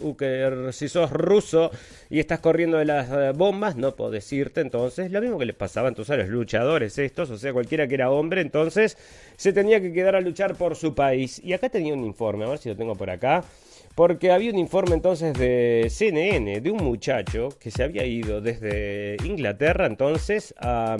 si 0.73 0.88
sos 0.88 1.11
ruso 1.11 1.71
y 2.11 2.21
estás 2.21 2.40
corriendo 2.40 2.79
de 2.79 2.85
las 2.85 3.11
eh, 3.11 3.33
bombas, 3.35 3.77
no 3.77 3.95
podés 3.95 4.33
irte. 4.33 4.61
Entonces, 4.61 5.11
lo 5.11 5.21
mismo 5.21 5.38
que 5.38 5.47
les 5.47 5.57
pasaba 5.57 5.88
entonces 5.88 6.12
a 6.12 6.17
los 6.17 6.29
luchadores 6.29 6.99
estos, 6.99 7.31
o 7.31 7.38
sea, 7.38 7.53
cualquiera 7.53 7.87
que 7.87 7.95
era 7.95 8.11
hombre, 8.11 8.40
entonces 8.40 8.97
se 9.37 9.53
tenía 9.53 9.81
que 9.81 9.93
quedar 9.93 10.17
a 10.17 10.21
luchar 10.21 10.57
por 10.57 10.77
su 10.77 10.95
país. 10.95 11.40
Y 11.45 11.53
acá 11.53 11.69
tenía 11.69 11.95
un 11.95 12.05
informe, 12.05 12.45
a 12.45 12.49
ver 12.49 12.59
si 12.59 12.69
lo 12.69 12.77
tengo 12.77 12.95
por 12.95 13.11
acá. 13.11 13.45
Porque 13.95 14.33
había 14.33 14.51
un 14.51 14.59
informe 14.59 14.95
entonces 14.95 15.35
de 15.35 15.87
CNN 15.89 16.61
de 16.61 16.71
un 16.71 16.83
muchacho 16.83 17.51
que 17.61 17.71
se 17.71 17.85
había 17.85 18.05
ido 18.05 18.41
desde 18.41 19.17
Inglaterra 19.25 19.87
entonces 19.87 20.53
a, 20.59 20.97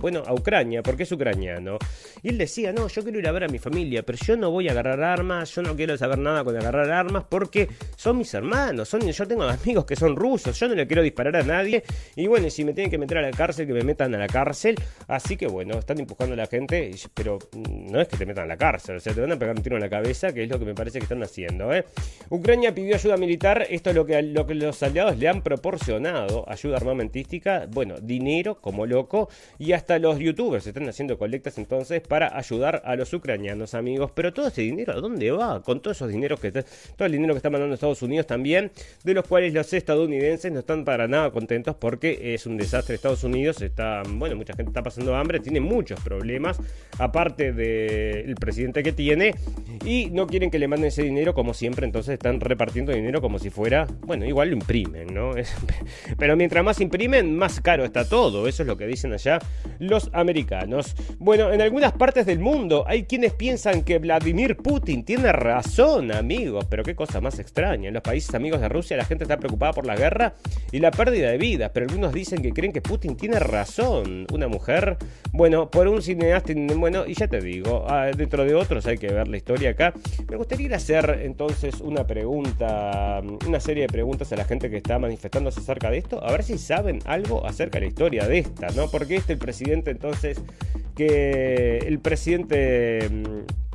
bueno, 0.00 0.22
a 0.26 0.32
Ucrania, 0.32 0.82
porque 0.82 1.02
es 1.02 1.12
ucraniano. 1.12 1.76
Y 2.22 2.30
él 2.30 2.38
decía, 2.38 2.72
no, 2.72 2.88
yo 2.88 3.02
quiero 3.02 3.18
ir 3.18 3.28
a 3.28 3.32
ver 3.32 3.44
a 3.44 3.48
mi 3.48 3.58
familia, 3.58 4.02
pero 4.04 4.16
yo 4.24 4.38
no 4.38 4.50
voy 4.50 4.68
a 4.68 4.72
agarrar 4.72 5.02
armas, 5.02 5.54
yo 5.54 5.60
no 5.60 5.76
quiero 5.76 5.98
saber 5.98 6.18
nada 6.18 6.44
con 6.44 6.56
agarrar 6.56 6.90
armas 6.90 7.24
porque 7.28 7.68
son 7.94 8.16
mis 8.16 8.32
hermanos, 8.32 8.88
son, 8.88 9.02
yo 9.02 9.28
tengo 9.28 9.42
amigos 9.44 9.84
que 9.84 9.96
son 9.96 10.16
rusos, 10.16 10.58
yo 10.58 10.68
no 10.68 10.74
le 10.74 10.86
quiero 10.86 11.02
disparar 11.02 11.36
a 11.36 11.42
nadie. 11.42 11.82
Y 12.14 12.26
bueno, 12.26 12.48
si 12.48 12.64
me 12.64 12.72
tienen 12.72 12.90
que 12.90 12.96
meter 12.96 13.18
a 13.18 13.22
la 13.22 13.32
cárcel, 13.32 13.66
que 13.66 13.74
me 13.74 13.82
metan 13.82 14.14
a 14.14 14.18
la 14.18 14.28
cárcel. 14.28 14.76
Así 15.08 15.36
que 15.36 15.46
bueno, 15.46 15.78
están 15.78 16.00
empujando 16.00 16.32
a 16.32 16.36
la 16.38 16.46
gente, 16.46 16.90
pero 17.12 17.38
no 17.52 18.00
es 18.00 18.08
que 18.08 18.16
te 18.16 18.24
metan 18.24 18.44
a 18.44 18.48
la 18.48 18.56
cárcel, 18.56 18.96
o 18.96 19.00
sea, 19.00 19.12
te 19.12 19.20
van 19.20 19.32
a 19.32 19.38
pegar 19.38 19.54
un 19.54 19.62
tiro 19.62 19.76
en 19.76 19.82
la 19.82 19.90
cabeza, 19.90 20.32
que 20.32 20.44
es 20.44 20.48
lo 20.48 20.58
que 20.58 20.64
me 20.64 20.74
parece 20.74 21.00
que 21.00 21.04
están 21.04 21.22
haciendo. 21.22 21.65
¿Eh? 21.74 21.84
Ucrania 22.28 22.74
pidió 22.74 22.96
ayuda 22.96 23.16
militar, 23.16 23.66
esto 23.70 23.90
es 23.90 23.96
lo 23.96 24.04
que, 24.04 24.20
lo 24.20 24.46
que 24.46 24.54
los 24.54 24.82
aliados 24.82 25.16
le 25.16 25.28
han 25.28 25.42
proporcionado, 25.42 26.44
ayuda 26.48 26.76
armamentística, 26.76 27.68
bueno, 27.70 28.00
dinero 28.00 28.60
como 28.60 28.84
loco, 28.84 29.28
y 29.58 29.72
hasta 29.72 30.00
los 30.00 30.18
youtubers 30.18 30.66
están 30.66 30.88
haciendo 30.88 31.18
colectas 31.18 31.56
entonces 31.58 32.00
para 32.00 32.36
ayudar 32.36 32.82
a 32.84 32.96
los 32.96 33.12
ucranianos, 33.12 33.74
amigos. 33.74 34.10
Pero 34.12 34.32
todo 34.32 34.48
ese 34.48 34.62
dinero, 34.62 34.92
¿a 34.92 34.96
dónde 34.96 35.30
va? 35.30 35.62
Con 35.62 35.80
todos 35.80 35.98
esos 35.98 36.08
dineros 36.08 36.40
que 36.40 36.50
todo 36.50 37.06
el 37.06 37.12
dinero 37.12 37.32
que 37.34 37.38
está 37.38 37.50
mandando 37.50 37.74
Estados 37.74 38.02
Unidos 38.02 38.26
también, 38.26 38.72
de 39.04 39.14
los 39.14 39.24
cuales 39.26 39.54
los 39.54 39.72
estadounidenses 39.72 40.50
no 40.50 40.60
están 40.60 40.84
para 40.84 41.06
nada 41.06 41.30
contentos 41.30 41.76
porque 41.76 42.34
es 42.34 42.46
un 42.46 42.56
desastre. 42.56 42.96
Estados 42.96 43.22
Unidos 43.22 43.62
está, 43.62 44.02
bueno, 44.04 44.34
mucha 44.34 44.54
gente 44.54 44.70
está 44.70 44.82
pasando 44.82 45.14
hambre, 45.14 45.38
tiene 45.38 45.60
muchos 45.60 46.00
problemas, 46.00 46.58
aparte 46.98 47.52
del 47.52 48.34
presidente 48.34 48.82
que 48.82 48.92
tiene, 48.92 49.34
y 49.84 50.10
no 50.10 50.26
quieren 50.26 50.50
que 50.50 50.58
le 50.58 50.66
manden 50.66 50.88
ese 50.88 51.02
dinero 51.02 51.34
como 51.34 51.54
siempre, 51.56 51.86
entonces 51.86 52.14
están 52.14 52.40
repartiendo 52.40 52.92
dinero 52.92 53.20
como 53.20 53.38
si 53.38 53.50
fuera, 53.50 53.86
bueno, 54.02 54.24
igual 54.24 54.50
lo 54.50 54.54
imprimen, 54.54 55.12
¿no? 55.12 55.32
pero 56.18 56.36
mientras 56.36 56.64
más 56.64 56.80
imprimen, 56.80 57.36
más 57.36 57.60
caro 57.60 57.84
está 57.84 58.08
todo, 58.08 58.46
eso 58.46 58.62
es 58.62 58.66
lo 58.66 58.76
que 58.76 58.86
dicen 58.86 59.12
allá 59.12 59.38
los 59.78 60.10
americanos. 60.12 60.94
Bueno, 61.18 61.52
en 61.52 61.60
algunas 61.60 61.92
partes 61.92 62.26
del 62.26 62.38
mundo 62.38 62.84
hay 62.86 63.04
quienes 63.04 63.32
piensan 63.32 63.82
que 63.82 63.98
Vladimir 63.98 64.56
Putin 64.56 65.04
tiene 65.04 65.32
razón, 65.32 66.12
amigos, 66.12 66.66
pero 66.68 66.82
qué 66.82 66.94
cosa 66.94 67.20
más 67.20 67.38
extraña. 67.38 67.88
En 67.88 67.94
los 67.94 68.02
países 68.02 68.34
amigos 68.34 68.60
de 68.60 68.68
Rusia 68.68 68.96
la 68.96 69.04
gente 69.04 69.24
está 69.24 69.38
preocupada 69.38 69.72
por 69.72 69.86
la 69.86 69.96
guerra 69.96 70.34
y 70.72 70.78
la 70.78 70.90
pérdida 70.90 71.30
de 71.30 71.38
vidas, 71.38 71.70
pero 71.72 71.86
algunos 71.86 72.12
dicen 72.12 72.42
que 72.42 72.52
creen 72.52 72.72
que 72.72 72.82
Putin 72.82 73.16
tiene 73.16 73.38
razón. 73.38 74.26
Una 74.32 74.48
mujer, 74.48 74.96
bueno, 75.32 75.70
por 75.70 75.88
un 75.88 76.02
cineasta, 76.02 76.52
bueno, 76.76 77.06
y 77.06 77.14
ya 77.14 77.28
te 77.28 77.40
digo, 77.40 77.86
ah, 77.88 78.10
dentro 78.16 78.44
de 78.44 78.54
otros 78.54 78.86
hay 78.86 78.98
que 78.98 79.08
ver 79.08 79.28
la 79.28 79.36
historia 79.36 79.70
acá. 79.70 79.94
Me 80.28 80.36
gustaría 80.36 80.66
ir 80.66 80.74
a 80.74 80.76
hacer 80.76 81.20
entonces 81.22 81.45
una 81.80 82.06
pregunta, 82.06 83.22
una 83.46 83.60
serie 83.60 83.82
de 83.82 83.88
preguntas 83.88 84.32
a 84.32 84.36
la 84.36 84.44
gente 84.44 84.70
que 84.70 84.76
está 84.78 84.98
manifestándose 84.98 85.60
acerca 85.60 85.90
de 85.90 85.98
esto, 85.98 86.22
a 86.24 86.30
ver 86.30 86.42
si 86.42 86.58
saben 86.58 87.00
algo 87.04 87.46
acerca 87.46 87.78
de 87.78 87.86
la 87.86 87.88
historia 87.88 88.26
de 88.26 88.38
esta, 88.38 88.68
¿no? 88.70 88.88
Porque 88.88 89.16
este 89.16 89.32
el 89.32 89.38
presidente 89.38 89.90
entonces 89.90 90.40
que 90.94 91.78
el 91.78 91.98
presidente 91.98 93.08
mm, 93.10 93.65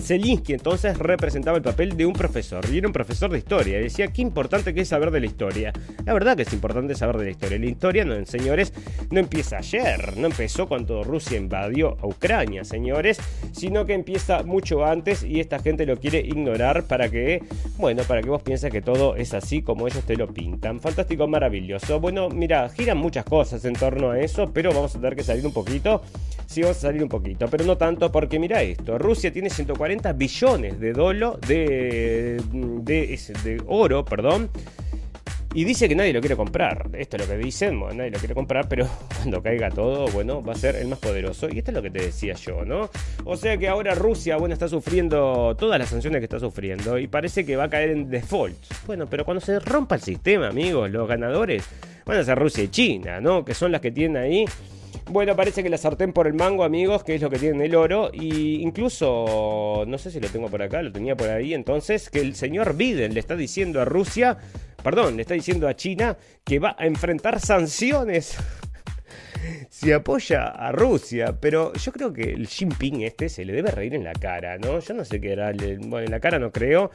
Zelinsky 0.00 0.54
entonces 0.54 0.98
representaba 0.98 1.56
el 1.56 1.62
papel 1.62 1.96
de 1.96 2.06
un 2.06 2.12
profesor 2.12 2.64
y 2.72 2.78
era 2.78 2.88
un 2.88 2.92
profesor 2.92 3.30
de 3.30 3.38
historia. 3.38 3.78
Decía, 3.78 4.08
qué 4.08 4.22
importante 4.22 4.74
que 4.74 4.80
es 4.80 4.88
saber 4.88 5.10
de 5.10 5.20
la 5.20 5.26
historia. 5.26 5.72
La 6.04 6.12
verdad 6.12 6.36
que 6.36 6.42
es 6.42 6.52
importante 6.52 6.94
saber 6.94 7.16
de 7.18 7.24
la 7.26 7.30
historia. 7.30 7.58
La 7.58 7.66
historia, 7.66 8.04
no, 8.04 8.26
señores, 8.26 8.72
no 9.10 9.20
empieza 9.20 9.58
ayer, 9.58 10.16
no 10.16 10.26
empezó 10.26 10.66
cuando 10.66 11.04
Rusia 11.04 11.38
invadió 11.38 11.96
a 12.00 12.06
Ucrania, 12.06 12.64
señores, 12.64 13.18
sino 13.52 13.86
que 13.86 13.94
empieza 13.94 14.42
mucho 14.42 14.84
antes 14.84 15.22
y 15.22 15.40
esta 15.40 15.60
gente 15.60 15.86
lo 15.86 15.96
quiere 15.98 16.18
ignorar 16.18 16.84
para 16.84 17.08
que, 17.08 17.42
bueno, 17.76 18.02
para 18.02 18.20
que 18.20 18.30
vos 18.30 18.42
pienses 18.42 18.72
que 18.72 18.82
todo 18.82 19.14
es 19.16 19.32
así 19.32 19.62
como 19.62 19.86
ellos 19.86 20.04
te 20.04 20.16
lo 20.16 20.26
pintan. 20.26 20.80
Fantástico, 20.80 21.28
maravilloso. 21.28 22.00
Bueno, 22.00 22.28
mira, 22.28 22.68
giran 22.68 22.98
muchas 22.98 23.24
cosas 23.24 23.64
en 23.64 23.74
torno 23.74 24.10
a 24.10 24.18
eso, 24.18 24.50
pero 24.52 24.72
vamos 24.72 24.94
a 24.96 24.98
tener 24.98 25.14
que 25.14 25.22
salir 25.22 25.46
un 25.46 25.52
poquito. 25.52 26.02
Sí, 26.46 26.62
vamos 26.62 26.78
a 26.78 26.80
salir 26.80 27.02
un 27.02 27.08
poquito, 27.08 27.46
pero 27.48 27.64
no 27.64 27.76
tanto 27.76 28.12
porque 28.12 28.38
mira 28.38 28.62
esto, 28.62 28.98
Rusia 28.98 29.32
tiene 29.32 29.50
140 29.50 29.83
billones 30.16 30.80
de 30.80 30.92
de, 30.92 32.42
de, 32.82 33.20
de 33.44 33.62
oro, 33.66 34.04
perdón, 34.04 34.50
y 35.56 35.62
dice 35.62 35.88
que 35.88 35.94
nadie 35.94 36.12
lo 36.12 36.18
quiere 36.18 36.34
comprar. 36.34 36.90
Esto 36.94 37.16
es 37.16 37.22
lo 37.22 37.32
que 37.32 37.38
dicen, 37.38 37.78
bueno, 37.78 37.94
nadie 37.94 38.10
lo 38.10 38.18
quiere 38.18 38.34
comprar, 38.34 38.68
pero 38.68 38.88
cuando 39.16 39.40
caiga 39.40 39.70
todo, 39.70 40.08
bueno, 40.08 40.42
va 40.42 40.52
a 40.52 40.56
ser 40.56 40.74
el 40.74 40.88
más 40.88 40.98
poderoso. 40.98 41.48
Y 41.48 41.58
esto 41.58 41.70
es 41.70 41.76
lo 41.76 41.82
que 41.82 41.90
te 41.90 42.00
decía 42.00 42.34
yo, 42.34 42.64
¿no? 42.64 42.90
O 43.24 43.36
sea 43.36 43.56
que 43.56 43.68
ahora 43.68 43.94
Rusia, 43.94 44.36
bueno, 44.36 44.52
está 44.52 44.66
sufriendo 44.66 45.54
todas 45.56 45.78
las 45.78 45.90
sanciones 45.90 46.18
que 46.18 46.24
está 46.24 46.40
sufriendo 46.40 46.98
y 46.98 47.06
parece 47.06 47.46
que 47.46 47.54
va 47.54 47.64
a 47.64 47.70
caer 47.70 47.90
en 47.90 48.10
default. 48.10 48.56
Bueno, 48.86 49.06
pero 49.08 49.24
cuando 49.24 49.40
se 49.40 49.60
rompa 49.60 49.94
el 49.94 50.00
sistema, 50.00 50.48
amigos, 50.48 50.90
los 50.90 51.06
ganadores 51.06 51.64
van 52.04 52.18
a 52.18 52.24
ser 52.24 52.36
Rusia 52.36 52.64
y 52.64 52.68
China, 52.68 53.20
¿no? 53.20 53.44
Que 53.44 53.54
son 53.54 53.70
las 53.70 53.80
que 53.80 53.92
tienen 53.92 54.20
ahí 54.20 54.44
bueno, 55.14 55.36
parece 55.36 55.62
que 55.62 55.70
la 55.70 55.78
sartén 55.78 56.12
por 56.12 56.26
el 56.26 56.34
mango, 56.34 56.64
amigos, 56.64 57.04
que 57.04 57.14
es 57.14 57.22
lo 57.22 57.30
que 57.30 57.38
tiene 57.38 57.66
el 57.66 57.76
oro. 57.76 58.10
Y 58.12 58.60
incluso, 58.62 59.84
no 59.86 59.96
sé 59.96 60.10
si 60.10 60.18
lo 60.18 60.28
tengo 60.28 60.48
por 60.48 60.60
acá, 60.60 60.82
lo 60.82 60.90
tenía 60.90 61.16
por 61.16 61.30
ahí. 61.30 61.54
Entonces, 61.54 62.10
que 62.10 62.18
el 62.18 62.34
señor 62.34 62.74
Biden 62.74 63.14
le 63.14 63.20
está 63.20 63.36
diciendo 63.36 63.80
a 63.80 63.84
Rusia, 63.84 64.36
perdón, 64.82 65.14
le 65.14 65.22
está 65.22 65.34
diciendo 65.34 65.68
a 65.68 65.76
China 65.76 66.16
que 66.42 66.58
va 66.58 66.74
a 66.76 66.86
enfrentar 66.86 67.38
sanciones 67.38 68.36
si 69.70 69.92
apoya 69.92 70.48
a 70.48 70.72
Rusia, 70.72 71.36
pero 71.40 71.72
yo 71.74 71.92
creo 71.92 72.12
que 72.12 72.32
el 72.32 72.48
Jinping 72.48 73.02
este 73.02 73.28
se 73.28 73.44
le 73.44 73.52
debe 73.52 73.70
reír 73.70 73.94
en 73.94 74.02
la 74.02 74.14
cara, 74.14 74.58
¿no? 74.58 74.80
Yo 74.80 74.94
no 74.94 75.04
sé 75.04 75.20
qué 75.20 75.30
era, 75.30 75.52
bueno, 75.52 76.06
en 76.06 76.10
la 76.10 76.18
cara 76.18 76.40
no 76.40 76.50
creo, 76.50 76.90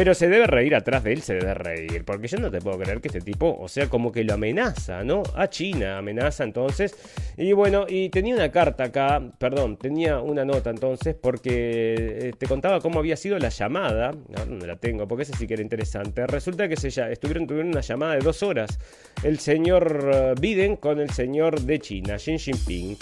pero 0.00 0.14
se 0.14 0.30
debe 0.30 0.46
reír 0.46 0.74
atrás 0.74 1.04
de 1.04 1.12
él, 1.12 1.20
se 1.20 1.34
debe 1.34 1.52
reír. 1.52 2.06
Porque 2.06 2.26
yo 2.26 2.38
no 2.38 2.50
te 2.50 2.62
puedo 2.62 2.78
creer 2.78 3.02
que 3.02 3.08
este 3.08 3.20
tipo, 3.20 3.54
o 3.60 3.68
sea, 3.68 3.90
como 3.90 4.10
que 4.10 4.24
lo 4.24 4.32
amenaza, 4.32 5.04
¿no? 5.04 5.22
A 5.36 5.50
China 5.50 5.98
amenaza 5.98 6.42
entonces. 6.42 6.96
Y 7.36 7.52
bueno, 7.52 7.84
y 7.86 8.08
tenía 8.08 8.34
una 8.34 8.50
carta 8.50 8.84
acá, 8.84 9.22
perdón, 9.36 9.76
tenía 9.76 10.20
una 10.20 10.42
nota 10.46 10.70
entonces, 10.70 11.14
porque 11.14 11.96
eh, 11.98 12.32
te 12.38 12.46
contaba 12.46 12.80
cómo 12.80 12.98
había 12.98 13.14
sido 13.14 13.38
la 13.38 13.50
llamada. 13.50 14.12
No, 14.12 14.46
no 14.46 14.64
la 14.64 14.76
tengo, 14.76 15.06
porque 15.06 15.24
esa 15.24 15.36
sí 15.36 15.46
que 15.46 15.52
era 15.52 15.62
interesante. 15.62 16.26
Resulta 16.26 16.66
que 16.66 16.76
se 16.76 16.88
ya, 16.88 17.10
estuvieron, 17.10 17.46
tuvieron 17.46 17.68
una 17.68 17.82
llamada 17.82 18.14
de 18.14 18.20
dos 18.20 18.42
horas. 18.42 18.78
El 19.22 19.38
señor 19.38 20.10
eh, 20.14 20.34
Biden 20.40 20.76
con 20.76 20.98
el 20.98 21.10
señor 21.10 21.60
de 21.60 21.78
China, 21.78 22.16
Xi 22.16 22.38
Jinping. 22.38 22.96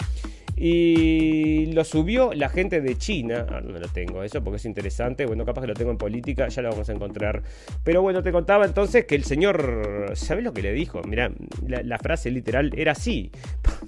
Y 0.61 1.67
lo 1.67 1.85
subió 1.85 2.33
la 2.33 2.49
gente 2.49 2.81
de 2.81 2.97
China. 2.97 3.45
Ah, 3.49 3.61
no 3.61 3.79
lo 3.79 3.87
tengo 3.87 4.23
eso 4.23 4.43
porque 4.43 4.57
es 4.57 4.65
interesante. 4.65 5.25
Bueno, 5.25 5.45
capaz 5.45 5.61
que 5.61 5.67
lo 5.67 5.73
tengo 5.73 5.91
en 5.91 5.97
política, 5.97 6.49
ya 6.49 6.61
lo 6.61 6.71
vamos 6.71 6.89
a 6.89 6.91
encontrar. 6.91 7.43
Pero 7.85 8.01
bueno, 8.01 8.21
te 8.21 8.33
contaba 8.33 8.65
entonces 8.65 9.05
que 9.05 9.15
el 9.15 9.23
señor. 9.23 10.11
¿Sabes 10.15 10.43
lo 10.43 10.51
que 10.51 10.61
le 10.61 10.73
dijo? 10.73 11.01
Mira, 11.07 11.31
la, 11.65 11.97
frase 11.97 12.29
literal 12.29 12.73
era 12.75 12.91
así. 12.91 13.31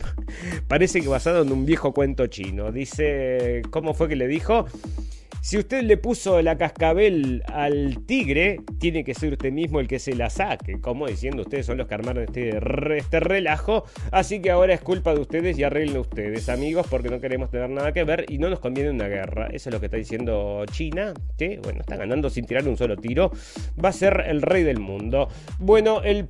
Parece 0.70 1.02
que 1.02 1.10
basado 1.10 1.42
en 1.42 1.52
un 1.52 1.66
viejo 1.66 1.94
cuento 1.94 2.28
chino. 2.28 2.72
Dice. 2.72 3.64
¿Cómo 3.70 3.94
fue 3.94 4.08
que 4.08 4.16
le 4.16 4.28
dijo? 4.28 4.66
Si 5.44 5.58
usted 5.58 5.82
le 5.82 5.98
puso 5.98 6.40
la 6.44 6.56
cascabel 6.56 7.42
al 7.48 8.06
tigre, 8.06 8.60
tiene 8.80 9.04
que 9.04 9.16
ser 9.16 9.34
usted 9.34 9.52
mismo 9.52 9.80
el 9.80 9.88
que 9.88 9.98
se 9.98 10.14
la 10.14 10.30
saque. 10.30 10.80
Como 10.80 11.08
diciendo, 11.08 11.42
ustedes 11.42 11.66
son 11.66 11.80
los 11.80 11.88
que 11.88 11.96
armaron 11.96 12.26
este, 12.26 12.60
este 12.96 13.20
relajo. 13.20 13.86
Así 14.12 14.40
que 14.40 14.52
ahora 14.52 14.76
es 14.76 14.82
culpa 14.82 15.16
de 15.16 15.22
ustedes 15.22 15.58
y 15.58 15.64
arreglen 15.64 15.98
ustedes, 15.98 16.48
amigos, 16.48 16.86
porque 16.88 17.10
no 17.10 17.20
queremos 17.20 17.50
tener 17.50 17.72
nada 17.72 17.92
que 17.92 18.04
ver 18.04 18.26
y 18.30 18.38
no 18.38 18.52
nos 18.52 18.60
conviene 18.60 18.92
una 18.92 19.08
guerra. 19.08 19.48
Eso 19.48 19.70
es 19.70 19.74
lo 19.74 19.80
que 19.80 19.88
está 19.88 19.98
diciendo 19.98 20.64
China, 20.70 21.16
que, 21.40 21.60
bueno, 21.64 21.82
está 21.82 21.96
ganando 21.96 22.30
sin 22.30 22.46
tirar 22.46 22.68
un 22.68 22.78
solo 22.78 22.98
tiro. 22.98 23.32
Va 23.84 23.90
a 23.90 23.94
ser 23.94 24.26
el 24.28 24.44
rey 24.44 24.62
del 24.62 24.80
mundo. 24.80 25.28
Bueno, 25.58 26.04
el 26.04 26.28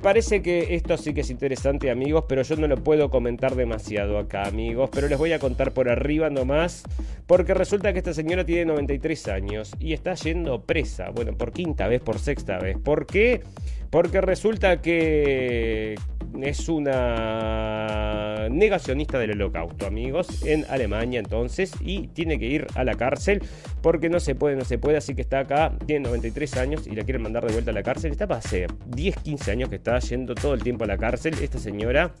parece 0.00 0.40
que 0.40 0.76
esto 0.76 0.96
sí 0.98 1.12
que 1.12 1.22
es 1.22 1.30
interesante, 1.30 1.90
amigos, 1.90 2.26
pero 2.28 2.42
yo 2.42 2.54
no 2.54 2.68
lo 2.68 2.76
puedo 2.76 3.10
comentar 3.10 3.56
demasiado 3.56 4.18
acá, 4.18 4.44
amigos. 4.44 4.88
Pero 4.92 5.08
les 5.08 5.18
voy 5.18 5.32
a 5.32 5.40
contar 5.40 5.72
por 5.72 5.88
arriba 5.88 6.30
nomás, 6.30 6.84
porque 7.26 7.54
resulta 7.54 7.92
que 7.92 7.98
esta 7.98 8.14
señora 8.14 8.44
tiene 8.44 8.51
tiene 8.52 8.66
93 8.66 9.28
años 9.28 9.74
y 9.80 9.94
está 9.94 10.12
yendo 10.12 10.60
presa, 10.60 11.08
bueno, 11.08 11.32
por 11.32 11.52
quinta 11.52 11.88
vez, 11.88 12.02
por 12.02 12.18
sexta 12.18 12.58
vez. 12.58 12.76
¿Por 12.76 13.06
qué? 13.06 13.40
Porque 13.88 14.20
resulta 14.20 14.82
que 14.82 15.94
es 16.38 16.68
una 16.68 18.48
negacionista 18.50 19.18
del 19.18 19.30
holocausto, 19.30 19.86
amigos, 19.86 20.44
en 20.44 20.66
Alemania 20.68 21.18
entonces, 21.18 21.72
y 21.80 22.08
tiene 22.08 22.38
que 22.38 22.44
ir 22.44 22.66
a 22.74 22.84
la 22.84 22.94
cárcel 22.94 23.42
porque 23.80 24.10
no 24.10 24.20
se 24.20 24.34
puede, 24.34 24.54
no 24.54 24.66
se 24.66 24.76
puede, 24.76 24.98
así 24.98 25.14
que 25.14 25.22
está 25.22 25.38
acá, 25.38 25.72
tiene 25.86 26.08
93 26.08 26.56
años 26.58 26.86
y 26.86 26.90
la 26.90 27.04
quieren 27.04 27.22
mandar 27.22 27.46
de 27.46 27.54
vuelta 27.54 27.70
a 27.70 27.74
la 27.74 27.82
cárcel. 27.82 28.10
Está 28.12 28.24
hace 28.24 28.66
10, 28.88 29.16
15 29.16 29.50
años 29.50 29.70
que 29.70 29.76
está 29.76 29.98
yendo 29.98 30.34
todo 30.34 30.52
el 30.52 30.62
tiempo 30.62 30.84
a 30.84 30.88
la 30.88 30.98
cárcel 30.98 31.36
esta 31.40 31.58
señora 31.58 32.12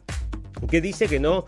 que 0.68 0.80
dice 0.80 1.08
que 1.08 1.20
no, 1.20 1.44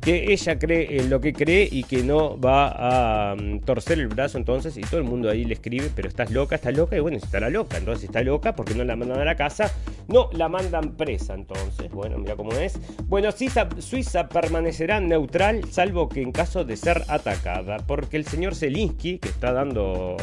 que 0.00 0.32
ella 0.32 0.58
cree 0.58 1.00
en 1.00 1.08
lo 1.08 1.20
que 1.20 1.32
cree 1.32 1.68
y 1.70 1.84
que 1.84 2.02
no 2.02 2.38
va 2.38 3.30
a 3.30 3.36
mm, 3.36 3.60
torcer 3.60 3.98
el 3.98 4.08
brazo 4.08 4.36
entonces 4.38 4.76
y 4.76 4.82
todo 4.82 4.98
el 4.98 5.04
mundo 5.04 5.30
ahí 5.30 5.44
le 5.44 5.54
escribe, 5.54 5.90
pero 5.94 6.08
estás 6.08 6.30
loca, 6.30 6.56
estás 6.56 6.76
loca 6.76 6.96
y 6.96 7.00
bueno, 7.00 7.18
la 7.32 7.50
loca, 7.50 7.78
entonces 7.78 8.04
está 8.04 8.22
loca 8.22 8.54
porque 8.54 8.74
no 8.74 8.84
la 8.84 8.96
mandan 8.96 9.18
a 9.18 9.24
la 9.24 9.34
casa, 9.34 9.72
no, 10.08 10.28
la 10.32 10.48
mandan 10.48 10.96
presa 10.96 11.34
entonces, 11.34 11.90
bueno, 11.90 12.18
mira 12.18 12.36
cómo 12.36 12.52
es. 12.52 12.78
Bueno, 13.06 13.32
Suiza, 13.32 13.68
Suiza 13.78 14.28
permanecerá 14.28 15.00
neutral 15.00 15.62
salvo 15.70 16.08
que 16.08 16.22
en 16.22 16.32
caso 16.32 16.64
de 16.64 16.76
ser 16.76 17.02
atacada, 17.08 17.78
porque 17.78 18.16
el 18.16 18.26
señor 18.26 18.54
Zelinsky, 18.54 19.18
que 19.18 19.28
está 19.28 19.52
dando 19.52 20.16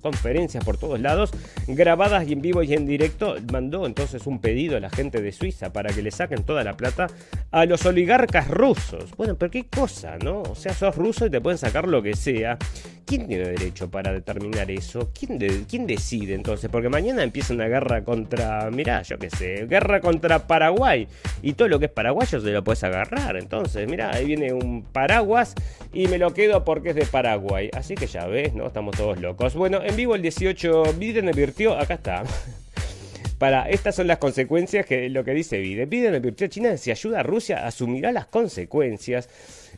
conferencias 0.00 0.64
por 0.64 0.76
todos 0.76 1.00
lados, 1.00 1.32
grabadas 1.66 2.26
y 2.28 2.32
en 2.32 2.42
vivo 2.42 2.62
y 2.62 2.74
en 2.74 2.86
directo, 2.86 3.36
mandó 3.50 3.86
entonces 3.86 4.26
un 4.26 4.40
pedido 4.40 4.76
a 4.76 4.80
la 4.80 4.90
gente 4.90 5.20
de 5.20 5.32
Suiza 5.32 5.72
para 5.72 5.92
que 5.92 6.02
le 6.02 6.10
saquen 6.10 6.44
toda 6.44 6.64
la 6.64 6.76
plata 6.76 7.08
a 7.52 7.66
los 7.66 7.84
oligarcas 7.84 8.48
rusos. 8.48 9.14
Bueno, 9.16 9.36
pero 9.36 9.50
qué 9.50 9.66
cosa, 9.66 10.16
¿no? 10.18 10.42
O 10.42 10.54
sea, 10.54 10.72
sos 10.72 10.96
ruso 10.96 11.26
y 11.26 11.30
te 11.30 11.40
pueden 11.40 11.58
sacar 11.58 11.86
lo 11.86 12.02
que 12.02 12.16
sea. 12.16 12.58
¿Quién 13.04 13.26
tiene 13.28 13.44
derecho 13.44 13.90
para 13.90 14.10
determinar 14.10 14.70
eso? 14.70 15.10
¿Quién, 15.12 15.38
¿quién 15.68 15.86
decide 15.86 16.34
entonces? 16.34 16.70
Porque 16.70 16.88
mañana 16.88 17.22
empieza 17.22 17.52
una 17.52 17.68
guerra 17.68 18.04
contra, 18.04 18.70
mirá, 18.70 19.02
yo 19.02 19.18
qué 19.18 19.28
sé, 19.28 19.66
guerra 19.66 20.00
contra 20.00 20.46
Paraguay. 20.46 21.06
Y 21.42 21.52
todo 21.52 21.68
lo 21.68 21.78
que 21.78 21.86
es 21.86 21.90
paraguayo 21.90 22.40
se 22.40 22.50
lo 22.50 22.64
puedes 22.64 22.82
agarrar. 22.84 23.36
Entonces, 23.36 23.86
mirá, 23.86 24.14
ahí 24.14 24.24
viene 24.24 24.52
un 24.54 24.82
paraguas 24.84 25.54
y 25.92 26.08
me 26.08 26.16
lo 26.16 26.32
quedo 26.32 26.64
porque 26.64 26.90
es 26.90 26.96
de 26.96 27.04
Paraguay. 27.04 27.68
Así 27.74 27.96
que 27.96 28.06
ya 28.06 28.26
ves, 28.26 28.54
¿no? 28.54 28.66
Estamos 28.66 28.96
todos 28.96 29.20
locos. 29.20 29.54
Bueno, 29.54 29.82
en 29.82 29.94
vivo 29.94 30.14
el 30.14 30.22
18, 30.22 30.94
Biden 30.98 31.28
advirtió, 31.28 31.78
acá 31.78 31.94
está. 31.94 32.22
Para, 33.42 33.68
estas 33.68 33.96
son 33.96 34.06
las 34.06 34.18
consecuencias 34.18 34.86
que 34.86 35.08
lo 35.08 35.24
que 35.24 35.32
dice 35.34 35.58
Biden. 35.58 35.90
Biden 35.90 36.14
advirtió 36.14 36.46
a 36.46 36.48
China 36.48 36.76
si 36.76 36.92
ayuda 36.92 37.18
a 37.18 37.22
Rusia 37.24 37.66
asumirá 37.66 38.12
las 38.12 38.26
consecuencias. 38.26 39.28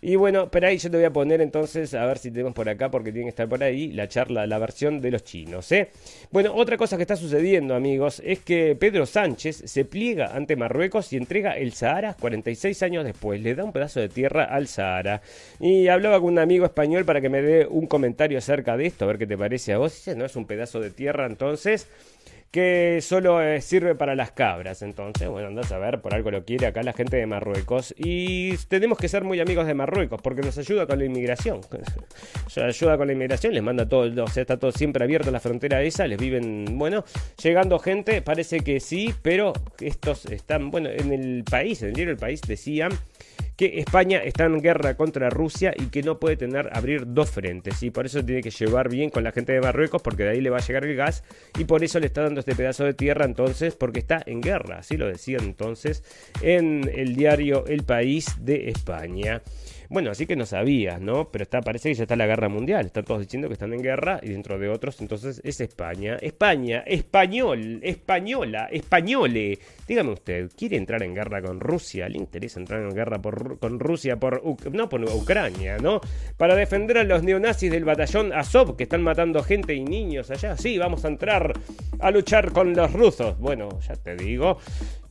Y 0.02 0.16
bueno, 0.16 0.50
pero 0.50 0.66
ahí 0.66 0.76
yo 0.76 0.90
te 0.90 0.98
voy 0.98 1.06
a 1.06 1.12
poner 1.14 1.40
entonces, 1.40 1.94
a 1.94 2.04
ver 2.04 2.18
si 2.18 2.30
tenemos 2.30 2.52
por 2.52 2.68
acá, 2.68 2.90
porque 2.90 3.10
tiene 3.10 3.24
que 3.24 3.30
estar 3.30 3.48
por 3.48 3.64
ahí, 3.64 3.90
la 3.92 4.06
charla, 4.06 4.46
la 4.46 4.58
versión 4.58 5.00
de 5.00 5.10
los 5.10 5.24
chinos. 5.24 5.72
¿eh? 5.72 5.88
Bueno, 6.30 6.52
otra 6.54 6.76
cosa 6.76 6.98
que 6.98 7.04
está 7.04 7.16
sucediendo, 7.16 7.74
amigos, 7.74 8.20
es 8.22 8.40
que 8.40 8.76
Pedro 8.76 9.06
Sánchez 9.06 9.62
se 9.64 9.86
pliega 9.86 10.36
ante 10.36 10.56
Marruecos 10.56 11.10
y 11.14 11.16
entrega 11.16 11.56
el 11.56 11.72
Sahara 11.72 12.18
46 12.20 12.82
años 12.82 13.02
después. 13.02 13.40
Le 13.40 13.54
da 13.54 13.64
un 13.64 13.72
pedazo 13.72 13.98
de 13.98 14.10
tierra 14.10 14.44
al 14.44 14.68
Sahara. 14.68 15.22
Y 15.58 15.88
hablaba 15.88 16.20
con 16.20 16.34
un 16.34 16.38
amigo 16.38 16.66
español 16.66 17.06
para 17.06 17.22
que 17.22 17.30
me 17.30 17.40
dé 17.40 17.66
un 17.66 17.86
comentario 17.86 18.36
acerca 18.36 18.76
de 18.76 18.84
esto, 18.84 19.06
a 19.06 19.08
ver 19.08 19.16
qué 19.16 19.26
te 19.26 19.38
parece 19.38 19.72
a 19.72 19.78
vos. 19.78 20.06
no 20.14 20.26
es 20.26 20.36
un 20.36 20.44
pedazo 20.44 20.80
de 20.80 20.90
tierra, 20.90 21.24
entonces 21.24 21.88
que 22.54 23.00
solo 23.02 23.42
eh, 23.42 23.60
sirve 23.60 23.96
para 23.96 24.14
las 24.14 24.30
cabras. 24.30 24.82
Entonces, 24.82 25.28
bueno, 25.28 25.48
andás 25.48 25.72
a 25.72 25.78
ver, 25.78 26.00
por 26.00 26.14
algo 26.14 26.30
lo 26.30 26.44
quiere 26.44 26.68
acá 26.68 26.84
la 26.84 26.92
gente 26.92 27.16
de 27.16 27.26
Marruecos. 27.26 27.92
Y 27.98 28.56
tenemos 28.68 28.96
que 28.96 29.08
ser 29.08 29.24
muy 29.24 29.40
amigos 29.40 29.66
de 29.66 29.74
Marruecos 29.74 30.22
porque 30.22 30.40
nos 30.40 30.56
ayuda 30.56 30.86
con 30.86 31.00
la 31.00 31.04
inmigración. 31.04 31.62
sea, 32.46 32.66
ayuda 32.66 32.96
con 32.96 33.08
la 33.08 33.12
inmigración, 33.12 33.54
les 33.54 33.62
manda 33.62 33.88
todo, 33.88 34.22
o 34.22 34.28
sea, 34.28 34.42
está 34.42 34.56
todo 34.56 34.70
siempre 34.70 35.02
abierto 35.02 35.32
la 35.32 35.40
frontera 35.40 35.82
esa, 35.82 36.06
les 36.06 36.16
viven, 36.16 36.78
bueno, 36.78 37.04
llegando 37.42 37.76
gente, 37.80 38.22
parece 38.22 38.60
que 38.60 38.78
sí, 38.78 39.12
pero 39.20 39.52
estos 39.80 40.26
están, 40.26 40.70
bueno, 40.70 40.90
en 40.90 41.12
el 41.12 41.42
país, 41.42 41.82
en 41.82 41.98
el 41.98 42.08
El 42.10 42.16
País 42.16 42.40
decían 42.42 42.92
que 43.56 43.78
España 43.78 44.18
está 44.18 44.44
en 44.44 44.60
guerra 44.60 44.96
contra 44.96 45.30
Rusia 45.30 45.72
y 45.76 45.86
que 45.86 46.02
no 46.02 46.18
puede 46.18 46.36
tener 46.36 46.70
abrir 46.72 47.04
dos 47.06 47.30
frentes 47.30 47.82
y 47.82 47.90
por 47.90 48.06
eso 48.06 48.24
tiene 48.24 48.42
que 48.42 48.50
llevar 48.50 48.88
bien 48.88 49.10
con 49.10 49.24
la 49.24 49.32
gente 49.32 49.52
de 49.52 49.60
Marruecos 49.60 50.02
porque 50.02 50.24
de 50.24 50.30
ahí 50.30 50.40
le 50.40 50.50
va 50.50 50.58
a 50.58 50.66
llegar 50.66 50.84
el 50.84 50.96
gas 50.96 51.22
y 51.58 51.64
por 51.64 51.84
eso 51.84 52.00
le 52.00 52.06
está 52.06 52.22
dando 52.22 52.40
este 52.40 52.54
pedazo 52.54 52.84
de 52.84 52.94
tierra 52.94 53.24
entonces 53.24 53.74
porque 53.74 54.00
está 54.00 54.22
en 54.26 54.40
guerra, 54.40 54.78
así 54.78 54.96
lo 54.96 55.06
decían 55.06 55.44
entonces 55.44 56.02
en 56.42 56.90
el 56.94 57.14
diario 57.14 57.66
El 57.66 57.84
País 57.84 58.36
de 58.40 58.68
España. 58.68 59.42
Bueno, 59.88 60.10
así 60.10 60.26
que 60.26 60.36
no 60.36 60.46
sabías, 60.46 61.00
¿no? 61.00 61.28
Pero 61.30 61.42
está, 61.42 61.60
parece 61.60 61.90
que 61.90 61.94
ya 61.94 62.02
está 62.04 62.16
la 62.16 62.26
guerra 62.26 62.48
mundial. 62.48 62.86
Están 62.86 63.04
todos 63.04 63.20
diciendo 63.20 63.48
que 63.48 63.54
están 63.54 63.72
en 63.72 63.82
guerra 63.82 64.20
y 64.22 64.30
dentro 64.30 64.58
de 64.58 64.68
otros, 64.68 65.00
entonces 65.00 65.40
es 65.44 65.60
España. 65.60 66.16
España, 66.20 66.82
español, 66.86 67.80
española, 67.82 68.68
españole. 68.70 69.58
Dígame 69.86 70.12
usted, 70.12 70.50
¿quiere 70.56 70.76
entrar 70.76 71.02
en 71.02 71.14
guerra 71.14 71.42
con 71.42 71.60
Rusia? 71.60 72.08
¿Le 72.08 72.18
interesa 72.18 72.60
entrar 72.60 72.82
en 72.82 72.94
guerra 72.94 73.20
con 73.20 73.78
Rusia 73.78 74.16
por, 74.16 74.42
no 74.72 74.88
por 74.88 75.04
Ucrania, 75.04 75.78
¿no? 75.78 76.00
Para 76.36 76.54
defender 76.54 76.98
a 76.98 77.04
los 77.04 77.22
neonazis 77.22 77.70
del 77.70 77.84
batallón 77.84 78.32
Azov 78.32 78.76
que 78.76 78.84
están 78.84 79.02
matando 79.02 79.42
gente 79.42 79.74
y 79.74 79.84
niños 79.84 80.30
allá. 80.30 80.56
Sí, 80.56 80.78
vamos 80.78 81.04
a 81.04 81.08
entrar 81.08 81.52
a 82.00 82.10
luchar 82.10 82.52
con 82.52 82.74
los 82.74 82.92
rusos. 82.92 83.38
Bueno, 83.38 83.80
ya 83.80 83.94
te 83.96 84.16
digo. 84.16 84.58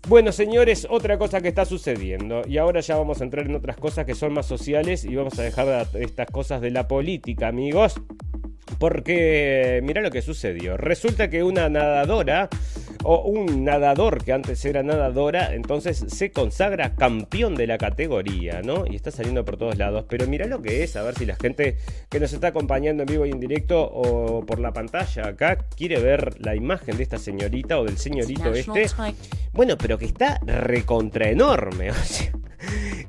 Bueno, 0.05 0.33
señores, 0.33 0.85
otra 0.89 1.17
cosa 1.17 1.39
que 1.39 1.47
está 1.47 1.63
sucediendo, 1.63 2.41
y 2.45 2.57
ahora 2.57 2.81
ya 2.81 2.97
vamos 2.97 3.21
a 3.21 3.23
entrar 3.23 3.45
en 3.45 3.55
otras 3.55 3.77
cosas 3.77 4.05
que 4.05 4.15
son 4.15 4.33
más 4.33 4.45
sociales 4.45 5.05
y 5.05 5.15
vamos 5.15 5.39
a 5.39 5.43
dejar 5.43 5.87
estas 5.93 6.27
cosas 6.29 6.59
de 6.59 6.71
la 6.71 6.89
política, 6.89 7.47
amigos. 7.47 7.95
Porque 8.79 9.81
mira 9.83 10.01
lo 10.01 10.11
que 10.11 10.21
sucedió. 10.21 10.77
Resulta 10.77 11.29
que 11.29 11.43
una 11.43 11.69
nadadora 11.69 12.49
o 13.03 13.21
un 13.23 13.65
nadador 13.65 14.23
que 14.23 14.33
antes 14.33 14.63
era 14.65 14.81
nadadora, 14.81 15.53
entonces 15.53 16.05
se 16.07 16.31
consagra 16.31 16.95
campeón 16.95 17.55
de 17.55 17.67
la 17.67 17.77
categoría, 17.77 18.61
¿no? 18.61 18.85
Y 18.85 18.95
está 18.95 19.11
saliendo 19.11 19.43
por 19.45 19.57
todos 19.57 19.77
lados. 19.77 20.05
Pero 20.09 20.27
mira 20.27 20.45
lo 20.47 20.61
que 20.61 20.83
es, 20.83 20.95
a 20.95 21.03
ver 21.03 21.15
si 21.15 21.25
la 21.25 21.35
gente 21.35 21.77
que 22.09 22.19
nos 22.19 22.33
está 22.33 22.47
acompañando 22.47 23.03
en 23.03 23.07
vivo 23.07 23.25
y 23.25 23.31
en 23.31 23.39
directo 23.39 23.81
o 23.83 24.45
por 24.45 24.59
la 24.59 24.71
pantalla 24.71 25.27
acá 25.27 25.57
quiere 25.75 25.99
ver 25.99 26.39
la 26.39 26.55
imagen 26.55 26.97
de 26.97 27.03
esta 27.03 27.17
señorita 27.17 27.79
o 27.79 27.85
del 27.85 27.97
señorito 27.97 28.53
este. 28.53 28.87
Bueno, 29.51 29.77
pero 29.77 29.97
que 29.97 30.05
está 30.05 30.39
recontra 30.45 31.29
enorme, 31.29 31.91
o 31.91 31.95
sea. 31.95 32.31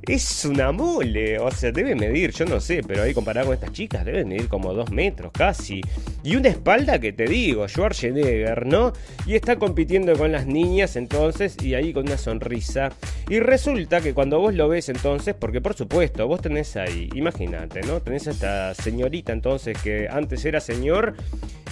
Es 0.06 0.44
una 0.44 0.70
mole, 0.70 1.38
o 1.38 1.50
sea, 1.50 1.72
debe 1.72 1.94
medir, 1.94 2.30
yo 2.32 2.44
no 2.44 2.60
sé, 2.60 2.82
pero 2.86 3.02
ahí 3.02 3.14
comparado 3.14 3.46
con 3.46 3.54
estas 3.54 3.72
chicas, 3.72 4.04
debe 4.04 4.24
medir 4.24 4.48
como 4.48 4.74
dos 4.74 4.90
metros 4.90 5.32
casi. 5.32 5.80
Y 6.22 6.36
una 6.36 6.50
espalda 6.50 6.98
que 6.98 7.12
te 7.12 7.24
digo, 7.24 7.66
Schwarzenegger, 7.66 8.66
¿no? 8.66 8.92
Y 9.26 9.34
está 9.34 9.56
compitiendo 9.56 10.14
con 10.16 10.30
las 10.30 10.46
niñas 10.46 10.96
entonces, 10.96 11.56
y 11.62 11.74
ahí 11.74 11.92
con 11.92 12.06
una 12.06 12.18
sonrisa. 12.18 12.90
Y 13.30 13.40
resulta 13.40 14.02
que 14.02 14.12
cuando 14.12 14.40
vos 14.40 14.54
lo 14.54 14.68
ves 14.68 14.90
entonces, 14.90 15.34
porque 15.34 15.62
por 15.62 15.74
supuesto, 15.74 16.28
vos 16.28 16.42
tenés 16.42 16.76
ahí, 16.76 17.08
imagínate, 17.14 17.80
¿no? 17.82 18.00
Tenés 18.00 18.28
a 18.28 18.32
esta 18.32 18.74
señorita 18.74 19.32
entonces 19.32 19.78
que 19.82 20.08
antes 20.10 20.44
era 20.44 20.60
señor 20.60 21.14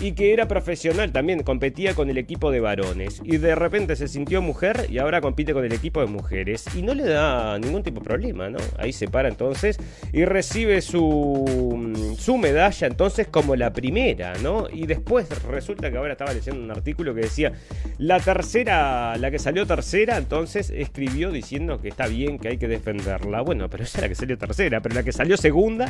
y 0.00 0.12
que 0.12 0.32
era 0.32 0.48
profesional 0.48 1.12
también, 1.12 1.42
competía 1.42 1.94
con 1.94 2.10
el 2.10 2.18
equipo 2.18 2.50
de 2.50 2.60
varones. 2.60 3.20
Y 3.24 3.36
de 3.36 3.54
repente 3.54 3.96
se 3.96 4.08
sintió 4.08 4.42
mujer 4.42 4.86
y 4.90 4.98
ahora 4.98 5.20
compite 5.20 5.52
con 5.52 5.64
el 5.64 5.72
equipo 5.72 6.00
de 6.00 6.06
mujeres. 6.06 6.66
Y 6.74 6.82
no 6.82 6.94
le 6.94 7.04
da 7.04 7.58
ningún 7.58 7.82
tipo 7.82 8.00
de 8.00 8.04
problema, 8.04 8.50
¿no? 8.50 8.58
Ahí 8.78 8.92
se 8.92 9.08
para 9.08 9.28
entonces 9.28 9.78
y 10.12 10.24
recibe 10.24 10.80
su, 10.80 12.16
su 12.18 12.38
medalla 12.38 12.86
entonces 12.86 13.28
como 13.28 13.56
la 13.56 13.72
primera, 13.72 14.34
¿no? 14.42 14.68
Y 14.72 14.86
después 14.86 15.28
resulta 15.44 15.90
que 15.90 15.96
ahora 15.96 16.12
estaba 16.12 16.32
leyendo 16.32 16.62
un 16.62 16.70
artículo 16.70 17.14
que 17.14 17.22
decía, 17.22 17.52
la 17.98 18.20
tercera, 18.20 19.16
la 19.16 19.30
que 19.30 19.38
salió 19.38 19.66
tercera, 19.66 20.16
entonces 20.16 20.70
escribió 20.70 21.30
diciendo 21.30 21.80
que 21.80 21.88
está 21.88 22.06
bien, 22.06 22.38
que 22.38 22.48
hay 22.48 22.58
que 22.58 22.68
defenderla. 22.68 23.42
Bueno, 23.42 23.68
pero 23.68 23.84
ella 23.84 23.92
es 23.94 24.00
la 24.00 24.08
que 24.08 24.14
salió 24.14 24.38
tercera, 24.38 24.80
pero 24.80 24.94
la 24.94 25.02
que 25.02 25.12
salió 25.12 25.36
segunda 25.36 25.88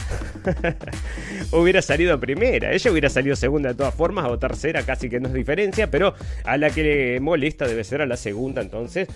hubiera 1.53 1.83
salido 1.83 2.19
primera. 2.21 2.73
Ella 2.73 2.91
hubiera 2.91 3.09
salido 3.09 3.37
segunda 3.37 3.71
de 3.71 3.75
todas 3.75 3.92
formas 3.93 4.27
o 4.27 4.39
tercera, 4.39 4.83
casi 4.83 5.09
que 5.09 5.21
no 5.21 5.29
es 5.29 5.35
diferencia, 5.35 5.91
pero 5.91 6.15
a 6.45 6.57
la 6.57 6.71
que 6.71 6.83
le 6.83 7.21
molesta 7.21 7.67
debe 7.67 7.85
ser 7.85 8.03
a 8.03 8.07
la 8.07 8.17
segunda 8.17 8.63
entonces. 8.63 9.09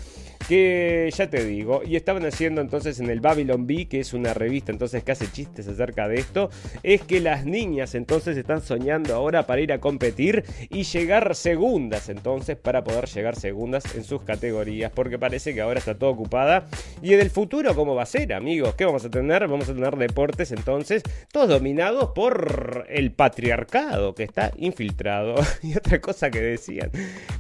Que 0.49 1.11
ya 1.15 1.29
te 1.29 1.45
digo, 1.45 1.83
y 1.85 1.97
estaban 1.97 2.25
haciendo 2.25 2.61
entonces 2.61 3.01
en 3.01 3.11
el 3.11 3.21
Babylon 3.21 3.67
Bee, 3.67 3.87
que 3.87 4.01
es 4.01 4.13
una 4.13 4.35
revista 4.35 4.73
entonces 4.73 5.03
que 5.03 5.13
hace 5.13 5.31
chistes 5.31 5.67
acerca 5.69 6.09
de 6.09 6.17
esto, 6.17 6.51
es 6.83 7.03
que 7.03 7.21
las 7.21 7.45
niñas 7.45 7.95
entonces 7.95 8.37
están 8.37 8.61
soñando 8.63 9.15
ahora 9.15 9.47
para 9.47 9.61
ir 9.61 9.73
a 9.73 9.81
competir 9.81 10.45
y 10.71 10.85
llegar 10.85 11.35
segundas 11.35 12.09
entonces 12.09 12.57
para 12.57 12.85
poder 12.85 13.07
llegar 13.07 13.37
segundas 13.37 13.95
en 13.95 14.05
sus 14.05 14.23
categorías, 14.23 14.93
porque 14.93 15.19
parece 15.19 15.55
que 15.55 15.61
ahora 15.61 15.79
está 15.79 15.97
todo 15.97 16.11
ocupada. 16.11 16.67
Y 17.03 17.15
en 17.15 17.21
el 17.21 17.31
futuro, 17.31 17.75
¿cómo 17.75 17.95
va 17.95 18.03
a 18.03 18.07
ser, 18.07 18.33
amigos? 18.33 18.75
¿Qué 18.75 18.85
vamos 18.85 19.05
a 19.05 19.11
tener? 19.11 19.47
Vamos 19.49 19.69
a 19.69 19.75
tener 19.75 19.97
deportes 19.97 20.53
entonces, 20.53 21.03
todos 21.33 21.49
dominados 21.49 22.11
por 22.15 22.87
el 22.89 23.13
patriarcado 23.13 24.15
que 24.15 24.25
está 24.25 24.53
infiltrado. 24.57 25.37
Y 25.63 25.77
otra 25.77 26.01
cosa 26.01 26.31
que 26.31 26.41
decían, 26.41 26.91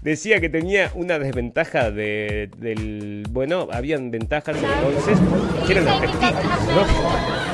decía 0.02 0.40
que 0.40 0.48
tenía 0.48 0.90
una 0.94 1.18
desventaja 1.18 1.90
de, 1.90 2.50
del... 2.56 2.85
Bueno, 3.30 3.68
habían 3.72 4.10
ventajas 4.10 4.56
entonces 4.56 5.18
que 5.66 5.72
eran 5.72 5.86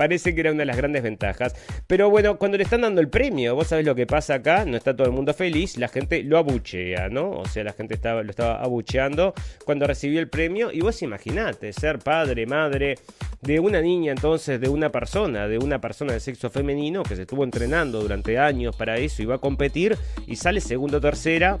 Parece 0.00 0.34
que 0.34 0.40
era 0.40 0.50
una 0.50 0.60
de 0.60 0.64
las 0.64 0.78
grandes 0.78 1.02
ventajas. 1.02 1.54
Pero 1.86 2.08
bueno, 2.08 2.38
cuando 2.38 2.56
le 2.56 2.64
están 2.64 2.80
dando 2.80 3.02
el 3.02 3.10
premio, 3.10 3.54
vos 3.54 3.66
sabés 3.66 3.84
lo 3.84 3.94
que 3.94 4.06
pasa 4.06 4.36
acá, 4.36 4.64
no 4.64 4.78
está 4.78 4.96
todo 4.96 5.06
el 5.06 5.12
mundo 5.12 5.34
feliz, 5.34 5.76
la 5.76 5.88
gente 5.88 6.22
lo 6.22 6.38
abuchea, 6.38 7.10
¿no? 7.10 7.32
O 7.32 7.44
sea, 7.44 7.64
la 7.64 7.74
gente 7.74 7.96
estaba, 7.96 8.22
lo 8.22 8.30
estaba 8.30 8.62
abucheando 8.62 9.34
cuando 9.66 9.86
recibió 9.86 10.18
el 10.18 10.30
premio. 10.30 10.72
Y 10.72 10.80
vos 10.80 11.02
imaginate, 11.02 11.74
ser 11.74 11.98
padre, 11.98 12.46
madre 12.46 12.94
de 13.42 13.60
una 13.60 13.82
niña, 13.82 14.12
entonces, 14.12 14.58
de 14.58 14.70
una 14.70 14.90
persona, 14.90 15.48
de 15.48 15.58
una 15.58 15.82
persona 15.82 16.14
de 16.14 16.20
sexo 16.20 16.48
femenino 16.48 17.02
que 17.02 17.14
se 17.14 17.22
estuvo 17.22 17.44
entrenando 17.44 18.00
durante 18.00 18.38
años 18.38 18.74
para 18.76 18.96
eso 18.96 19.22
y 19.22 19.26
va 19.26 19.34
a 19.34 19.38
competir 19.38 19.98
y 20.26 20.36
sale 20.36 20.62
segundo 20.62 20.96
o 20.96 21.00
tercera 21.02 21.58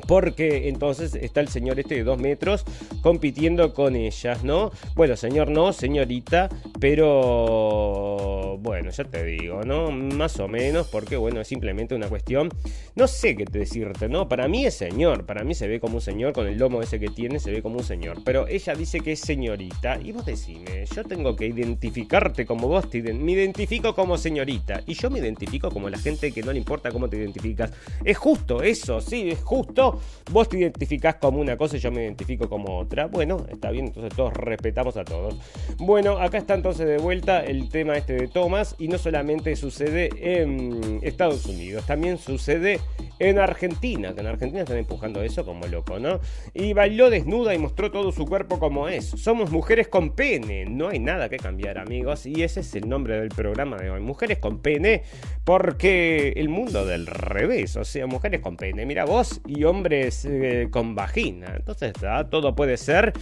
porque 0.00 0.68
entonces 0.68 1.14
está 1.14 1.40
el 1.40 1.48
señor 1.48 1.78
este 1.78 1.96
de 1.96 2.04
dos 2.04 2.18
metros 2.18 2.64
compitiendo 3.02 3.74
con 3.74 3.96
ellas, 3.96 4.44
¿no? 4.44 4.70
Bueno, 4.94 5.16
señor 5.16 5.50
no, 5.50 5.72
señorita, 5.72 6.48
pero 6.78 8.58
bueno, 8.60 8.90
ya 8.90 9.04
te 9.04 9.24
digo, 9.24 9.62
¿no? 9.64 9.90
Más 9.90 10.38
o 10.40 10.48
menos, 10.48 10.88
porque 10.88 11.16
bueno, 11.16 11.40
es 11.40 11.48
simplemente 11.48 11.94
una 11.94 12.08
cuestión, 12.08 12.50
no 12.94 13.06
sé 13.06 13.36
qué 13.36 13.44
decirte, 13.44 14.08
¿no? 14.08 14.28
Para 14.28 14.48
mí 14.48 14.66
es 14.66 14.74
señor, 14.74 15.26
para 15.26 15.44
mí 15.44 15.54
se 15.54 15.68
ve 15.68 15.80
como 15.80 15.96
un 15.96 16.00
señor, 16.00 16.32
con 16.32 16.46
el 16.46 16.58
lomo 16.58 16.82
ese 16.82 17.00
que 17.00 17.08
tiene, 17.08 17.40
se 17.40 17.50
ve 17.50 17.62
como 17.62 17.78
un 17.78 17.84
señor, 17.84 18.18
pero 18.24 18.46
ella 18.48 18.74
dice 18.74 19.00
que 19.00 19.12
es 19.12 19.20
señorita, 19.20 19.98
y 20.02 20.12
vos 20.12 20.24
decime, 20.26 20.84
yo 20.94 21.04
tengo 21.04 21.36
que 21.36 21.46
identificarte 21.46 22.46
como 22.46 22.68
vos, 22.68 22.86
me 22.92 23.32
identifico 23.32 23.94
como 23.94 24.16
señorita, 24.16 24.82
y 24.86 24.94
yo 24.94 25.10
me 25.10 25.18
identifico 25.18 25.70
como 25.70 25.88
la 25.88 25.98
gente 25.98 26.32
que 26.32 26.42
no 26.42 26.52
le 26.52 26.58
importa 26.58 26.90
cómo 26.90 27.08
te 27.08 27.16
identificas. 27.16 27.72
Es 28.04 28.18
justo 28.18 28.62
eso, 28.62 29.00
sí, 29.00 29.30
es 29.30 29.40
justo 29.40 29.89
vos 30.30 30.48
te 30.48 30.58
identificás 30.58 31.16
como 31.16 31.40
una 31.40 31.56
cosa 31.56 31.76
y 31.76 31.80
yo 31.80 31.90
me 31.90 32.02
identifico 32.02 32.48
como 32.48 32.78
otra. 32.78 33.06
Bueno, 33.06 33.46
está 33.50 33.70
bien, 33.70 33.86
entonces 33.86 34.14
todos 34.14 34.32
respetamos 34.34 34.96
a 34.96 35.04
todos. 35.04 35.36
Bueno, 35.78 36.18
acá 36.18 36.38
está 36.38 36.54
entonces 36.54 36.86
de 36.86 36.98
vuelta 36.98 37.44
el 37.44 37.68
tema 37.68 37.96
este 37.96 38.14
de 38.14 38.28
Thomas 38.28 38.74
y 38.78 38.88
no 38.88 38.98
solamente 38.98 39.54
sucede 39.56 40.10
en 40.20 41.00
Estados 41.02 41.46
Unidos, 41.46 41.86
también 41.86 42.18
sucede 42.18 42.80
en 43.18 43.38
Argentina, 43.38 44.14
que 44.14 44.20
en 44.20 44.26
Argentina 44.26 44.62
están 44.62 44.78
empujando 44.78 45.22
eso 45.22 45.44
como 45.44 45.66
loco, 45.66 45.98
¿no? 45.98 46.20
Y 46.54 46.72
bailó 46.72 47.10
desnuda 47.10 47.54
y 47.54 47.58
mostró 47.58 47.90
todo 47.90 48.12
su 48.12 48.26
cuerpo 48.26 48.58
como 48.58 48.88
es. 48.88 49.04
Somos 49.04 49.50
mujeres 49.50 49.88
con 49.88 50.10
pene, 50.10 50.64
no 50.64 50.88
hay 50.88 50.98
nada 50.98 51.28
que 51.28 51.36
cambiar, 51.36 51.78
amigos, 51.78 52.26
y 52.26 52.42
ese 52.42 52.60
es 52.60 52.74
el 52.74 52.88
nombre 52.88 53.20
del 53.20 53.28
programa 53.28 53.76
de 53.76 53.90
hoy, 53.90 54.00
Mujeres 54.00 54.38
con 54.38 54.60
pene, 54.60 55.02
porque 55.44 56.32
el 56.36 56.48
mundo 56.48 56.86
del 56.86 57.06
revés, 57.06 57.76
o 57.76 57.84
sea, 57.84 58.06
mujeres 58.06 58.40
con 58.40 58.56
pene, 58.56 58.86
mira 58.86 59.04
vos 59.04 59.40
y 59.46 59.64
hombres 59.64 59.79
eh, 59.90 60.68
con 60.70 60.94
vagina. 60.94 61.54
Entonces, 61.56 61.92
todo 62.30 62.54
puede 62.54 62.76
ser. 62.76 63.12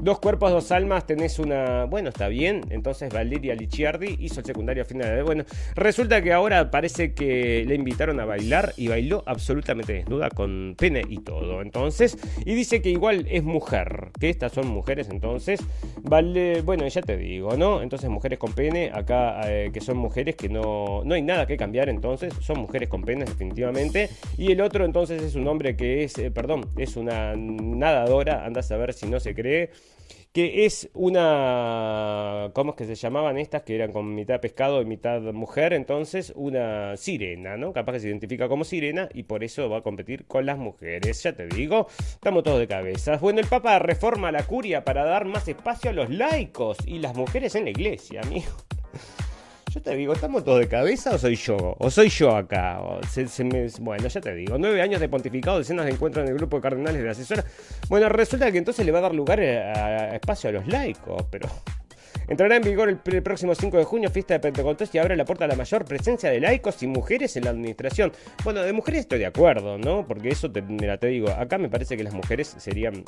Dos 0.00 0.18
cuerpos, 0.20 0.50
dos 0.50 0.72
almas, 0.72 1.06
tenés 1.06 1.38
una... 1.38 1.84
Bueno, 1.84 2.10
está 2.10 2.28
bien. 2.28 2.62
Entonces 2.70 3.12
Valeria 3.12 3.54
Licciardi 3.54 4.16
hizo 4.20 4.40
el 4.40 4.46
secundario 4.46 4.84
final. 4.84 5.22
Bueno, 5.24 5.44
resulta 5.74 6.22
que 6.22 6.32
ahora 6.32 6.70
parece 6.70 7.14
que 7.14 7.64
le 7.66 7.74
invitaron 7.74 8.20
a 8.20 8.24
bailar 8.24 8.72
y 8.76 8.88
bailó 8.88 9.22
absolutamente 9.26 9.92
desnuda 9.94 10.30
con 10.30 10.74
pene 10.78 11.02
y 11.08 11.18
todo. 11.18 11.62
Entonces, 11.62 12.18
y 12.44 12.54
dice 12.54 12.82
que 12.82 12.90
igual 12.90 13.26
es 13.30 13.42
mujer, 13.42 14.08
que 14.18 14.28
estas 14.28 14.52
son 14.52 14.68
mujeres, 14.68 15.08
entonces, 15.10 15.60
vale, 16.02 16.62
bueno, 16.62 16.86
ya 16.86 17.02
te 17.02 17.16
digo, 17.16 17.56
¿no? 17.56 17.82
Entonces, 17.82 18.08
mujeres 18.10 18.38
con 18.38 18.52
pene, 18.52 18.90
acá 18.92 19.40
eh, 19.50 19.70
que 19.72 19.80
son 19.80 19.96
mujeres 19.96 20.36
que 20.36 20.48
no, 20.48 21.02
no 21.04 21.14
hay 21.14 21.22
nada 21.22 21.46
que 21.46 21.56
cambiar, 21.56 21.88
entonces, 21.88 22.34
son 22.40 22.58
mujeres 22.58 22.88
con 22.88 23.02
pene 23.02 23.24
definitivamente. 23.24 24.10
Y 24.36 24.52
el 24.52 24.60
otro, 24.60 24.84
entonces, 24.84 25.22
es 25.22 25.34
un 25.34 25.46
hombre 25.48 25.76
que 25.76 26.02
es 26.06 26.18
eh, 26.18 26.30
perdón, 26.30 26.70
es 26.76 26.96
una 26.96 27.34
nadadora, 27.36 28.44
anda 28.44 28.60
a 28.60 28.62
saber 28.62 28.92
si 28.92 29.06
no 29.06 29.20
se 29.20 29.34
cree, 29.34 29.70
que 30.32 30.66
es 30.66 30.90
una, 30.92 32.50
¿cómo 32.54 32.72
es 32.72 32.76
que 32.76 32.84
se 32.84 32.94
llamaban 32.94 33.38
estas? 33.38 33.62
Que 33.62 33.74
eran 33.74 33.92
con 33.92 34.14
mitad 34.14 34.40
pescado 34.40 34.82
y 34.82 34.84
mitad 34.84 35.20
mujer, 35.32 35.72
entonces 35.72 36.32
una 36.36 36.96
sirena, 36.96 37.56
¿no? 37.56 37.72
Capaz 37.72 37.92
que 37.94 38.00
se 38.00 38.08
identifica 38.08 38.48
como 38.48 38.64
sirena 38.64 39.08
y 39.14 39.22
por 39.22 39.44
eso 39.44 39.68
va 39.68 39.78
a 39.78 39.82
competir 39.82 40.26
con 40.26 40.44
las 40.46 40.58
mujeres, 40.58 41.22
ya 41.22 41.32
te 41.32 41.46
digo, 41.46 41.86
estamos 41.98 42.42
todos 42.42 42.58
de 42.58 42.68
cabeza. 42.68 43.16
Bueno, 43.16 43.40
el 43.40 43.46
Papa 43.46 43.78
reforma 43.78 44.30
la 44.30 44.42
curia 44.46 44.84
para 44.84 45.04
dar 45.04 45.24
más 45.24 45.48
espacio 45.48 45.90
a 45.90 45.94
los 45.94 46.10
laicos 46.10 46.78
y 46.86 46.98
las 46.98 47.16
mujeres 47.16 47.54
en 47.54 47.64
la 47.64 47.70
iglesia, 47.70 48.20
amigo. 48.20 48.52
Yo 49.76 49.82
te 49.82 49.94
digo, 49.94 50.14
¿estamos 50.14 50.42
todos 50.42 50.60
de 50.60 50.68
cabeza 50.68 51.14
o 51.14 51.18
soy 51.18 51.36
yo? 51.36 51.76
¿O 51.78 51.90
soy 51.90 52.08
yo 52.08 52.34
acá? 52.34 52.80
bueno, 53.80 54.08
ya 54.08 54.20
te 54.22 54.34
digo, 54.34 54.56
nueve 54.56 54.80
años 54.80 55.02
de 55.02 55.08
pontificado, 55.10 55.58
decenas 55.58 55.84
de 55.84 55.92
encuentros 55.92 56.24
en 56.24 56.32
el 56.32 56.38
grupo 56.38 56.56
de 56.56 56.62
cardenales 56.62 57.02
de 57.02 57.10
asesora. 57.10 57.44
Bueno, 57.90 58.08
resulta 58.08 58.50
que 58.50 58.56
entonces 58.56 58.86
le 58.86 58.90
va 58.90 59.00
a 59.00 59.02
dar 59.02 59.14
lugar 59.14 59.38
a, 59.38 60.16
espacio 60.16 60.48
a 60.48 60.54
los 60.54 60.66
laicos, 60.66 61.26
pero 61.30 61.46
Entrará 62.26 62.56
en 62.56 62.62
vigor 62.62 62.88
el, 62.88 63.22
próximo 63.22 63.54
5 63.54 63.76
de 63.76 63.84
junio, 63.84 64.10
fiesta 64.10 64.32
de 64.32 64.40
Pentecostés, 64.40 64.94
y 64.94 64.98
abre 64.98 65.14
la 65.14 65.26
puerta 65.26 65.44
a 65.44 65.48
la 65.48 65.56
mayor 65.56 65.84
presencia 65.84 66.30
de 66.30 66.40
laicos 66.40 66.82
y 66.82 66.86
mujeres 66.86 67.36
en 67.36 67.44
la 67.44 67.50
administración. 67.50 68.12
Bueno, 68.44 68.62
de 68.62 68.72
mujeres 68.72 69.00
estoy 69.00 69.18
de 69.18 69.26
acuerdo, 69.26 69.76
¿no? 69.76 70.06
Porque 70.08 70.30
eso, 70.30 70.50
te, 70.50 70.62
digo, 71.06 71.28
acá 71.28 71.58
me 71.58 71.68
parece 71.68 71.98
que 71.98 72.02
las 72.02 72.14
mujeres 72.14 72.56
serían 72.56 73.04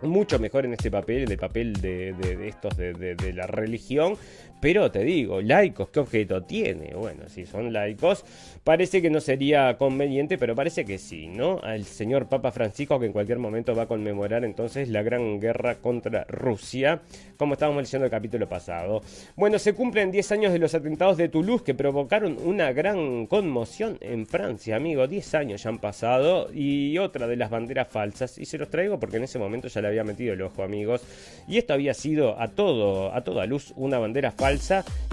mucho 0.00 0.40
mejor 0.40 0.64
en 0.64 0.72
este 0.72 0.90
papel, 0.90 1.30
el 1.30 1.38
papel 1.38 1.74
de, 1.74 2.48
estos 2.48 2.76
de 2.78 3.32
la 3.34 3.46
religión. 3.46 4.16
Pero 4.62 4.92
te 4.92 5.02
digo, 5.02 5.42
laicos, 5.42 5.88
¿qué 5.88 5.98
objeto 5.98 6.44
tiene? 6.44 6.94
Bueno, 6.94 7.28
si 7.28 7.46
son 7.46 7.72
laicos, 7.72 8.24
parece 8.62 9.02
que 9.02 9.10
no 9.10 9.20
sería 9.20 9.76
conveniente, 9.76 10.38
pero 10.38 10.54
parece 10.54 10.84
que 10.84 10.98
sí, 10.98 11.26
¿no? 11.26 11.58
Al 11.64 11.84
señor 11.84 12.28
Papa 12.28 12.52
Francisco, 12.52 13.00
que 13.00 13.06
en 13.06 13.12
cualquier 13.12 13.40
momento 13.40 13.74
va 13.74 13.82
a 13.82 13.88
conmemorar 13.88 14.44
entonces 14.44 14.88
la 14.88 15.02
gran 15.02 15.40
guerra 15.40 15.74
contra 15.80 16.22
Rusia, 16.28 17.00
como 17.36 17.54
estábamos 17.54 17.82
leyendo 17.82 18.04
el 18.04 18.10
capítulo 18.12 18.48
pasado. 18.48 19.02
Bueno, 19.34 19.58
se 19.58 19.72
cumplen 19.72 20.12
10 20.12 20.30
años 20.30 20.52
de 20.52 20.60
los 20.60 20.76
atentados 20.76 21.16
de 21.16 21.28
Toulouse 21.28 21.64
que 21.64 21.74
provocaron 21.74 22.38
una 22.44 22.72
gran 22.72 23.26
conmoción 23.26 23.98
en 24.00 24.28
Francia, 24.28 24.76
amigo. 24.76 25.08
10 25.08 25.34
años 25.34 25.64
ya 25.64 25.70
han 25.70 25.78
pasado 25.78 26.52
y 26.54 26.98
otra 26.98 27.26
de 27.26 27.34
las 27.34 27.50
banderas 27.50 27.88
falsas. 27.88 28.38
Y 28.38 28.44
se 28.44 28.58
los 28.58 28.70
traigo 28.70 29.00
porque 29.00 29.16
en 29.16 29.24
ese 29.24 29.40
momento 29.40 29.66
ya 29.66 29.80
le 29.80 29.88
había 29.88 30.04
metido 30.04 30.34
el 30.34 30.42
ojo, 30.42 30.62
amigos. 30.62 31.02
Y 31.48 31.58
esto 31.58 31.72
había 31.72 31.94
sido 31.94 32.40
a 32.40 32.46
todo, 32.46 33.12
a 33.12 33.24
toda 33.24 33.44
luz 33.44 33.72
una 33.74 33.98
bandera 33.98 34.30
falsa. 34.30 34.51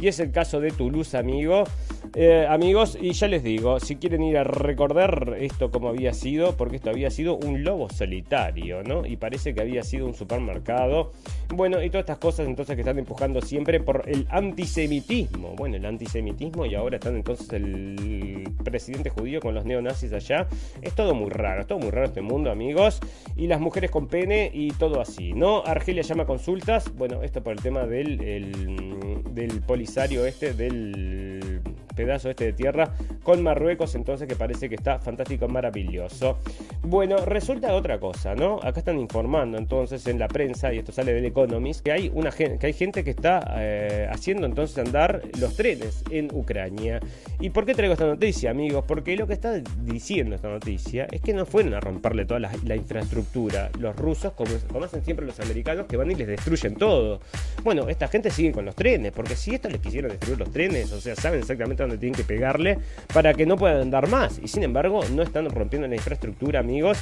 Y 0.02 0.08
es 0.08 0.20
el 0.20 0.32
caso 0.32 0.60
de 0.60 0.72
Toulouse, 0.72 1.16
amigo. 1.18 1.64
Eh, 2.16 2.48
amigos, 2.50 2.98
y 3.00 3.12
ya 3.12 3.28
les 3.28 3.44
digo, 3.44 3.80
si 3.80 3.98
quieren 3.98 4.24
ir 4.24 4.38
a 4.38 4.44
recordar 4.44 5.36
esto 5.40 5.70
como 5.70 5.90
había 5.90 6.14
sido, 6.14 6.56
porque 6.58 6.78
esto 6.78 6.90
había 6.90 7.12
sido 7.12 7.36
un 7.36 7.64
lobo 7.64 7.88
solitario, 7.90 8.82
¿no? 8.84 9.06
Y 9.06 9.18
parece 9.18 9.54
que 9.54 9.62
había 9.62 9.84
sido 9.84 10.08
un 10.08 10.16
supermercado. 10.16 11.12
Bueno, 11.54 11.84
y 11.84 11.90
todas 11.90 12.04
estas 12.04 12.18
cosas 12.18 12.48
entonces 12.48 12.76
que 12.76 12.82
están 12.82 12.98
empujando 12.98 13.42
siempre 13.42 13.80
por 13.80 14.04
el 14.08 14.26
antisemitismo. 14.30 15.54
Bueno, 15.56 15.76
el 15.76 15.86
antisemitismo 15.86 16.66
y 16.66 16.76
ahora 16.76 16.96
están 16.98 17.16
entonces 17.16 17.52
el 17.54 18.50
presidente 18.64 19.10
judío 19.10 19.40
con 19.40 19.54
los 19.54 19.66
neonazis 19.66 20.14
allá. 20.14 20.48
Es 20.82 20.94
todo 20.96 21.14
muy 21.14 21.30
raro, 21.30 21.62
es 21.62 21.68
todo 21.68 21.80
muy 21.80 21.92
raro 21.92 22.08
este 22.08 22.22
mundo, 22.22 22.50
amigos. 22.50 23.00
Y 23.36 23.48
las 23.48 23.60
mujeres 23.60 23.92
con 23.92 24.08
pene 24.08 24.50
y 24.54 24.72
todo 24.72 25.02
así, 25.02 25.34
¿no? 25.34 25.64
Argelia 25.66 26.02
llama 26.04 26.26
consultas. 26.26 26.92
Bueno, 26.96 27.22
esto 27.24 27.44
por 27.44 27.54
el 27.54 27.62
tema 27.62 27.86
del, 27.86 28.22
el- 28.22 29.24
del 29.34 29.62
polisario 29.62 30.26
este, 30.26 30.54
del 30.54 31.62
pedazo 32.00 32.30
este 32.30 32.45
de 32.45 32.54
tierra 32.54 32.93
con 33.24 33.43
Marruecos, 33.43 33.93
entonces 33.93 34.26
que 34.26 34.38
parece 34.38 34.70
que 34.70 34.76
está 34.76 35.00
fantástico, 35.00 35.50
maravilloso. 35.50 36.38
Bueno, 36.82 37.18
resulta 37.26 37.74
otra 37.74 38.00
cosa, 38.00 38.36
¿no? 38.36 38.58
Acá 38.64 38.80
están 38.80 38.97
informando 39.00 39.58
entonces 39.58 40.08
en 40.08 40.18
la 40.18 40.30
prensa, 40.30 40.74
y 40.74 40.78
esto 40.78 40.93
sale 40.93 41.12
del 41.12 41.26
Economist, 41.26 41.84
que 41.84 41.91
hay, 41.91 42.10
una, 42.14 42.32
que 42.32 42.58
hay 42.62 42.72
gente 42.72 43.04
que 43.04 43.10
está 43.10 43.56
eh, 43.58 44.08
haciendo 44.10 44.45
entonces 44.45 44.78
andar 44.78 45.24
los 45.38 45.58
trenes 45.58 46.06
en 46.10 46.30
Ucrania. 46.34 47.02
¿Y 47.41 47.50
por 47.50 47.66
qué 47.66 47.74
traigo 47.74 47.91
esta 47.91 48.06
noticia, 48.06 48.52
amigos? 48.52 48.86
Porque 48.88 49.18
lo 49.18 49.28
que 49.28 49.34
está 49.34 49.62
diciendo 49.84 50.36
esta 50.36 50.47
noticia 50.47 51.06
es 51.12 51.20
que 51.20 51.34
no 51.34 51.45
fueron 51.45 51.74
a 51.74 51.82
romperle 51.82 52.24
toda 52.24 52.39
la, 52.39 52.52
la 52.64 52.78
infraestructura 52.78 53.70
los 53.78 53.93
rusos, 53.97 54.32
como, 54.34 54.52
como 54.72 54.86
hacen 54.86 55.04
siempre 55.04 55.26
los 55.26 55.38
americanos, 55.41 55.86
que 55.86 55.97
van 55.97 56.10
y 56.12 56.16
les 56.16 56.28
destruyen 56.28 56.76
todo. 56.76 57.20
Bueno, 57.62 57.89
esta 57.89 58.08
gente 58.08 58.32
sigue 58.32 58.54
con 58.54 58.64
los 58.64 58.76
trenes, 58.76 59.12
porque 59.12 59.36
si 59.36 59.54
esto 59.54 59.70
les 59.70 59.82
quisieron 59.82 60.12
destruir 60.12 60.39
los 60.39 60.50
trenes, 60.50 60.93
o 60.93 61.02
sea, 61.02 61.16
saben 61.16 61.41
exactamente 61.41 61.84
dónde 61.84 61.89
tienen 61.98 62.16
que 62.16 62.24
pegarle 62.24 62.78
para 63.14 63.34
que 63.34 63.46
no 63.46 63.58
puedan 63.58 63.82
andar 63.82 64.08
más. 64.08 64.40
Y 64.44 64.48
sin 64.48 64.64
embargo, 64.64 65.02
no 65.14 65.24
están 65.24 65.50
rompiendo 65.50 65.88
la 65.88 65.96
infraestructura, 65.96 66.60
amigos. 66.60 66.98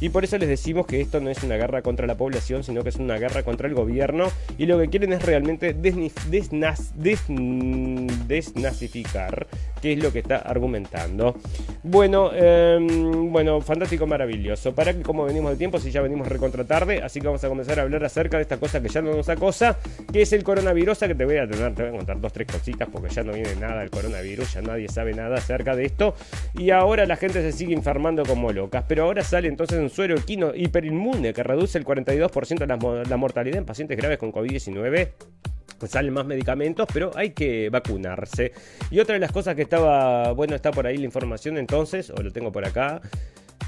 Y 0.00 0.08
por 0.08 0.24
eso 0.24 0.38
les 0.38 0.48
decimos 0.48 0.86
que 0.86 1.00
esto 1.00 1.20
no 1.20 1.28
es 1.30 1.42
una 1.42 1.56
guerra 1.56 1.82
contra 1.82 2.06
la 2.06 2.16
población, 2.16 2.64
sino 2.64 2.82
que 2.82 2.88
es 2.88 2.96
una 2.96 3.18
guerra 3.18 3.42
contra 3.42 3.68
el 3.68 3.74
gobierno. 3.74 4.28
Y 4.56 4.66
lo 4.66 4.78
que 4.78 4.88
quieren 4.88 5.12
es 5.12 5.22
realmente 5.22 5.76
desnaz- 5.76 6.92
desn- 6.98 8.06
desnazificar, 8.26 9.46
que 9.82 9.92
es 9.92 10.02
lo 10.02 10.12
que 10.12 10.20
está 10.20 10.36
argumentando. 10.36 11.36
Bueno, 11.82 12.30
em, 12.34 13.30
bueno, 13.32 13.60
fantástico, 13.60 14.06
maravilloso. 14.06 14.74
Para 14.74 14.94
que 14.94 15.02
como 15.02 15.24
venimos 15.24 15.50
de 15.52 15.56
tiempo, 15.58 15.78
si 15.78 15.90
ya 15.90 16.00
venimos 16.00 16.28
recontra 16.28 16.64
tarde, 16.64 17.02
así 17.02 17.20
que 17.20 17.26
vamos 17.26 17.42
a 17.44 17.48
comenzar 17.48 17.78
a 17.78 17.82
hablar 17.82 18.04
acerca 18.04 18.36
de 18.38 18.42
esta 18.42 18.56
cosa 18.56 18.80
que 18.80 18.88
ya 18.88 19.02
no 19.02 19.14
nos 19.14 19.28
acosa, 19.28 19.76
que 20.12 20.22
es 20.22 20.32
el 20.32 20.42
coronavirus, 20.44 20.98
que 21.00 21.14
te 21.14 21.24
voy 21.24 21.36
a 21.36 21.48
tener, 21.48 21.74
te 21.74 21.82
voy 21.82 21.92
a 21.94 21.96
contar 21.96 22.20
dos, 22.20 22.32
tres 22.32 22.46
cositas, 22.46 22.88
porque 22.90 23.12
ya 23.12 23.22
no 23.22 23.32
viene 23.32 23.54
nada 23.56 23.80
del 23.80 23.90
coronavirus, 23.90 24.19
ya 24.22 24.62
nadie 24.62 24.88
sabe 24.88 25.14
nada 25.14 25.36
acerca 25.36 25.74
de 25.76 25.84
esto. 25.84 26.14
Y 26.54 26.70
ahora 26.70 27.06
la 27.06 27.16
gente 27.16 27.42
se 27.42 27.52
sigue 27.52 27.74
enfermando 27.74 28.24
como 28.24 28.52
locas. 28.52 28.84
Pero 28.86 29.04
ahora 29.04 29.22
sale 29.22 29.48
entonces 29.48 29.78
un 29.78 29.90
suero 29.90 30.16
equino 30.16 30.54
hiperinmune 30.54 31.32
que 31.32 31.42
reduce 31.42 31.78
el 31.78 31.84
42% 31.84 32.66
la, 32.66 33.04
la 33.04 33.16
mortalidad 33.16 33.58
en 33.58 33.64
pacientes 33.64 33.96
graves 33.96 34.18
con 34.18 34.32
COVID-19 34.32 35.10
pues 35.78 35.92
salen 35.92 36.12
más 36.12 36.26
medicamentos, 36.26 36.86
pero 36.92 37.10
hay 37.16 37.30
que 37.30 37.70
vacunarse. 37.70 38.52
Y 38.90 39.00
otra 39.00 39.14
de 39.14 39.18
las 39.18 39.32
cosas 39.32 39.56
que 39.56 39.62
estaba, 39.62 40.32
bueno, 40.32 40.54
está 40.54 40.70
por 40.70 40.86
ahí 40.86 40.98
la 40.98 41.06
información 41.06 41.56
entonces, 41.56 42.10
o 42.10 42.22
lo 42.22 42.30
tengo 42.30 42.52
por 42.52 42.66
acá, 42.66 43.00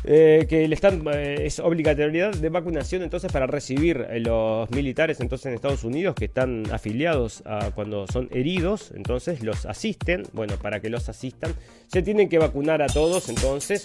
eh, 0.05 0.47
que 0.49 0.67
le 0.67 0.75
están, 0.75 1.03
eh, 1.13 1.47
es 1.47 1.61
obligatoriedad 1.61 2.33
de 2.33 2.49
vacunación 2.49 3.03
entonces 3.03 3.31
para 3.31 3.47
recibir 3.47 4.07
eh, 4.11 4.21
los 4.21 4.71
militares 4.71 5.21
entonces 5.21 5.47
en 5.47 5.55
Estados 5.55 5.85
Unidos 5.85 6.15
que 6.15 6.25
están 6.25 6.65
afiliados 6.73 7.43
a 7.47 7.71
cuando 7.73 8.07
son 8.07 8.29
heridos, 8.33 8.93
entonces 8.95 9.43
los 9.43 9.67
asisten, 9.67 10.25
bueno, 10.33 10.57
para 10.57 10.81
que 10.81 10.91
los 10.91 11.09
asistan, 11.09 11.55
se 11.93 12.03
tienen 12.03 12.29
que 12.29 12.39
vacunar 12.39 12.83
a 12.83 12.87
todos 12.87 13.29
entonces. 13.29 13.83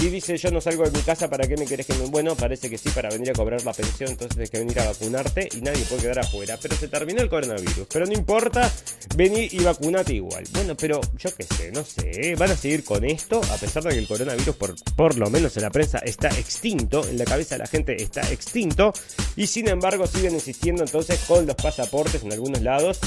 Y 0.00 0.10
dice, 0.10 0.36
yo 0.36 0.52
no 0.52 0.60
salgo 0.60 0.84
de 0.84 0.92
mi 0.92 1.00
casa, 1.00 1.28
¿para 1.28 1.48
qué 1.48 1.56
me 1.56 1.66
querés 1.66 1.84
que 1.86 1.94
me... 1.94 2.06
Bueno, 2.06 2.36
parece 2.36 2.70
que 2.70 2.78
sí, 2.78 2.88
para 2.90 3.08
venir 3.08 3.30
a 3.30 3.32
cobrar 3.32 3.64
la 3.64 3.72
pensión, 3.72 4.10
entonces 4.10 4.36
tienes 4.36 4.50
que 4.50 4.60
venir 4.60 4.78
a 4.78 4.84
vacunarte 4.86 5.48
y 5.52 5.60
nadie 5.60 5.82
puede 5.86 6.02
quedar 6.02 6.20
afuera. 6.20 6.56
Pero 6.62 6.76
se 6.76 6.86
terminó 6.86 7.20
el 7.20 7.28
coronavirus. 7.28 7.88
Pero 7.92 8.06
no 8.06 8.12
importa, 8.12 8.72
vení 9.16 9.48
y 9.50 9.58
vacunate 9.58 10.14
igual. 10.14 10.44
Bueno, 10.52 10.76
pero 10.76 11.00
yo 11.16 11.34
qué 11.34 11.42
sé, 11.42 11.72
no 11.72 11.82
sé. 11.82 12.36
Van 12.38 12.48
a 12.48 12.56
seguir 12.56 12.84
con 12.84 13.04
esto, 13.04 13.40
a 13.52 13.56
pesar 13.56 13.82
de 13.82 13.90
que 13.90 13.98
el 13.98 14.06
coronavirus, 14.06 14.54
por, 14.54 14.76
por 14.94 15.18
lo 15.18 15.28
menos 15.30 15.56
la 15.60 15.70
prensa, 15.70 15.98
está 15.98 16.28
extinto. 16.28 17.06
En 17.08 17.18
la 17.18 17.24
cabeza 17.24 17.54
de 17.54 17.60
la 17.60 17.66
gente 17.66 18.02
está 18.02 18.20
extinto. 18.30 18.92
Y 19.36 19.46
sin 19.46 19.68
embargo 19.68 20.06
siguen 20.06 20.34
insistiendo 20.34 20.82
entonces 20.84 21.20
con 21.26 21.46
los 21.46 21.56
pasaportes 21.56 22.22
en 22.22 22.32
algunos 22.32 22.62
lados. 22.62 22.98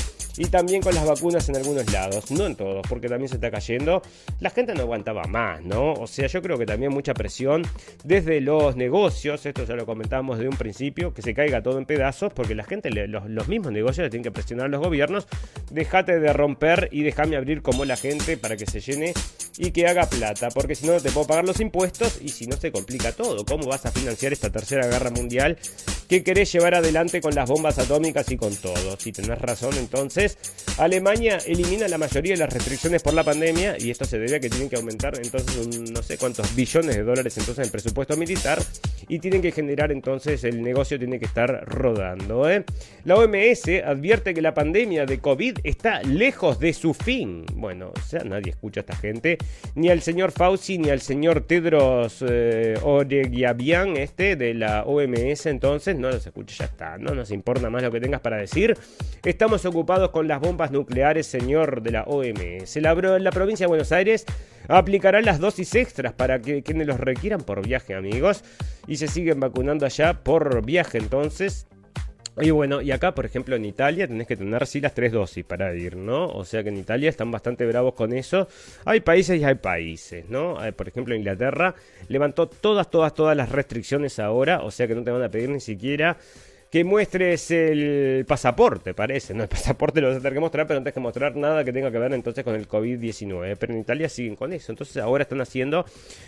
Y 0.41 0.45
también 0.45 0.81
con 0.81 0.95
las 0.95 1.05
vacunas 1.05 1.47
en 1.49 1.55
algunos 1.55 1.93
lados, 1.93 2.31
no 2.31 2.47
en 2.47 2.55
todos, 2.55 2.81
porque 2.89 3.07
también 3.07 3.29
se 3.29 3.35
está 3.35 3.51
cayendo. 3.51 4.01
La 4.39 4.49
gente 4.49 4.73
no 4.73 4.81
aguantaba 4.81 5.25
más, 5.25 5.61
¿no? 5.61 5.93
O 5.93 6.07
sea, 6.07 6.25
yo 6.25 6.41
creo 6.41 6.57
que 6.57 6.65
también 6.65 6.91
mucha 6.91 7.13
presión 7.13 7.61
desde 8.03 8.41
los 8.41 8.75
negocios, 8.75 9.45
esto 9.45 9.65
ya 9.65 9.75
lo 9.75 9.85
comentamos 9.85 10.39
de 10.39 10.47
un 10.47 10.57
principio, 10.57 11.13
que 11.13 11.21
se 11.21 11.35
caiga 11.35 11.61
todo 11.61 11.77
en 11.77 11.85
pedazos, 11.85 12.33
porque 12.33 12.55
la 12.55 12.63
gente, 12.63 12.89
los, 12.89 13.29
los 13.29 13.47
mismos 13.47 13.71
negocios 13.71 14.05
le 14.05 14.09
tienen 14.09 14.23
que 14.23 14.31
presionar 14.31 14.65
a 14.65 14.69
los 14.69 14.81
gobiernos, 14.81 15.27
déjate 15.69 16.19
de 16.19 16.33
romper 16.33 16.89
y 16.91 17.03
déjame 17.03 17.35
abrir 17.35 17.61
como 17.61 17.85
la 17.85 17.95
gente 17.95 18.35
para 18.35 18.57
que 18.57 18.65
se 18.65 18.79
llene 18.79 19.13
y 19.59 19.69
que 19.69 19.85
haga 19.85 20.09
plata, 20.09 20.47
porque 20.49 20.73
si 20.73 20.87
no, 20.87 20.93
no 20.93 21.01
te 21.01 21.11
puedo 21.11 21.27
pagar 21.27 21.45
los 21.45 21.59
impuestos 21.59 22.19
y 22.19 22.29
si 22.29 22.47
no 22.47 22.57
se 22.57 22.71
complica 22.71 23.11
todo. 23.11 23.45
¿Cómo 23.45 23.67
vas 23.67 23.85
a 23.85 23.91
financiar 23.91 24.33
esta 24.33 24.49
tercera 24.49 24.87
guerra 24.87 25.11
mundial 25.11 25.59
que 26.12 26.26
querés 26.26 26.51
llevar 26.51 26.76
adelante 26.76 27.22
con 27.22 27.34
las 27.34 27.49
bombas 27.49 27.80
atómicas 27.80 28.30
y 28.30 28.36
con 28.36 28.53
todo? 28.57 28.97
Si 28.99 29.14
tenés 29.14 29.39
razón, 29.39 29.74
entonces 29.78 30.38
Alemania 30.78 31.38
elimina 31.45 31.88
la 31.88 31.97
mayoría 31.97 32.34
de 32.34 32.39
las 32.39 32.51
restricciones 32.51 33.01
por 33.01 33.14
la 33.14 33.24
pandemia 33.24 33.78
y 33.80 33.91
esto 33.91 34.03
se 34.03 34.20
debe 34.20 34.36
a 34.36 34.39
que 34.41 34.49
tienen 34.49 34.68
que 34.68 34.76
aumentar 34.76 35.18
entonces 35.24 35.55
un 35.55 35.86
no 35.86 36.03
sé 36.03 36.18
cuántos 36.18 36.53
billones 36.53 36.97
de 36.97 37.03
dólares 37.03 37.38
entonces 37.38 37.66
en 37.66 37.72
presupuesto 37.72 38.18
militar 38.18 38.62
y 39.12 39.20
tienen 39.20 39.41
que 39.41 39.51
generar 39.51 39.91
entonces 39.91 40.45
el 40.45 40.64
negocio 40.64 40.97
tiene 40.97 41.20
que 41.20 41.26
estar 41.26 41.66
rodando. 41.66 42.49
¿eh? 42.49 42.64
La 43.03 43.18
OMS 43.18 43.68
advierte 43.84 44.34
que 44.34 44.41
la 44.41 44.53
pandemia 44.53 45.05
de 45.05 45.20
COVID 45.20 45.57
está 45.66 46.01
lejos 46.01 46.62
de 46.62 46.72
su 46.72 46.93
fin. 46.93 47.45
Bueno, 47.53 47.91
o 47.93 47.99
sea, 47.99 48.24
nadie 48.24 48.51
escucha 48.51 48.80
a 48.80 48.84
esta 48.84 48.95
gente, 48.95 49.38
ni 49.76 49.89
al 49.89 50.01
señor 50.01 50.32
Fauci 50.32 50.78
ni 50.78 50.89
al 50.91 51.01
señor 51.01 51.41
Tedros 51.41 52.24
eh, 52.26 52.76
este 53.97 54.36
de 54.38 54.53
la 54.53 54.84
OMS, 54.84 55.45
entonces 55.45 55.97
no 55.97 56.09
los 56.09 56.26
escucha, 56.26 56.55
ya 56.59 56.66
está, 56.66 56.97
no 56.97 57.14
nos 57.14 57.32
importa 57.32 57.70
más 57.70 57.84
lo 57.84 57.91
que 57.91 57.99
tengas 57.99 58.22
para 58.22 58.38
decir. 58.38 58.78
Estamos 59.26 59.66
ocupados 59.66 60.12
con 60.12 60.30
las 60.30 60.39
bombas 60.39 60.72
nucleares, 60.72 61.28
señor 61.28 61.82
de 61.82 61.91
la 61.91 62.03
OMS. 62.03 62.78
La, 62.78 62.93
la 62.95 63.32
provincia 63.32 63.66
de 63.66 63.68
Buenos 63.68 63.91
Aires 63.91 64.26
aplicará 64.70 65.22
las 65.22 65.39
dosis 65.39 65.76
extras 65.76 66.14
para 66.14 66.39
que 66.39 66.64
quienes 66.64 66.88
los 66.88 66.99
requieran 66.99 67.41
por 67.41 67.66
viaje, 67.66 67.93
amigos. 67.93 68.43
Se 69.01 69.07
siguen 69.07 69.39
vacunando 69.39 69.87
allá 69.87 70.13
por 70.21 70.63
viaje, 70.63 70.99
entonces. 70.99 71.65
Y 72.39 72.51
bueno, 72.51 72.81
y 72.81 72.91
acá, 72.91 73.15
por 73.15 73.25
ejemplo, 73.25 73.55
en 73.55 73.65
Italia 73.65 74.07
tenés 74.07 74.27
que 74.27 74.37
tener 74.37 74.65
sí 74.67 74.79
las 74.79 74.93
tres 74.93 75.11
dosis 75.11 75.43
para 75.43 75.73
ir, 75.75 75.97
¿no? 75.97 76.27
O 76.27 76.45
sea 76.45 76.61
que 76.61 76.69
en 76.69 76.77
Italia 76.77 77.09
están 77.09 77.31
bastante 77.31 77.65
bravos 77.65 77.95
con 77.95 78.13
eso. 78.13 78.47
Hay 78.85 78.99
países 78.99 79.41
y 79.41 79.43
hay 79.43 79.55
países, 79.55 80.29
¿no? 80.29 80.63
Eh, 80.63 80.71
Por 80.71 80.87
ejemplo, 80.87 81.15
Inglaterra 81.15 81.73
levantó 82.09 82.47
todas, 82.47 82.89
todas, 82.91 83.15
todas 83.15 83.35
las 83.35 83.49
restricciones 83.51 84.19
ahora, 84.19 84.61
o 84.61 84.69
sea 84.69 84.87
que 84.87 84.93
no 84.93 85.03
te 85.03 85.11
van 85.11 85.23
a 85.23 85.29
pedir 85.29 85.49
ni 85.49 85.59
siquiera 85.59 86.17
que 86.72 86.86
muestres 86.86 87.51
el 87.51 88.24
pasaporte, 88.26 88.93
parece. 88.93 89.34
No, 89.34 89.43
el 89.43 89.49
pasaporte 89.49 89.99
lo 89.99 90.07
vas 90.07 90.15
a 90.15 90.19
tener 90.19 90.34
que 90.34 90.39
mostrar, 90.39 90.67
pero 90.67 90.80
no 90.80 90.84
tienes 90.86 90.93
que 90.93 91.01
mostrar 91.01 91.36
nada 91.36 91.65
que 91.65 91.74
tenga 91.74 91.91
que 91.91 91.99
ver 91.99 92.13
entonces 92.13 92.45
con 92.45 92.55
el 92.55 92.65
COVID-19. 92.65 93.57
Pero 93.59 93.74
en 93.74 93.80
Italia 93.80 94.07
siguen 94.07 94.38
con 94.38 94.53
eso. 94.53 94.72
Entonces 94.72 94.95
ahora 94.95 95.24
están 95.24 95.41
haciendo. 95.41 95.86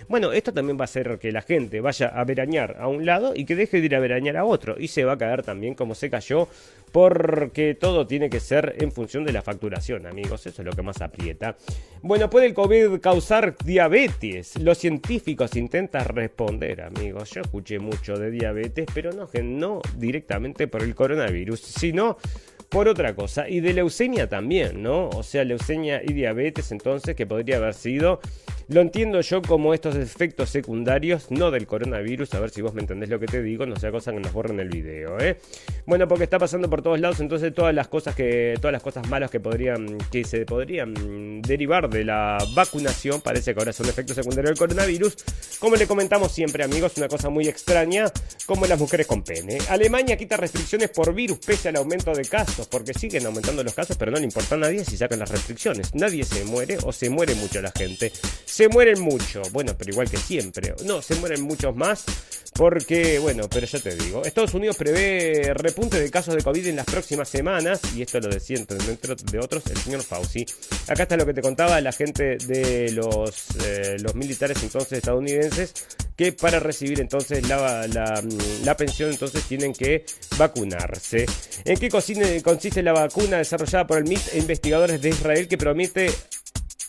Bueno, 0.09 0.33
esto 0.33 0.51
también 0.51 0.77
va 0.77 0.81
a 0.81 0.83
hacer 0.83 1.17
que 1.17 1.31
la 1.31 1.43
gente 1.43 1.79
vaya 1.79 2.07
a 2.07 2.25
verañar 2.25 2.75
a 2.77 2.89
un 2.89 3.05
lado 3.05 3.31
y 3.33 3.45
que 3.45 3.55
deje 3.55 3.79
de 3.79 3.85
ir 3.85 3.95
a 3.95 4.01
verañar 4.01 4.35
a 4.35 4.43
otro. 4.43 4.75
Y 4.77 4.89
se 4.89 5.05
va 5.05 5.13
a 5.13 5.17
caer 5.17 5.43
también 5.43 5.75
como 5.75 5.95
se 5.95 6.09
cayó 6.09 6.49
porque 6.91 7.73
todo 7.73 8.05
tiene 8.05 8.29
que 8.29 8.41
ser 8.41 8.75
en 8.79 8.91
función 8.91 9.23
de 9.23 9.31
la 9.31 9.41
facturación, 9.41 10.05
amigos. 10.05 10.45
Eso 10.45 10.61
es 10.61 10.65
lo 10.65 10.73
que 10.73 10.81
más 10.81 11.01
aprieta. 11.01 11.55
Bueno, 12.01 12.29
¿puede 12.29 12.47
el 12.47 12.53
COVID 12.53 12.99
causar 12.99 13.55
diabetes? 13.63 14.59
Los 14.59 14.77
científicos 14.77 15.55
intentan 15.55 16.03
responder, 16.03 16.81
amigos. 16.81 17.31
Yo 17.31 17.41
escuché 17.41 17.79
mucho 17.79 18.17
de 18.17 18.29
diabetes, 18.29 18.85
pero 18.93 19.13
no, 19.13 19.29
no 19.41 19.81
directamente 19.95 20.32
por 20.67 20.83
el 20.83 20.95
coronavirus, 20.95 21.59
sino 21.59 22.17
por 22.69 22.87
otra 22.87 23.15
cosa. 23.15 23.47
Y 23.47 23.59
de 23.59 23.73
leucemia 23.73 24.27
también, 24.27 24.81
¿no? 24.81 25.09
O 25.09 25.23
sea, 25.23 25.43
leucemia 25.43 26.01
y 26.03 26.13
diabetes, 26.13 26.71
entonces, 26.71 27.15
que 27.15 27.27
podría 27.27 27.57
haber 27.57 27.75
sido 27.75 28.19
lo 28.67 28.81
entiendo 28.81 29.21
yo 29.21 29.41
como 29.41 29.73
estos 29.73 29.95
efectos 29.95 30.49
secundarios, 30.49 31.31
no 31.31 31.51
del 31.51 31.67
coronavirus, 31.67 32.33
a 32.33 32.39
ver 32.39 32.49
si 32.49 32.61
vos 32.61 32.73
me 32.73 32.81
entendés 32.81 33.09
lo 33.09 33.19
que 33.19 33.27
te 33.27 33.41
digo, 33.41 33.65
no 33.65 33.75
sea 33.75 33.91
cosa 33.91 34.11
que 34.11 34.19
nos 34.19 34.33
borren 34.33 34.59
el 34.59 34.69
video, 34.69 35.19
¿eh? 35.19 35.37
Bueno, 35.85 36.07
porque 36.07 36.23
está 36.23 36.39
pasando 36.39 36.69
por 36.69 36.81
todos 36.81 36.99
lados, 36.99 37.19
entonces 37.19 37.53
todas 37.53 37.73
las 37.73 37.87
cosas 37.87 38.15
que 38.15 38.55
todas 38.59 38.71
las 38.71 38.81
cosas 38.81 39.07
malas 39.09 39.29
que 39.29 39.39
podrían 39.39 39.97
que 40.11 40.23
se 40.23 40.45
podrían 40.45 41.41
derivar 41.41 41.89
de 41.89 42.05
la 42.05 42.37
vacunación, 42.53 43.21
parece 43.21 43.53
que 43.53 43.59
ahora 43.59 43.73
son 43.73 43.87
efectos 43.87 44.15
secundarios 44.15 44.51
del 44.51 44.57
coronavirus. 44.57 45.15
Como 45.59 45.75
le 45.75 45.87
comentamos 45.87 46.31
siempre, 46.31 46.63
amigos, 46.63 46.93
una 46.97 47.07
cosa 47.07 47.29
muy 47.29 47.47
extraña, 47.47 48.05
como 48.45 48.65
las 48.65 48.79
mujeres 48.79 49.07
con 49.07 49.23
pene. 49.23 49.57
Alemania 49.69 50.17
quita 50.17 50.37
restricciones 50.37 50.89
por 50.89 51.13
virus 51.13 51.39
pese 51.39 51.69
al 51.69 51.75
aumento 51.77 52.13
de 52.13 52.23
casos, 52.25 52.67
porque 52.67 52.93
siguen 52.93 53.25
aumentando 53.25 53.63
los 53.63 53.73
casos, 53.73 53.97
pero 53.97 54.11
no 54.11 54.17
le 54.17 54.25
importa 54.25 54.55
a 54.55 54.57
nadie 54.57 54.83
si 54.85 54.97
sacan 54.97 55.19
las 55.19 55.29
restricciones. 55.29 55.93
Nadie 55.95 56.23
se 56.23 56.43
muere 56.45 56.77
o 56.83 56.91
se 56.91 57.09
muere 57.09 57.35
mucho 57.35 57.61
la 57.61 57.71
gente. 57.71 58.11
Se 58.53 58.67
mueren 58.67 59.01
mucho, 59.01 59.41
bueno, 59.51 59.73
pero 59.75 59.89
igual 59.89 60.11
que 60.11 60.17
siempre. 60.17 60.75
No, 60.85 61.01
se 61.01 61.15
mueren 61.15 61.41
muchos 61.41 61.75
más 61.75 62.05
porque, 62.53 63.17
bueno, 63.17 63.49
pero 63.49 63.65
ya 63.65 63.79
te 63.79 63.95
digo, 63.95 64.23
Estados 64.23 64.53
Unidos 64.53 64.77
prevé 64.77 65.55
repunte 65.55 65.99
de 65.99 66.11
casos 66.11 66.35
de 66.35 66.43
COVID 66.43 66.67
en 66.67 66.75
las 66.75 66.85
próximas 66.85 67.27
semanas, 67.29 67.81
y 67.95 68.03
esto 68.03 68.19
lo 68.19 68.29
decía 68.29 68.57
entre 68.57 68.77
de 68.77 69.39
otros 69.39 69.63
el 69.71 69.77
señor 69.77 70.03
Fauci. 70.03 70.45
Acá 70.87 71.01
está 71.01 71.17
lo 71.17 71.25
que 71.25 71.33
te 71.33 71.41
contaba 71.41 71.81
la 71.81 71.91
gente 71.93 72.37
de 72.45 72.91
los, 72.91 73.47
eh, 73.65 73.95
los 73.99 74.13
militares 74.13 74.61
entonces 74.61 74.99
estadounidenses, 74.99 75.73
que 76.15 76.31
para 76.31 76.59
recibir 76.59 77.01
entonces 77.01 77.47
la, 77.47 77.87
la, 77.87 78.77
pensión 78.77 79.09
entonces 79.09 79.43
tienen 79.45 79.73
que 79.73 80.05
vacunarse. 80.37 81.25
¿En 81.65 81.79
qué 81.79 81.89
consiste 81.89 82.83
la 82.83 82.93
vacuna 82.93 83.37
desarrollada 83.37 83.87
por 83.87 83.97
el 83.97 84.03
MIT 84.03 84.33
e 84.33 84.37
investigadores 84.37 85.01
de 85.01 85.09
Israel 85.09 85.47
que 85.47 85.57
promete 85.57 86.11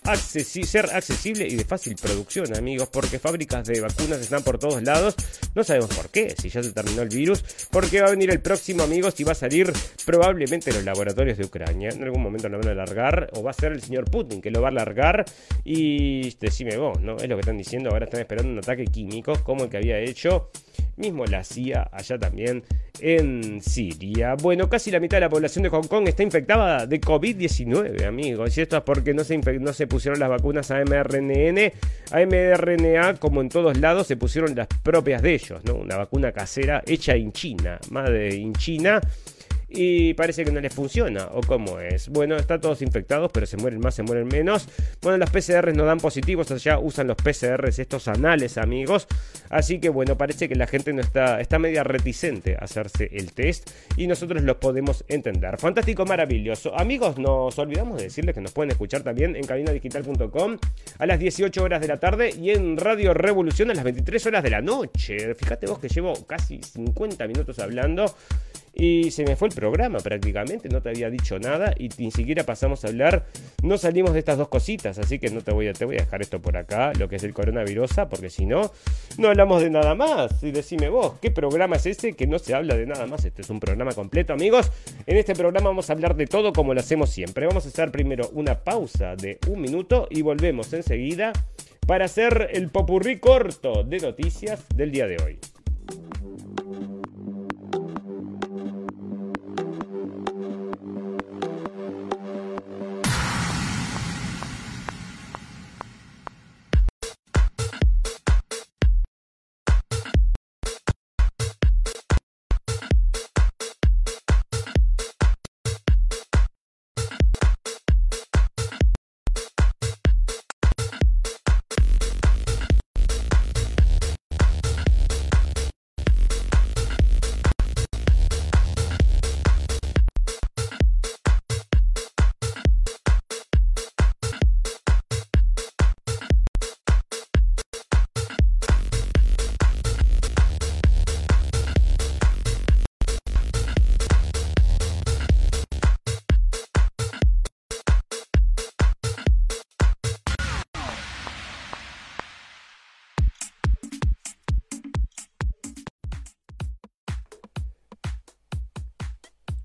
ser 0.04 0.90
accesible 0.92 1.46
y 1.48 1.56
de 1.56 1.64
fácil 1.64 1.96
producción, 1.96 2.54
amigos, 2.56 2.88
porque 2.92 3.18
fábricas 3.18 3.66
de 3.66 3.80
vacunas 3.80 4.20
están 4.20 4.42
por 4.42 4.58
todos 4.58 4.82
lados. 4.82 5.14
No 5.54 5.64
sabemos 5.64 5.94
por 5.94 6.10
qué, 6.10 6.34
si 6.38 6.50
ya 6.50 6.62
se 6.62 6.72
terminó 6.72 7.02
el 7.02 7.08
virus, 7.08 7.42
porque 7.70 8.02
va 8.02 8.08
a 8.08 8.10
venir 8.10 8.30
el 8.30 8.40
próximo, 8.40 8.82
amigos, 8.82 9.18
y 9.20 9.24
va 9.24 9.32
a 9.32 9.34
salir 9.34 9.72
probablemente 10.04 10.70
en 10.70 10.76
los 10.76 10.84
laboratorios 10.84 11.38
de 11.38 11.46
Ucrania. 11.46 11.88
En 11.88 12.02
algún 12.02 12.22
momento 12.22 12.50
lo 12.50 12.58
van 12.58 12.68
a 12.68 12.72
alargar, 12.72 13.30
o 13.32 13.42
va 13.42 13.52
a 13.52 13.54
ser 13.54 13.72
el 13.72 13.80
señor 13.80 14.04
Putin 14.10 14.42
que 14.42 14.50
lo 14.50 14.60
va 14.60 14.68
a 14.68 14.72
alargar. 14.72 15.24
Y 15.64 16.36
decime 16.36 16.76
vos, 16.76 17.00
¿no? 17.00 17.16
Es 17.16 17.28
lo 17.28 17.36
que 17.36 17.40
están 17.40 17.56
diciendo. 17.56 17.90
Ahora 17.90 18.04
están 18.04 18.20
esperando 18.20 18.52
un 18.52 18.58
ataque 18.58 18.84
químico 18.84 19.32
como 19.42 19.64
el 19.64 19.70
que 19.70 19.78
había 19.78 19.98
hecho 19.98 20.50
mismo 20.96 21.24
la 21.26 21.44
CIA 21.44 21.88
allá 21.92 22.18
también 22.18 22.62
en 23.00 23.60
Siria. 23.60 24.34
Bueno, 24.34 24.68
casi 24.68 24.90
la 24.90 25.00
mitad 25.00 25.16
de 25.16 25.22
la 25.22 25.28
población 25.28 25.64
de 25.64 25.68
Hong 25.68 25.86
Kong 25.86 26.08
está 26.08 26.22
infectada 26.22 26.86
de 26.86 27.00
COVID-19, 27.00 28.04
amigos. 28.06 28.56
Y 28.56 28.60
esto 28.60 28.76
es 28.76 28.82
porque 28.82 29.14
no 29.14 29.24
se, 29.24 29.86
pusieron 29.86 30.20
las 30.20 30.28
vacunas 30.28 30.70
a 30.70 30.84
mRNA, 30.84 31.72
a 32.10 32.20
mRNA, 32.24 33.14
como 33.14 33.40
en 33.40 33.48
todos 33.48 33.78
lados, 33.78 34.06
se 34.06 34.16
pusieron 34.16 34.54
las 34.54 34.68
propias 34.82 35.22
de 35.22 35.34
ellos, 35.34 35.64
¿no? 35.64 35.74
Una 35.74 35.96
vacuna 35.96 36.32
casera 36.32 36.82
hecha 36.86 37.14
en 37.14 37.32
China, 37.32 37.78
de 37.90 38.34
en 38.34 38.52
China 38.54 39.00
y 39.74 40.14
parece 40.14 40.44
que 40.44 40.52
no 40.52 40.60
les 40.60 40.72
funciona. 40.72 41.28
¿O 41.32 41.40
cómo 41.40 41.80
es? 41.80 42.08
Bueno, 42.08 42.36
están 42.36 42.60
todos 42.60 42.82
infectados, 42.82 43.30
pero 43.32 43.46
se 43.46 43.56
mueren 43.56 43.80
más, 43.80 43.94
se 43.94 44.02
mueren 44.02 44.28
menos. 44.28 44.68
Bueno, 45.02 45.18
los 45.18 45.30
PCRs 45.30 45.74
no 45.74 45.84
dan 45.84 45.98
positivos, 45.98 46.50
allá 46.50 46.78
usan 46.78 47.06
los 47.06 47.16
PCRs 47.16 47.78
estos 47.78 48.08
anales, 48.08 48.58
amigos. 48.58 49.06
Así 49.50 49.80
que 49.80 49.88
bueno, 49.88 50.16
parece 50.16 50.48
que 50.48 50.54
la 50.54 50.66
gente 50.66 50.92
no 50.92 51.00
está, 51.00 51.40
está 51.40 51.58
media 51.58 51.84
reticente 51.84 52.56
a 52.56 52.64
hacerse 52.64 53.10
el 53.12 53.32
test 53.32 53.70
y 53.96 54.06
nosotros 54.06 54.42
los 54.42 54.56
podemos 54.56 55.04
entender. 55.08 55.58
Fantástico, 55.58 56.04
maravilloso. 56.04 56.78
Amigos, 56.78 57.18
nos 57.18 57.58
olvidamos 57.58 57.98
de 57.98 58.04
decirles 58.04 58.34
que 58.34 58.40
nos 58.40 58.52
pueden 58.52 58.70
escuchar 58.70 59.02
también 59.02 59.36
en 59.36 59.44
cabinadigital.com 59.44 60.58
a 60.98 61.06
las 61.06 61.18
18 61.18 61.62
horas 61.62 61.80
de 61.80 61.88
la 61.88 61.98
tarde 61.98 62.30
y 62.30 62.50
en 62.50 62.76
Radio 62.76 63.14
Revolución 63.14 63.70
a 63.70 63.74
las 63.74 63.84
23 63.84 64.26
horas 64.26 64.42
de 64.42 64.50
la 64.50 64.60
noche. 64.60 65.34
Fíjate 65.34 65.66
vos 65.66 65.78
que 65.78 65.88
llevo 65.88 66.14
casi 66.26 66.60
50 66.62 67.26
minutos 67.26 67.58
hablando 67.58 68.14
y 68.74 69.10
se 69.10 69.24
me 69.24 69.36
fue 69.36 69.48
el 69.48 69.54
programa 69.54 69.98
prácticamente, 70.00 70.68
no 70.68 70.82
te 70.82 70.88
había 70.88 71.10
dicho 71.10 71.38
nada 71.38 71.74
y 71.78 71.88
ni 71.98 72.10
siquiera 72.10 72.44
pasamos 72.44 72.84
a 72.84 72.88
hablar, 72.88 73.26
no 73.62 73.78
salimos 73.78 74.12
de 74.12 74.18
estas 74.18 74.38
dos 74.38 74.48
cositas, 74.48 74.98
así 74.98 75.18
que 75.18 75.30
no 75.30 75.40
te 75.40 75.52
voy 75.52 75.68
a, 75.68 75.72
te 75.72 75.84
voy 75.84 75.96
a 75.96 76.00
dejar 76.00 76.22
esto 76.22 76.40
por 76.42 76.56
acá, 76.56 76.92
lo 76.98 77.08
que 77.08 77.16
es 77.16 77.24
el 77.24 77.32
coronavirus, 77.32 77.84
porque 78.08 78.30
si 78.30 78.46
no, 78.46 78.72
no 79.18 79.28
hablamos 79.28 79.62
de 79.62 79.70
nada 79.70 79.94
más. 79.94 80.42
Y 80.42 80.50
decime 80.50 80.88
vos, 80.88 81.14
¿qué 81.20 81.30
programa 81.30 81.76
es 81.76 81.86
ese 81.86 82.14
que 82.14 82.26
no 82.26 82.38
se 82.38 82.54
habla 82.54 82.76
de 82.76 82.86
nada 82.86 83.06
más? 83.06 83.24
Este 83.24 83.42
es 83.42 83.50
un 83.50 83.60
programa 83.60 83.92
completo, 83.92 84.32
amigos. 84.32 84.70
En 85.06 85.16
este 85.16 85.34
programa 85.34 85.68
vamos 85.68 85.90
a 85.90 85.92
hablar 85.92 86.16
de 86.16 86.26
todo 86.26 86.52
como 86.52 86.74
lo 86.74 86.80
hacemos 86.80 87.10
siempre. 87.10 87.46
Vamos 87.46 87.66
a 87.66 87.68
hacer 87.68 87.90
primero 87.90 88.28
una 88.32 88.60
pausa 88.64 89.16
de 89.16 89.38
un 89.48 89.60
minuto 89.60 90.08
y 90.10 90.22
volvemos 90.22 90.72
enseguida 90.72 91.32
para 91.86 92.06
hacer 92.06 92.50
el 92.52 92.70
popurrí 92.70 93.18
corto 93.18 93.84
de 93.84 93.98
noticias 93.98 94.64
del 94.74 94.90
día 94.90 95.06
de 95.06 95.16
hoy. 95.22 95.38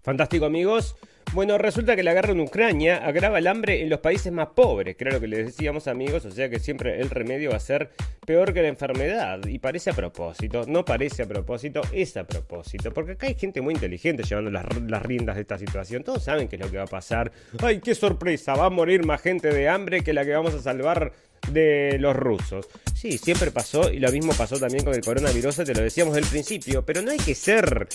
Fantástico 0.09 0.47
amigos. 0.47 0.95
Bueno, 1.33 1.59
resulta 1.59 1.95
que 1.95 2.01
la 2.01 2.15
guerra 2.15 2.31
en 2.31 2.39
Ucrania 2.39 3.05
agrava 3.05 3.37
el 3.37 3.45
hambre 3.45 3.83
en 3.83 3.91
los 3.91 3.99
países 3.99 4.33
más 4.33 4.47
pobres, 4.55 4.95
que 4.95 5.03
era 5.03 5.13
lo 5.13 5.19
que 5.19 5.27
les 5.27 5.45
decíamos 5.45 5.87
amigos, 5.87 6.25
o 6.25 6.31
sea 6.31 6.49
que 6.49 6.57
siempre 6.57 6.99
el 6.99 7.11
remedio 7.11 7.51
va 7.51 7.57
a 7.57 7.59
ser 7.59 7.91
peor 8.25 8.51
que 8.51 8.63
la 8.63 8.69
enfermedad. 8.69 9.45
Y 9.45 9.59
parece 9.59 9.91
a 9.91 9.93
propósito, 9.93 10.63
no 10.67 10.83
parece 10.83 11.21
a 11.21 11.27
propósito, 11.27 11.81
es 11.93 12.17
a 12.17 12.23
propósito, 12.23 12.91
porque 12.91 13.11
acá 13.11 13.27
hay 13.27 13.35
gente 13.35 13.61
muy 13.61 13.75
inteligente 13.75 14.23
llevando 14.23 14.49
las, 14.49 14.65
las 14.81 15.03
riendas 15.03 15.35
de 15.35 15.43
esta 15.43 15.59
situación, 15.59 16.03
todos 16.03 16.23
saben 16.23 16.47
qué 16.47 16.55
es 16.55 16.61
lo 16.63 16.71
que 16.71 16.77
va 16.77 16.85
a 16.85 16.87
pasar. 16.87 17.31
¡Ay, 17.61 17.79
qué 17.79 17.93
sorpresa! 17.93 18.55
Va 18.55 18.65
a 18.65 18.71
morir 18.71 19.05
más 19.05 19.21
gente 19.21 19.53
de 19.53 19.69
hambre 19.69 20.03
que 20.03 20.13
la 20.13 20.25
que 20.25 20.33
vamos 20.33 20.55
a 20.55 20.59
salvar 20.59 21.13
de 21.51 21.97
los 21.99 22.15
rusos. 22.15 22.67
Sí, 22.93 23.17
siempre 23.17 23.51
pasó 23.51 23.91
y 23.91 23.99
lo 23.99 24.11
mismo 24.11 24.33
pasó 24.33 24.59
también 24.59 24.83
con 24.83 24.93
el 24.93 25.01
coronavirus, 25.01 25.55
te 25.57 25.73
lo 25.73 25.81
decíamos 25.81 26.15
del 26.15 26.25
principio, 26.25 26.83
pero 26.85 27.01
no 27.01 27.11
hay 27.11 27.17
que 27.17 27.33
ser 27.35 27.87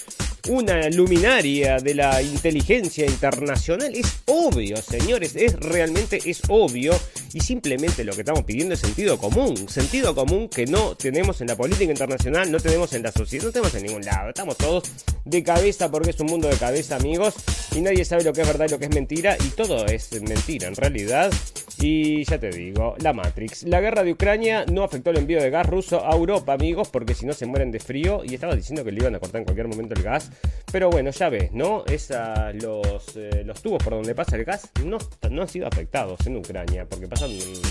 una 0.49 0.89
luminaria 0.91 1.79
de 1.79 1.95
la 1.95 2.23
inteligencia 2.23 3.07
internacional, 3.07 3.95
es 3.95 4.23
obvio, 4.27 4.77
señores, 4.79 5.37
es 5.37 5.55
realmente 5.55 6.21
es 6.25 6.43
obvio 6.49 6.93
Y 7.35 7.41
simplemente 7.41 8.05
lo 8.05 8.13
que 8.13 8.21
estamos 8.21 8.45
pidiendo 8.45 8.75
es 8.75 8.81
sentido 8.81 9.19
común. 9.19 9.57
Sentido 9.69 10.15
común 10.15 10.49
que 10.49 10.67
no 10.67 10.95
tenemos 10.95 11.41
en 11.41 11.49
la 11.49 11.57
política 11.57 11.91
internacional, 11.91 12.51
no 12.51 12.61
tenemos 12.61 12.93
en 12.93 13.03
la 13.03 13.11
sociedad, 13.11 13.47
no 13.47 13.51
tenemos 13.51 13.75
en 13.75 13.83
ningún 13.83 14.03
lado. 14.03 14.29
Estamos 14.29 14.57
todos 14.57 14.85
de 15.25 15.43
cabeza 15.43 15.91
porque 15.91 16.11
es 16.11 16.21
un 16.21 16.29
mundo 16.29 16.47
de 16.47 16.57
cabeza, 16.57 16.95
amigos. 16.95 17.35
Y 17.75 17.81
nadie 17.81 18.05
sabe 18.05 18.23
lo 18.23 18.33
que 18.33 18.43
es 18.43 18.47
verdad 18.47 18.67
y 18.69 18.71
lo 18.71 18.79
que 18.79 18.85
es 18.85 18.95
mentira. 18.95 19.37
Y 19.45 19.49
todo 19.49 19.85
es 19.87 20.13
mentira 20.23 20.69
en 20.69 20.77
realidad. 20.77 21.33
Y 21.81 22.23
ya 22.25 22.39
te 22.39 22.51
digo, 22.51 22.95
la 23.01 23.13
Matrix. 23.13 23.65
La 23.65 23.81
guerra 23.81 24.05
de 24.05 24.13
Ucrania 24.13 24.65
no 24.71 24.85
afectó 24.85 25.11
el 25.11 25.19
envío 25.19 25.43
de 25.43 25.51
gas 25.51 25.67
ruso 25.67 26.07
a 26.07 26.15
Europa, 26.15 26.53
amigos, 26.53 26.89
porque 26.89 27.15
si 27.15 27.27
no 27.27 27.33
se 27.33 27.47
mueren 27.47 27.73
de 27.73 27.81
frío. 27.81 28.23
Y 28.25 28.35
estaba 28.35 28.55
diciendo 28.55 28.85
que 28.85 28.93
le 28.93 29.01
iban 29.01 29.17
a 29.17 29.19
cortar 29.19 29.41
en 29.41 29.45
cualquier 29.45 29.67
momento 29.67 29.95
el 29.95 30.05
gas. 30.05 30.31
Pero 30.71 30.89
bueno, 30.89 31.11
ya 31.11 31.29
ves, 31.31 31.51
¿no? 31.53 31.85
Esa, 31.87 32.53
los, 32.53 33.17
eh, 33.17 33.43
los 33.45 33.61
tubos 33.61 33.83
por 33.83 33.95
donde 33.95 34.15
pasa 34.15 34.37
el 34.37 34.45
gas 34.45 34.71
no, 34.85 34.99
no 35.31 35.43
han 35.43 35.49
sido 35.49 35.67
afectados 35.67 36.25
en 36.27 36.37
Ucrania, 36.37 36.87
porque 36.89 37.09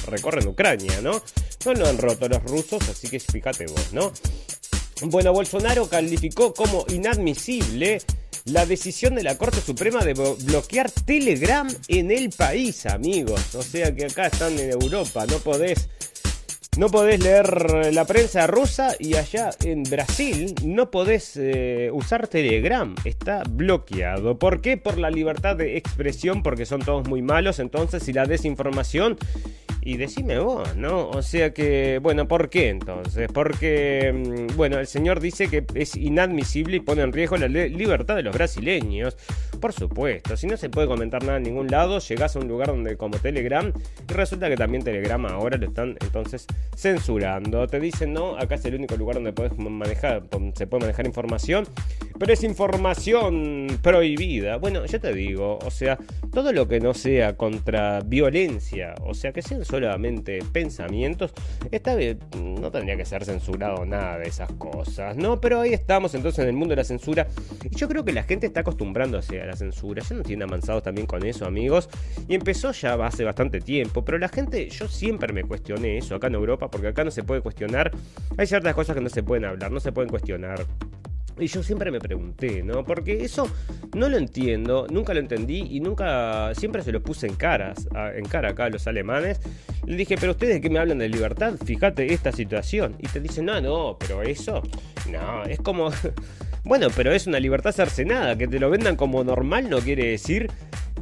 recorren 0.08 0.48
Ucrania, 0.48 1.02
¿no? 1.02 1.22
No 1.66 1.74
lo 1.74 1.88
han 1.88 1.98
roto 1.98 2.28
los 2.28 2.44
rusos, 2.44 2.88
así 2.90 3.08
que 3.08 3.20
fíjate 3.20 3.66
vos, 3.68 3.94
¿no? 3.94 4.12
Bueno, 5.04 5.34
Bolsonaro 5.34 5.88
calificó 5.90 6.54
como 6.54 6.86
inadmisible 6.90 8.02
la 8.46 8.66
decisión 8.66 9.16
de 9.16 9.24
la 9.24 9.38
Corte 9.38 9.62
Suprema 9.62 10.04
de 10.04 10.14
bloquear 10.14 10.92
Telegram 10.92 11.68
en 11.88 12.12
el 12.12 12.30
país, 12.30 12.86
amigos. 12.86 13.56
O 13.56 13.64
sea 13.64 13.94
que 13.94 14.06
acá 14.06 14.28
están 14.28 14.58
en 14.60 14.72
Europa, 14.72 15.26
no 15.26 15.38
podés 15.40 15.90
no 16.78 16.90
podés 16.90 17.24
leer 17.24 17.94
la 17.94 18.06
prensa 18.06 18.48
rusa 18.48 18.96
y 19.00 19.16
allá 19.16 19.52
en 19.64 19.84
Brasil 19.84 20.56
no 20.64 20.90
podés 20.90 21.38
eh, 21.38 21.90
usar 21.94 22.28
Telegram. 22.28 22.96
Está 23.06 23.44
bloqueado. 23.48 24.40
¿Por 24.40 24.62
qué? 24.62 24.78
Por 24.78 24.98
la 24.98 25.12
libertad 25.12 25.56
de 25.56 25.78
expresión, 25.78 26.42
porque 26.42 26.66
son 26.66 26.82
todos 26.82 27.08
muy 27.08 27.22
malos. 27.22 27.60
Entonces, 27.60 28.08
y 28.08 28.14
la 28.14 28.26
desinformación 28.26 29.18
y 29.86 29.98
decime 29.98 30.40
vos, 30.40 30.76
¿no? 30.76 31.10
O 31.10 31.22
sea 31.22 31.54
que, 31.54 32.00
bueno, 32.02 32.28
¿por 32.28 32.50
qué 32.50 32.70
entonces? 32.70 33.30
Porque, 33.34 34.14
mm, 34.14 34.56
bueno, 34.56 34.80
el 34.80 34.88
señor 34.88 35.20
dice 35.20 35.48
que 35.50 35.66
es 35.76 35.96
inadmisible 35.96 36.78
y 36.78 36.80
pone 36.80 37.02
en 37.02 37.12
riesgo 37.12 37.38
la 37.38 37.48
libertad 37.48 38.16
de 38.16 38.24
los 38.24 38.34
brasileños. 38.34 39.18
Por 39.60 39.74
supuesto, 39.74 40.36
si 40.38 40.48
no 40.48 40.58
se 40.58 40.70
puede 40.70 40.88
comentar 40.88 41.24
nada 41.24 41.38
en 41.38 41.44
ningún 41.44 41.68
lado, 41.68 42.00
llegás 42.00 42.36
a 42.36 42.40
un 42.40 42.48
lugar 42.48 42.68
donde 42.68 42.98
como 42.98 43.18
Telegram 43.18 43.72
y 44.10 44.14
resulta 44.14 44.50
que 44.50 44.56
también 44.56 44.84
Telegram 44.84 45.26
ahora 45.26 45.58
lo 45.58 45.68
están 45.68 45.98
entonces 46.02 46.48
censurando. 46.76 47.68
Te 47.68 47.80
dicen, 47.80 48.14
no, 48.14 48.38
acá 48.38 48.56
es 48.56 48.66
el 48.66 48.76
único 48.76 48.96
lugar 48.96 49.16
donde 49.16 49.34
puedes 49.34 49.58
manejar, 49.58 50.24
se 50.56 50.68
puede 50.68 50.82
manejar 50.82 51.06
información, 51.06 51.66
pero 52.20 52.34
es 52.34 52.44
información 52.44 53.68
prohibida. 53.82 54.58
Bueno, 54.58 54.86
ya 54.86 55.00
te 55.00 55.14
digo, 55.14 55.60
o 55.66 55.72
sea, 55.72 55.98
todo 56.34 56.52
lo 56.52 56.68
que 56.68 56.80
no 56.80 56.94
sea 56.94 57.36
contra 57.36 58.02
violencia, 58.02 58.96
o 59.02 59.14
sea, 59.14 59.32
que 59.32 59.42
sea 59.42 59.58
solamente 59.74 60.38
pensamientos, 60.52 61.34
esta 61.72 61.96
vez 61.96 62.18
no 62.38 62.70
tendría 62.70 62.96
que 62.96 63.06
ser 63.06 63.26
censurado 63.26 63.88
nada 63.88 64.20
de 64.20 64.28
esas 64.28 64.52
cosas, 64.52 65.18
¿no? 65.18 65.42
Pero 65.42 65.62
ahí 65.62 65.74
estamos 65.74 66.14
entonces 66.14 66.44
en 66.44 66.50
el 66.50 66.54
mundo 66.56 66.74
de 66.74 66.76
la 66.76 66.84
censura. 66.84 67.26
Y 67.64 67.76
yo 67.76 67.88
creo 67.88 68.06
que 68.06 68.14
la 68.14 68.22
gente 68.22 68.46
está 68.46 68.60
acostumbrándose 68.60 69.42
a 69.42 69.48
la 69.48 69.56
censura. 69.56 70.04
Ya 70.08 70.16
no 70.16 70.22
tienen 70.22 70.48
avanzados 70.48 70.84
también 70.84 71.08
con 71.08 71.26
eso, 71.26 71.48
amigos. 71.48 71.90
Y 72.28 72.36
empezó 72.36 72.72
ya 72.72 72.94
hace 73.04 73.24
bastante 73.24 73.62
tiempo. 73.62 74.06
Pero 74.06 74.20
la 74.20 74.30
gente, 74.30 74.70
yo 74.70 74.88
siempre 74.88 75.34
me 75.34 75.44
cuestioné 75.44 75.98
eso 75.98 76.14
acá 76.14 76.28
en 76.28 76.36
Europa, 76.36 76.70
porque 76.70 76.90
acá 76.90 77.04
no 77.04 77.10
se 77.10 77.24
puede 77.24 77.42
cuestionar. 77.42 77.90
Hay 78.38 78.46
ciertas 78.46 78.76
cosas 78.76 78.96
que 78.96 79.02
no 79.02 79.10
se 79.10 79.24
pueden 79.24 79.46
hablar, 79.46 79.72
no 79.72 79.80
se 79.80 79.92
pueden 79.92 80.12
cuestionar. 80.12 80.68
Y 81.40 81.48
yo 81.48 81.64
siempre 81.64 81.92
me 81.92 82.00
pregunté, 82.00 82.64
¿no? 82.64 82.84
Porque 82.84 83.24
eso 83.24 83.50
no 83.96 84.10
lo 84.10 84.18
entiendo, 84.18 84.88
nunca 84.90 85.14
lo 85.14 85.20
entendí 85.20 85.68
y 85.72 85.80
nunca, 85.80 86.54
siempre 86.56 86.84
se 86.84 86.92
lo 86.92 87.02
puse 87.02 87.28
en 87.28 87.36
caras, 87.36 87.88
en 88.16 88.26
cara 88.26 88.50
acá 88.50 88.66
a 88.66 88.70
los 88.70 88.88
alemanes. 88.88 89.40
Le 89.86 89.96
dije, 89.96 90.16
pero 90.20 90.32
ustedes 90.32 90.62
que 90.62 90.70
me 90.70 90.80
hablan 90.80 91.00
de 91.00 91.10
libertad, 91.10 91.54
fíjate 91.66 92.14
esta 92.14 92.32
situación. 92.32 92.96
Y 93.00 93.08
te 93.08 93.20
dicen, 93.20 93.46
no, 93.46 93.60
no, 93.62 93.98
pero 94.00 94.22
eso, 94.22 94.62
no, 95.10 95.44
es 95.44 95.60
como... 95.60 95.92
Bueno, 96.64 96.88
pero 96.96 97.12
es 97.12 97.28
una 97.28 97.40
libertad 97.40 97.74
cercenada, 97.74 98.38
que 98.38 98.48
te 98.48 98.58
lo 98.58 98.70
vendan 98.70 98.96
como 98.96 99.24
normal 99.24 99.70
no 99.70 99.80
quiere 99.80 100.08
decir 100.08 100.50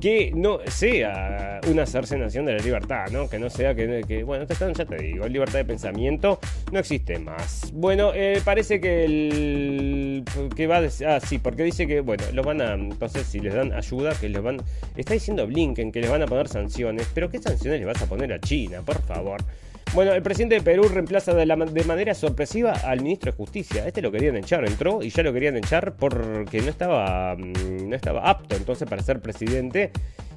que 0.01 0.32
no 0.36 0.59
sea 0.66 1.62
una 1.70 1.86
cercenación 1.86 2.45
de 2.45 2.53
la 2.53 2.64
libertad, 2.64 3.12
¿no? 3.12 3.30
Que 3.30 3.38
no 3.38 3.51
sea 3.51 3.76
que, 3.76 4.24
bueno, 4.24 4.45
ya 4.47 4.86
te 4.86 4.95
digo, 4.97 5.28
libertad 5.28 5.59
de 5.59 5.66
pensamiento 5.66 6.39
no 6.72 6.80
existe 6.80 7.20
más. 7.20 7.72
Bueno, 7.74 8.12
eh, 8.16 8.41
parece 8.43 8.82
que 8.82 9.05
el 9.05 10.24
que 10.55 10.66
va 10.66 10.78
a 10.78 10.82
decir, 10.82 11.05
ah, 11.05 11.20
sí, 11.20 11.38
porque 11.38 11.64
dice 11.64 11.86
que, 11.86 12.01
bueno, 12.01 12.24
los 12.34 12.43
van 12.43 12.62
a, 12.62 12.74
entonces 12.74 13.28
si 13.28 13.39
les 13.39 13.53
dan 13.53 13.74
ayuda, 13.74 14.16
que 14.20 14.30
les 14.30 14.41
van, 14.41 14.59
está 14.95 15.14
diciendo 15.14 15.45
Blinken 15.45 15.91
que 15.91 16.01
les 16.01 16.09
van 16.09 16.24
a 16.24 16.26
poner 16.26 16.47
sanciones, 16.47 17.07
pero 17.14 17.30
¿qué 17.30 17.38
sanciones 17.38 17.80
le 17.80 17.86
vas 17.86 18.01
a 18.01 18.07
poner 18.07 18.34
a 18.34 18.39
China, 18.39 18.82
por 18.84 18.99
favor? 19.03 19.41
Bueno, 19.93 20.13
el 20.13 20.21
presidente 20.21 20.55
de 20.55 20.61
Perú 20.61 20.83
reemplaza 20.87 21.33
de, 21.33 21.45
manera 21.85 22.15
sorpresiva 22.15 22.71
al 22.71 23.01
ministro 23.01 23.31
de 23.31 23.37
Justicia. 23.37 23.85
Este 23.85 24.01
lo 24.01 24.09
querían 24.09 24.37
echar, 24.37 24.65
entró 24.65 25.03
y 25.03 25.09
ya 25.09 25.21
lo 25.21 25.33
querían 25.33 25.57
echar 25.57 25.95
porque 25.97 26.61
no 26.61 26.69
estaba, 26.69 27.35
mm, 27.35 27.89
no 27.89 27.95
estaba 27.95 28.29
apto 28.29 28.55
entonces 28.55 28.87
para 28.87 29.03
ser 29.03 29.21
presidente 29.21 29.91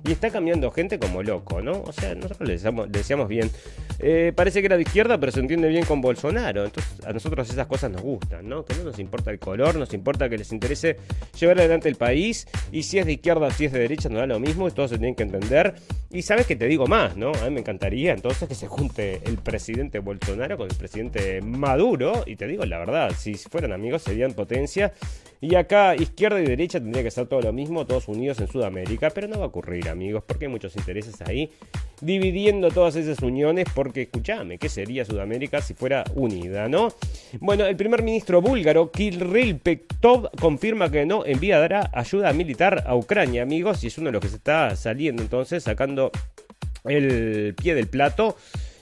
y 0.05 0.13
está 0.13 0.31
cambiando 0.31 0.71
gente 0.71 0.99
como 0.99 1.23
loco, 1.23 1.63
¿no? 1.63 1.83
O 1.83 1.93
sea, 1.93 2.15
nosotros 2.15 2.47
le 2.47 2.59
decíamos, 2.89 3.29
bien. 3.29 3.51
Eh, 3.99 4.33
parece 4.37 4.61
que 4.61 4.67
era 4.67 4.77
de 4.77 4.83
izquierda, 4.83 5.19
pero 5.19 5.33
se 5.33 5.41
entiende 5.41 5.69
bien 5.69 5.85
con 5.87 6.03
Bolsonaro. 6.03 6.67
Entonces, 6.67 6.93
a 7.07 7.13
nosotros 7.13 7.49
esas 7.49 7.67
cosas 7.67 7.91
nos 7.91 8.03
gustan, 8.03 8.47
¿no? 8.47 8.65
Que 8.67 8.75
no 8.75 8.85
nos 8.85 8.99
importa 8.99 9.31
el 9.31 9.39
color, 9.39 9.77
nos 9.77 9.95
importa 9.95 10.29
que 10.29 10.37
les 10.37 10.53
interese 10.53 10.99
llevar 11.39 11.59
adelante 11.59 11.89
el 11.89 11.97
país. 11.97 12.47
Y 12.71 12.83
si 12.83 12.99
es 12.99 13.07
de 13.07 13.15
izquierda 13.15 13.47
o 13.47 13.51
si 13.51 13.65
es 13.65 13.73
de 13.73 13.79
derecha, 13.79 14.11
no 14.11 14.19
da 14.19 14.27
lo 14.27 14.39
mismo, 14.39 14.71
todos 14.71 14.91
se 14.91 14.99
tienen 14.99 15.15
que 15.15 15.23
entender. 15.23 15.75
Y 16.11 16.23
sabes 16.23 16.47
que 16.47 16.55
te 16.55 16.67
digo 16.67 16.87
más, 16.87 17.17
¿no? 17.17 17.33
A 17.33 17.47
mí 17.47 17.51
me 17.51 17.61
encantaría 17.61 18.13
entonces 18.13 18.47
que 18.47 18.55
se 18.55 18.69
junte 18.69 19.23
el 19.25 19.39
presidente 19.39 20.01
Bolsonaro 20.01 20.59
con 20.59 20.71
el 20.71 20.77
presidente 20.77 21.41
Maduro. 21.41 22.25
Y 22.27 22.37
te 22.37 22.47
digo 22.47 22.67
la 22.67 22.79
verdad, 22.79 23.13
si 23.17 23.35
fueran 23.35 23.73
amigos 23.73 24.03
serían 24.03 24.35
potencia. 24.35 24.93
Y 25.41 25.55
acá 25.57 25.95
izquierda 25.95 26.41
y 26.41 26.47
derecha 26.47 26.81
tendría 26.81 27.03
que 27.03 27.11
ser 27.11 27.27
todo 27.27 27.41
lo 27.41 27.53
mismo, 27.53 27.87
todos 27.87 28.09
unidos 28.09 28.41
en 28.41 28.49
Sudamérica, 28.49 29.11
pero 29.11 29.29
no 29.29 29.39
va 29.39 29.45
a 29.45 29.49
ocurrir, 29.49 29.89
amigos, 29.89 30.25
porque 30.27 30.47
hay 30.47 30.51
muchos 30.51 30.77
intereses 30.77 31.21
ahí 31.23 31.51
dividiendo 32.01 32.71
todas 32.71 32.97
esas 32.97 33.21
uniones, 33.21 33.67
porque 33.75 34.03
escúchame, 34.03 34.59
¿qué 34.59 34.69
sería 34.69 35.05
Sudamérica 35.05 35.61
si 35.61 35.75
fuera 35.75 36.05
unida, 36.15 36.69
no? 36.69 36.89
Bueno, 37.41 37.67
el 37.67 37.77
primer 37.77 38.03
ministro 38.03 38.41
búlgaro, 38.41 38.91
Kirill 38.91 39.59
Pektov, 39.59 40.31
confirma 40.41 40.91
que 40.91 41.07
no 41.07 41.25
enviará 41.25 41.91
ayuda 41.93 42.33
militar 42.33 42.85
a 42.87 42.97
Ucrania, 42.97 43.43
amigos, 43.43 43.85
y 43.85 43.89
es 43.89 43.99
uno 43.99 44.09
de 44.09 44.13
los 44.13 44.23
que 44.23 44.29
se 44.29 44.37
está 44.37 44.77
saliendo 44.77 45.23
entonces, 45.23 45.63
sacando 45.63 46.11
el 46.85 47.55
pie 47.55 47.75
del 47.75 47.87
plato. 47.89 48.37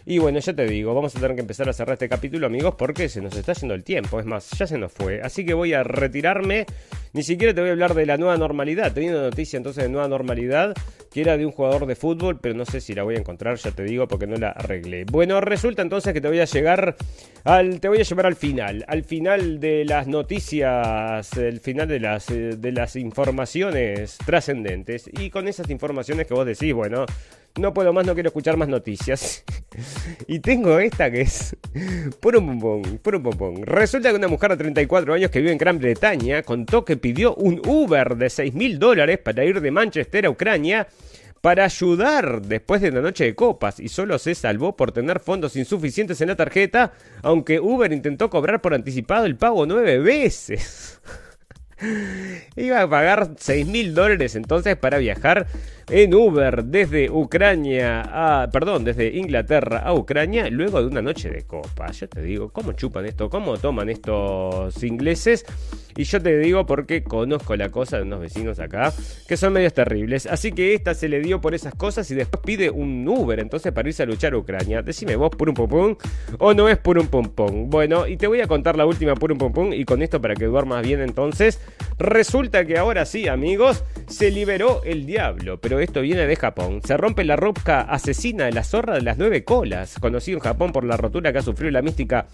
Y 0.04 0.18
bueno, 0.18 0.40
ya 0.40 0.52
te 0.52 0.66
digo, 0.66 0.94
vamos 0.94 1.14
a 1.14 1.20
tener 1.20 1.36
que 1.36 1.42
empezar 1.42 1.68
a 1.68 1.72
cerrar 1.72 1.94
este 1.94 2.08
capítulo, 2.08 2.46
amigos, 2.46 2.74
porque 2.76 3.08
se 3.08 3.20
nos 3.20 3.36
está 3.36 3.52
yendo 3.52 3.74
el 3.74 3.84
tiempo. 3.84 4.18
Es 4.18 4.26
más, 4.26 4.50
ya 4.58 4.66
se 4.66 4.76
nos 4.78 4.92
fue. 4.92 5.20
Así 5.22 5.46
que 5.46 5.54
voy 5.54 5.74
a 5.74 5.84
retirarme. 5.84 6.66
Ni 7.12 7.22
siquiera 7.22 7.54
te 7.54 7.60
voy 7.60 7.70
a 7.70 7.72
hablar 7.72 7.94
de 7.94 8.06
la 8.06 8.16
nueva 8.16 8.36
normalidad. 8.36 8.92
Tenía 8.92 9.12
una 9.12 9.22
noticia 9.22 9.56
entonces 9.56 9.84
de 9.84 9.90
nueva 9.90 10.08
normalidad, 10.08 10.74
que 11.12 11.20
era 11.20 11.36
de 11.36 11.46
un 11.46 11.52
jugador 11.52 11.86
de 11.86 11.94
fútbol, 11.94 12.40
pero 12.40 12.54
no 12.54 12.64
sé 12.64 12.80
si 12.80 12.94
la 12.94 13.04
voy 13.04 13.14
a 13.14 13.18
encontrar, 13.18 13.56
ya 13.56 13.70
te 13.70 13.84
digo, 13.84 14.08
porque 14.08 14.26
no 14.26 14.36
la 14.36 14.50
arreglé. 14.50 15.04
Bueno, 15.04 15.40
resulta 15.40 15.82
entonces 15.82 16.12
que 16.12 16.20
te 16.20 16.28
voy 16.28 16.40
a 16.40 16.46
llegar 16.46 16.96
al. 17.44 17.80
Te 17.80 17.88
voy 17.88 17.98
a 17.98 18.02
llevar 18.02 18.26
al 18.26 18.36
final. 18.36 18.84
Al 18.88 19.04
final 19.04 19.60
de 19.60 19.84
las 19.84 20.08
noticias, 20.08 21.36
el 21.36 21.60
final 21.60 21.86
de 21.86 22.00
las, 22.00 22.28
eh, 22.30 22.56
de 22.56 22.72
las 22.72 22.96
informaciones 22.96 24.18
trascendentes. 24.24 25.08
Y 25.12 25.30
con 25.30 25.46
esas 25.46 25.70
informaciones 25.70 26.26
que 26.26 26.34
vos 26.34 26.46
decís, 26.46 26.72
bueno 26.72 27.06
no 27.56 27.74
puedo 27.74 27.92
más, 27.92 28.06
no 28.06 28.14
quiero 28.14 28.28
escuchar 28.28 28.56
más 28.56 28.68
noticias. 28.68 29.44
y 30.26 30.40
tengo 30.40 30.78
esta 30.78 31.10
que 31.10 31.22
es 31.22 31.56
puro 32.20 32.40
pompón, 32.40 32.98
puro 32.98 33.22
pompón. 33.22 33.62
Resulta 33.66 34.10
que 34.10 34.16
una 34.16 34.28
mujer 34.28 34.50
de 34.50 34.56
34 34.58 35.14
años 35.14 35.30
que 35.30 35.40
vive 35.40 35.52
en 35.52 35.58
Gran 35.58 35.78
Bretaña 35.78 36.42
contó 36.42 36.84
que 36.84 36.96
pidió 36.96 37.34
un 37.34 37.60
Uber 37.66 38.16
de 38.16 38.30
6 38.30 38.54
mil 38.54 38.78
dólares 38.78 39.18
para 39.18 39.44
ir 39.44 39.60
de 39.60 39.70
Manchester 39.70 40.26
a 40.26 40.30
Ucrania 40.30 40.88
para 41.42 41.64
ayudar 41.64 42.40
después 42.40 42.80
de 42.80 42.90
una 42.90 43.00
noche 43.00 43.24
de 43.24 43.34
copas 43.34 43.80
y 43.80 43.88
solo 43.88 44.18
se 44.18 44.34
salvó 44.34 44.76
por 44.76 44.92
tener 44.92 45.18
fondos 45.18 45.56
insuficientes 45.56 46.20
en 46.20 46.28
la 46.28 46.36
tarjeta, 46.36 46.92
aunque 47.22 47.58
Uber 47.58 47.92
intentó 47.92 48.30
cobrar 48.30 48.62
por 48.62 48.74
anticipado 48.74 49.26
el 49.26 49.36
pago 49.36 49.66
nueve 49.66 49.98
veces. 49.98 51.00
Iba 52.56 52.82
a 52.82 52.88
pagar 52.88 53.32
6 53.36 53.66
mil 53.66 53.92
dólares 53.92 54.36
entonces 54.36 54.76
para 54.76 54.98
viajar 54.98 55.48
en 55.88 56.14
Uber 56.14 56.64
desde 56.64 57.10
Ucrania 57.10 58.02
a, 58.42 58.50
perdón, 58.50 58.84
desde 58.84 59.16
Inglaterra 59.16 59.78
a 59.80 59.94
Ucrania 59.94 60.48
luego 60.50 60.80
de 60.80 60.86
una 60.86 61.02
noche 61.02 61.30
de 61.30 61.42
copa. 61.42 61.90
Yo 61.92 62.08
te 62.08 62.22
digo, 62.22 62.50
¿cómo 62.50 62.72
chupan 62.72 63.06
esto? 63.06 63.28
¿Cómo 63.28 63.56
toman 63.56 63.88
estos 63.88 64.82
ingleses? 64.82 65.44
Y 65.96 66.04
yo 66.04 66.22
te 66.22 66.38
digo 66.38 66.64
porque 66.64 67.02
conozco 67.02 67.54
la 67.56 67.68
cosa 67.68 67.98
de 67.98 68.04
unos 68.04 68.20
vecinos 68.20 68.58
acá 68.58 68.92
que 69.28 69.36
son 69.36 69.52
medios 69.52 69.74
terribles. 69.74 70.26
Así 70.26 70.52
que 70.52 70.74
esta 70.74 70.94
se 70.94 71.08
le 71.08 71.20
dio 71.20 71.40
por 71.40 71.54
esas 71.54 71.74
cosas 71.74 72.10
y 72.10 72.14
después 72.14 72.42
pide 72.44 72.70
un 72.70 73.06
Uber 73.06 73.38
entonces 73.40 73.72
para 73.72 73.88
irse 73.88 74.02
a 74.02 74.06
luchar 74.06 74.32
a 74.32 74.38
Ucrania. 74.38 74.82
Decime 74.82 75.16
vos, 75.16 75.30
por 75.30 75.48
un 75.48 75.54
pompón 75.54 75.98
o 76.38 76.54
no 76.54 76.68
es 76.68 76.78
por 76.78 76.98
un 76.98 77.08
pompón. 77.08 77.68
Bueno, 77.68 78.06
y 78.06 78.16
te 78.16 78.26
voy 78.26 78.40
a 78.40 78.46
contar 78.46 78.76
la 78.76 78.86
última 78.86 79.14
por 79.14 79.32
un 79.32 79.38
pompón 79.38 79.72
y 79.72 79.84
con 79.84 80.02
esto 80.02 80.20
para 80.20 80.34
que 80.34 80.46
duermas 80.46 80.82
bien 80.82 81.00
entonces. 81.00 81.60
Resulta 81.98 82.64
que 82.64 82.78
ahora 82.78 83.04
sí, 83.04 83.28
amigos, 83.28 83.84
se 84.06 84.30
liberó 84.30 84.82
el 84.84 85.06
diablo, 85.06 85.60
esto 85.80 86.00
viene 86.00 86.26
de 86.26 86.36
Japón. 86.36 86.80
Se 86.84 86.96
rompe 86.96 87.24
la 87.24 87.36
roca 87.36 87.82
asesina 87.82 88.44
de 88.44 88.52
la 88.52 88.64
zorra 88.64 88.94
de 88.94 89.02
las 89.02 89.18
nueve 89.18 89.44
colas, 89.44 89.96
conocido 90.00 90.38
en 90.38 90.42
Japón 90.42 90.72
por 90.72 90.84
la 90.84 90.96
rotura 90.96 91.32
que 91.32 91.38
ha 91.38 91.42
sufrido 91.42 91.70
la 91.70 91.82
mística 91.82 92.26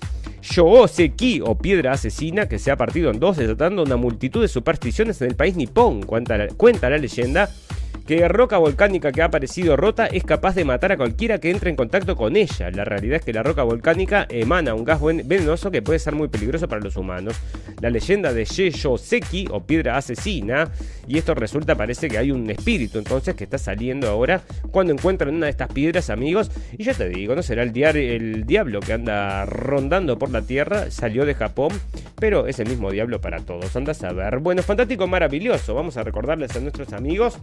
Shooseki 0.42 1.40
o 1.44 1.58
piedra 1.58 1.92
asesina 1.92 2.48
que 2.48 2.58
se 2.58 2.70
ha 2.70 2.76
partido 2.76 3.10
en 3.10 3.20
dos 3.20 3.36
desatando 3.36 3.82
una 3.82 3.96
multitud 3.96 4.42
de 4.42 4.48
supersticiones 4.48 5.20
en 5.22 5.28
el 5.28 5.36
país 5.36 5.56
nipón, 5.56 6.02
cuenta 6.02 6.48
cuenta 6.56 6.90
la 6.90 6.98
leyenda 6.98 7.48
que 8.08 8.26
roca 8.26 8.56
volcánica 8.56 9.12
que 9.12 9.20
ha 9.20 9.26
aparecido 9.26 9.76
rota 9.76 10.06
es 10.06 10.24
capaz 10.24 10.54
de 10.54 10.64
matar 10.64 10.92
a 10.92 10.96
cualquiera 10.96 11.36
que 11.36 11.50
entre 11.50 11.68
en 11.68 11.76
contacto 11.76 12.16
con 12.16 12.36
ella. 12.36 12.70
La 12.70 12.86
realidad 12.86 13.16
es 13.16 13.22
que 13.22 13.34
la 13.34 13.42
roca 13.42 13.64
volcánica 13.64 14.26
emana 14.30 14.72
un 14.72 14.82
gas 14.82 14.98
venenoso 15.02 15.70
que 15.70 15.82
puede 15.82 15.98
ser 15.98 16.14
muy 16.14 16.28
peligroso 16.28 16.68
para 16.68 16.80
los 16.80 16.96
humanos. 16.96 17.36
La 17.82 17.90
leyenda 17.90 18.32
de 18.32 18.46
Seki 18.46 19.48
o 19.50 19.66
piedra 19.66 19.98
asesina, 19.98 20.70
y 21.06 21.18
esto 21.18 21.34
resulta, 21.34 21.74
parece 21.74 22.08
que 22.08 22.16
hay 22.16 22.30
un 22.30 22.48
espíritu 22.48 22.98
entonces 22.98 23.34
que 23.34 23.44
está 23.44 23.58
saliendo 23.58 24.08
ahora 24.08 24.40
cuando 24.70 24.94
encuentran 24.94 25.34
una 25.34 25.44
de 25.44 25.50
estas 25.50 25.70
piedras, 25.70 26.08
amigos. 26.08 26.50
Y 26.78 26.84
yo 26.84 26.94
te 26.94 27.10
digo, 27.10 27.34
no 27.34 27.42
será 27.42 27.62
el, 27.62 27.76
el 27.76 28.46
diablo 28.46 28.80
que 28.80 28.94
anda 28.94 29.44
rondando 29.44 30.18
por 30.18 30.30
la 30.30 30.40
tierra, 30.40 30.90
salió 30.90 31.26
de 31.26 31.34
Japón, 31.34 31.78
pero 32.18 32.46
es 32.46 32.58
el 32.58 32.70
mismo 32.70 32.90
diablo 32.90 33.20
para 33.20 33.40
todos. 33.40 33.76
Anda 33.76 33.92
a 33.92 33.94
saber. 33.94 34.38
Bueno, 34.38 34.62
fantástico, 34.62 35.06
maravilloso. 35.06 35.74
Vamos 35.74 35.98
a 35.98 36.04
recordarles 36.04 36.56
a 36.56 36.60
nuestros 36.60 36.94
amigos 36.94 37.38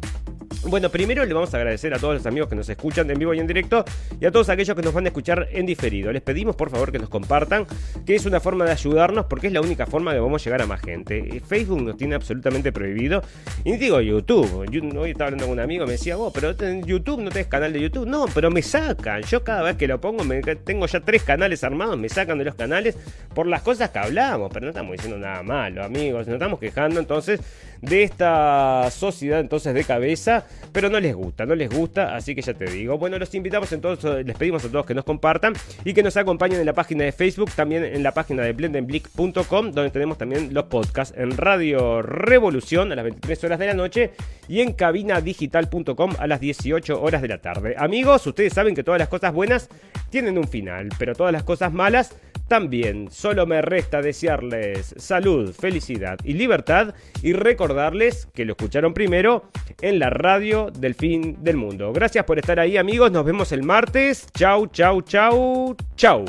bueno, 0.67 0.89
primero 0.89 1.25
le 1.25 1.33
vamos 1.33 1.53
a 1.53 1.57
agradecer 1.57 1.93
a 1.93 1.99
todos 1.99 2.15
los 2.15 2.25
amigos 2.25 2.49
que 2.49 2.55
nos 2.55 2.67
escuchan 2.69 3.09
en 3.09 3.19
vivo 3.19 3.33
y 3.33 3.39
en 3.39 3.47
directo 3.47 3.85
y 4.19 4.25
a 4.25 4.31
todos 4.31 4.49
aquellos 4.49 4.75
que 4.75 4.81
nos 4.81 4.93
van 4.93 5.05
a 5.05 5.09
escuchar 5.09 5.47
en 5.51 5.65
diferido. 5.65 6.11
Les 6.11 6.21
pedimos 6.21 6.55
por 6.55 6.69
favor 6.69 6.91
que 6.91 6.99
nos 6.99 7.09
compartan, 7.09 7.65
que 8.05 8.15
es 8.15 8.25
una 8.25 8.39
forma 8.39 8.65
de 8.65 8.71
ayudarnos 8.71 9.25
porque 9.25 9.47
es 9.47 9.53
la 9.53 9.61
única 9.61 9.85
forma 9.85 10.13
que 10.13 10.19
vamos 10.19 10.41
a 10.41 10.43
llegar 10.45 10.61
a 10.61 10.65
más 10.65 10.81
gente. 10.81 11.41
Facebook 11.47 11.81
nos 11.81 11.97
tiene 11.97 12.15
absolutamente 12.15 12.71
prohibido. 12.71 13.21
Y 13.63 13.77
digo 13.77 14.01
YouTube. 14.01 14.65
hoy 14.97 15.11
estaba 15.11 15.27
hablando 15.27 15.45
con 15.45 15.53
un 15.53 15.59
amigo, 15.59 15.85
me 15.85 15.93
decía, 15.93 16.15
vos, 16.15 16.31
pero 16.33 16.55
en 16.59 16.83
YouTube 16.83 17.21
no 17.21 17.29
tenés 17.29 17.47
canal 17.47 17.73
de 17.73 17.81
YouTube. 17.81 18.07
No, 18.07 18.25
pero 18.33 18.51
me 18.51 18.61
sacan. 18.61 19.23
Yo 19.23 19.43
cada 19.43 19.63
vez 19.63 19.77
que 19.77 19.87
lo 19.87 19.99
pongo, 19.99 20.23
tengo 20.63 20.85
ya 20.87 20.99
tres 20.99 21.23
canales 21.23 21.63
armados, 21.63 21.97
me 21.97 22.09
sacan 22.09 22.37
de 22.37 22.45
los 22.45 22.55
canales 22.55 22.97
por 23.33 23.47
las 23.47 23.61
cosas 23.61 23.89
que 23.89 23.99
hablamos. 23.99 24.49
Pero 24.53 24.65
no 24.65 24.69
estamos 24.69 24.91
diciendo 24.93 25.17
nada 25.17 25.43
malo, 25.43 25.83
amigos. 25.83 26.27
Nos 26.27 26.35
estamos 26.35 26.59
quejando 26.59 26.99
entonces 26.99 27.39
de 27.81 28.03
esta 28.03 28.89
sociedad 28.91 29.39
entonces 29.39 29.73
de 29.73 29.83
cabeza 29.83 30.45
pero 30.75 30.89
no 30.89 30.99
les 30.99 31.15
gusta, 31.15 31.45
no 31.45 31.55
les 31.55 31.69
gusta, 31.69 32.17
así 32.17 32.35
que 32.35 32.41
ya 32.41 32.53
te 32.53 32.65
digo. 32.65 32.97
Bueno, 32.97 33.17
los 33.17 33.33
invitamos 33.33 33.71
entonces, 33.71 34.25
les 34.25 34.35
pedimos 34.35 34.65
a 34.65 34.69
todos 34.69 34.85
que 34.85 34.93
nos 34.93 35.05
compartan 35.05 35.53
y 35.85 35.93
que 35.93 36.03
nos 36.03 36.17
acompañen 36.17 36.59
en 36.59 36.65
la 36.65 36.73
página 36.73 37.05
de 37.05 37.13
Facebook, 37.13 37.49
también 37.55 37.85
en 37.85 38.03
la 38.03 38.11
página 38.11 38.43
de 38.43 38.51
blendenblick.com, 38.51 39.71
donde 39.71 39.89
tenemos 39.89 40.17
también 40.17 40.53
los 40.53 40.65
podcasts 40.65 41.17
en 41.17 41.37
Radio 41.37 42.01
Revolución 42.01 42.91
a 42.91 42.95
las 42.95 43.05
23 43.05 43.41
horas 43.45 43.59
de 43.59 43.67
la 43.67 43.73
noche 43.73 44.11
y 44.49 44.59
en 44.59 44.73
cabinadigital.com 44.73 46.11
a 46.19 46.27
las 46.27 46.41
18 46.41 47.01
horas 47.01 47.21
de 47.21 47.29
la 47.29 47.37
tarde. 47.37 47.75
Amigos, 47.77 48.27
ustedes 48.27 48.51
saben 48.51 48.75
que 48.75 48.83
todas 48.83 48.99
las 48.99 49.07
cosas 49.07 49.33
buenas 49.33 49.69
tienen 50.09 50.37
un 50.37 50.49
final, 50.49 50.89
pero 50.99 51.15
todas 51.15 51.31
las 51.31 51.43
cosas 51.43 51.71
malas 51.71 52.13
también. 52.47 53.09
Solo 53.11 53.45
me 53.45 53.61
resta 53.61 54.01
desearles 54.01 54.95
salud, 54.97 55.53
felicidad 55.53 56.17
y 56.23 56.33
libertad 56.33 56.93
y 57.21 57.33
recordarles 57.33 58.27
que 58.33 58.45
lo 58.45 58.53
escucharon 58.53 58.93
primero 58.93 59.49
en 59.81 59.99
la 59.99 60.09
radio 60.09 60.71
del 60.71 60.95
fin 60.95 61.37
del 61.41 61.57
mundo. 61.57 61.91
Gracias 61.93 62.25
por 62.25 62.39
estar 62.39 62.59
ahí 62.59 62.77
amigos, 62.77 63.11
nos 63.11 63.25
vemos 63.25 63.51
el 63.51 63.63
martes. 63.63 64.27
Chau, 64.33 64.67
chau, 64.67 65.01
chau, 65.01 65.75
chau. 65.95 66.25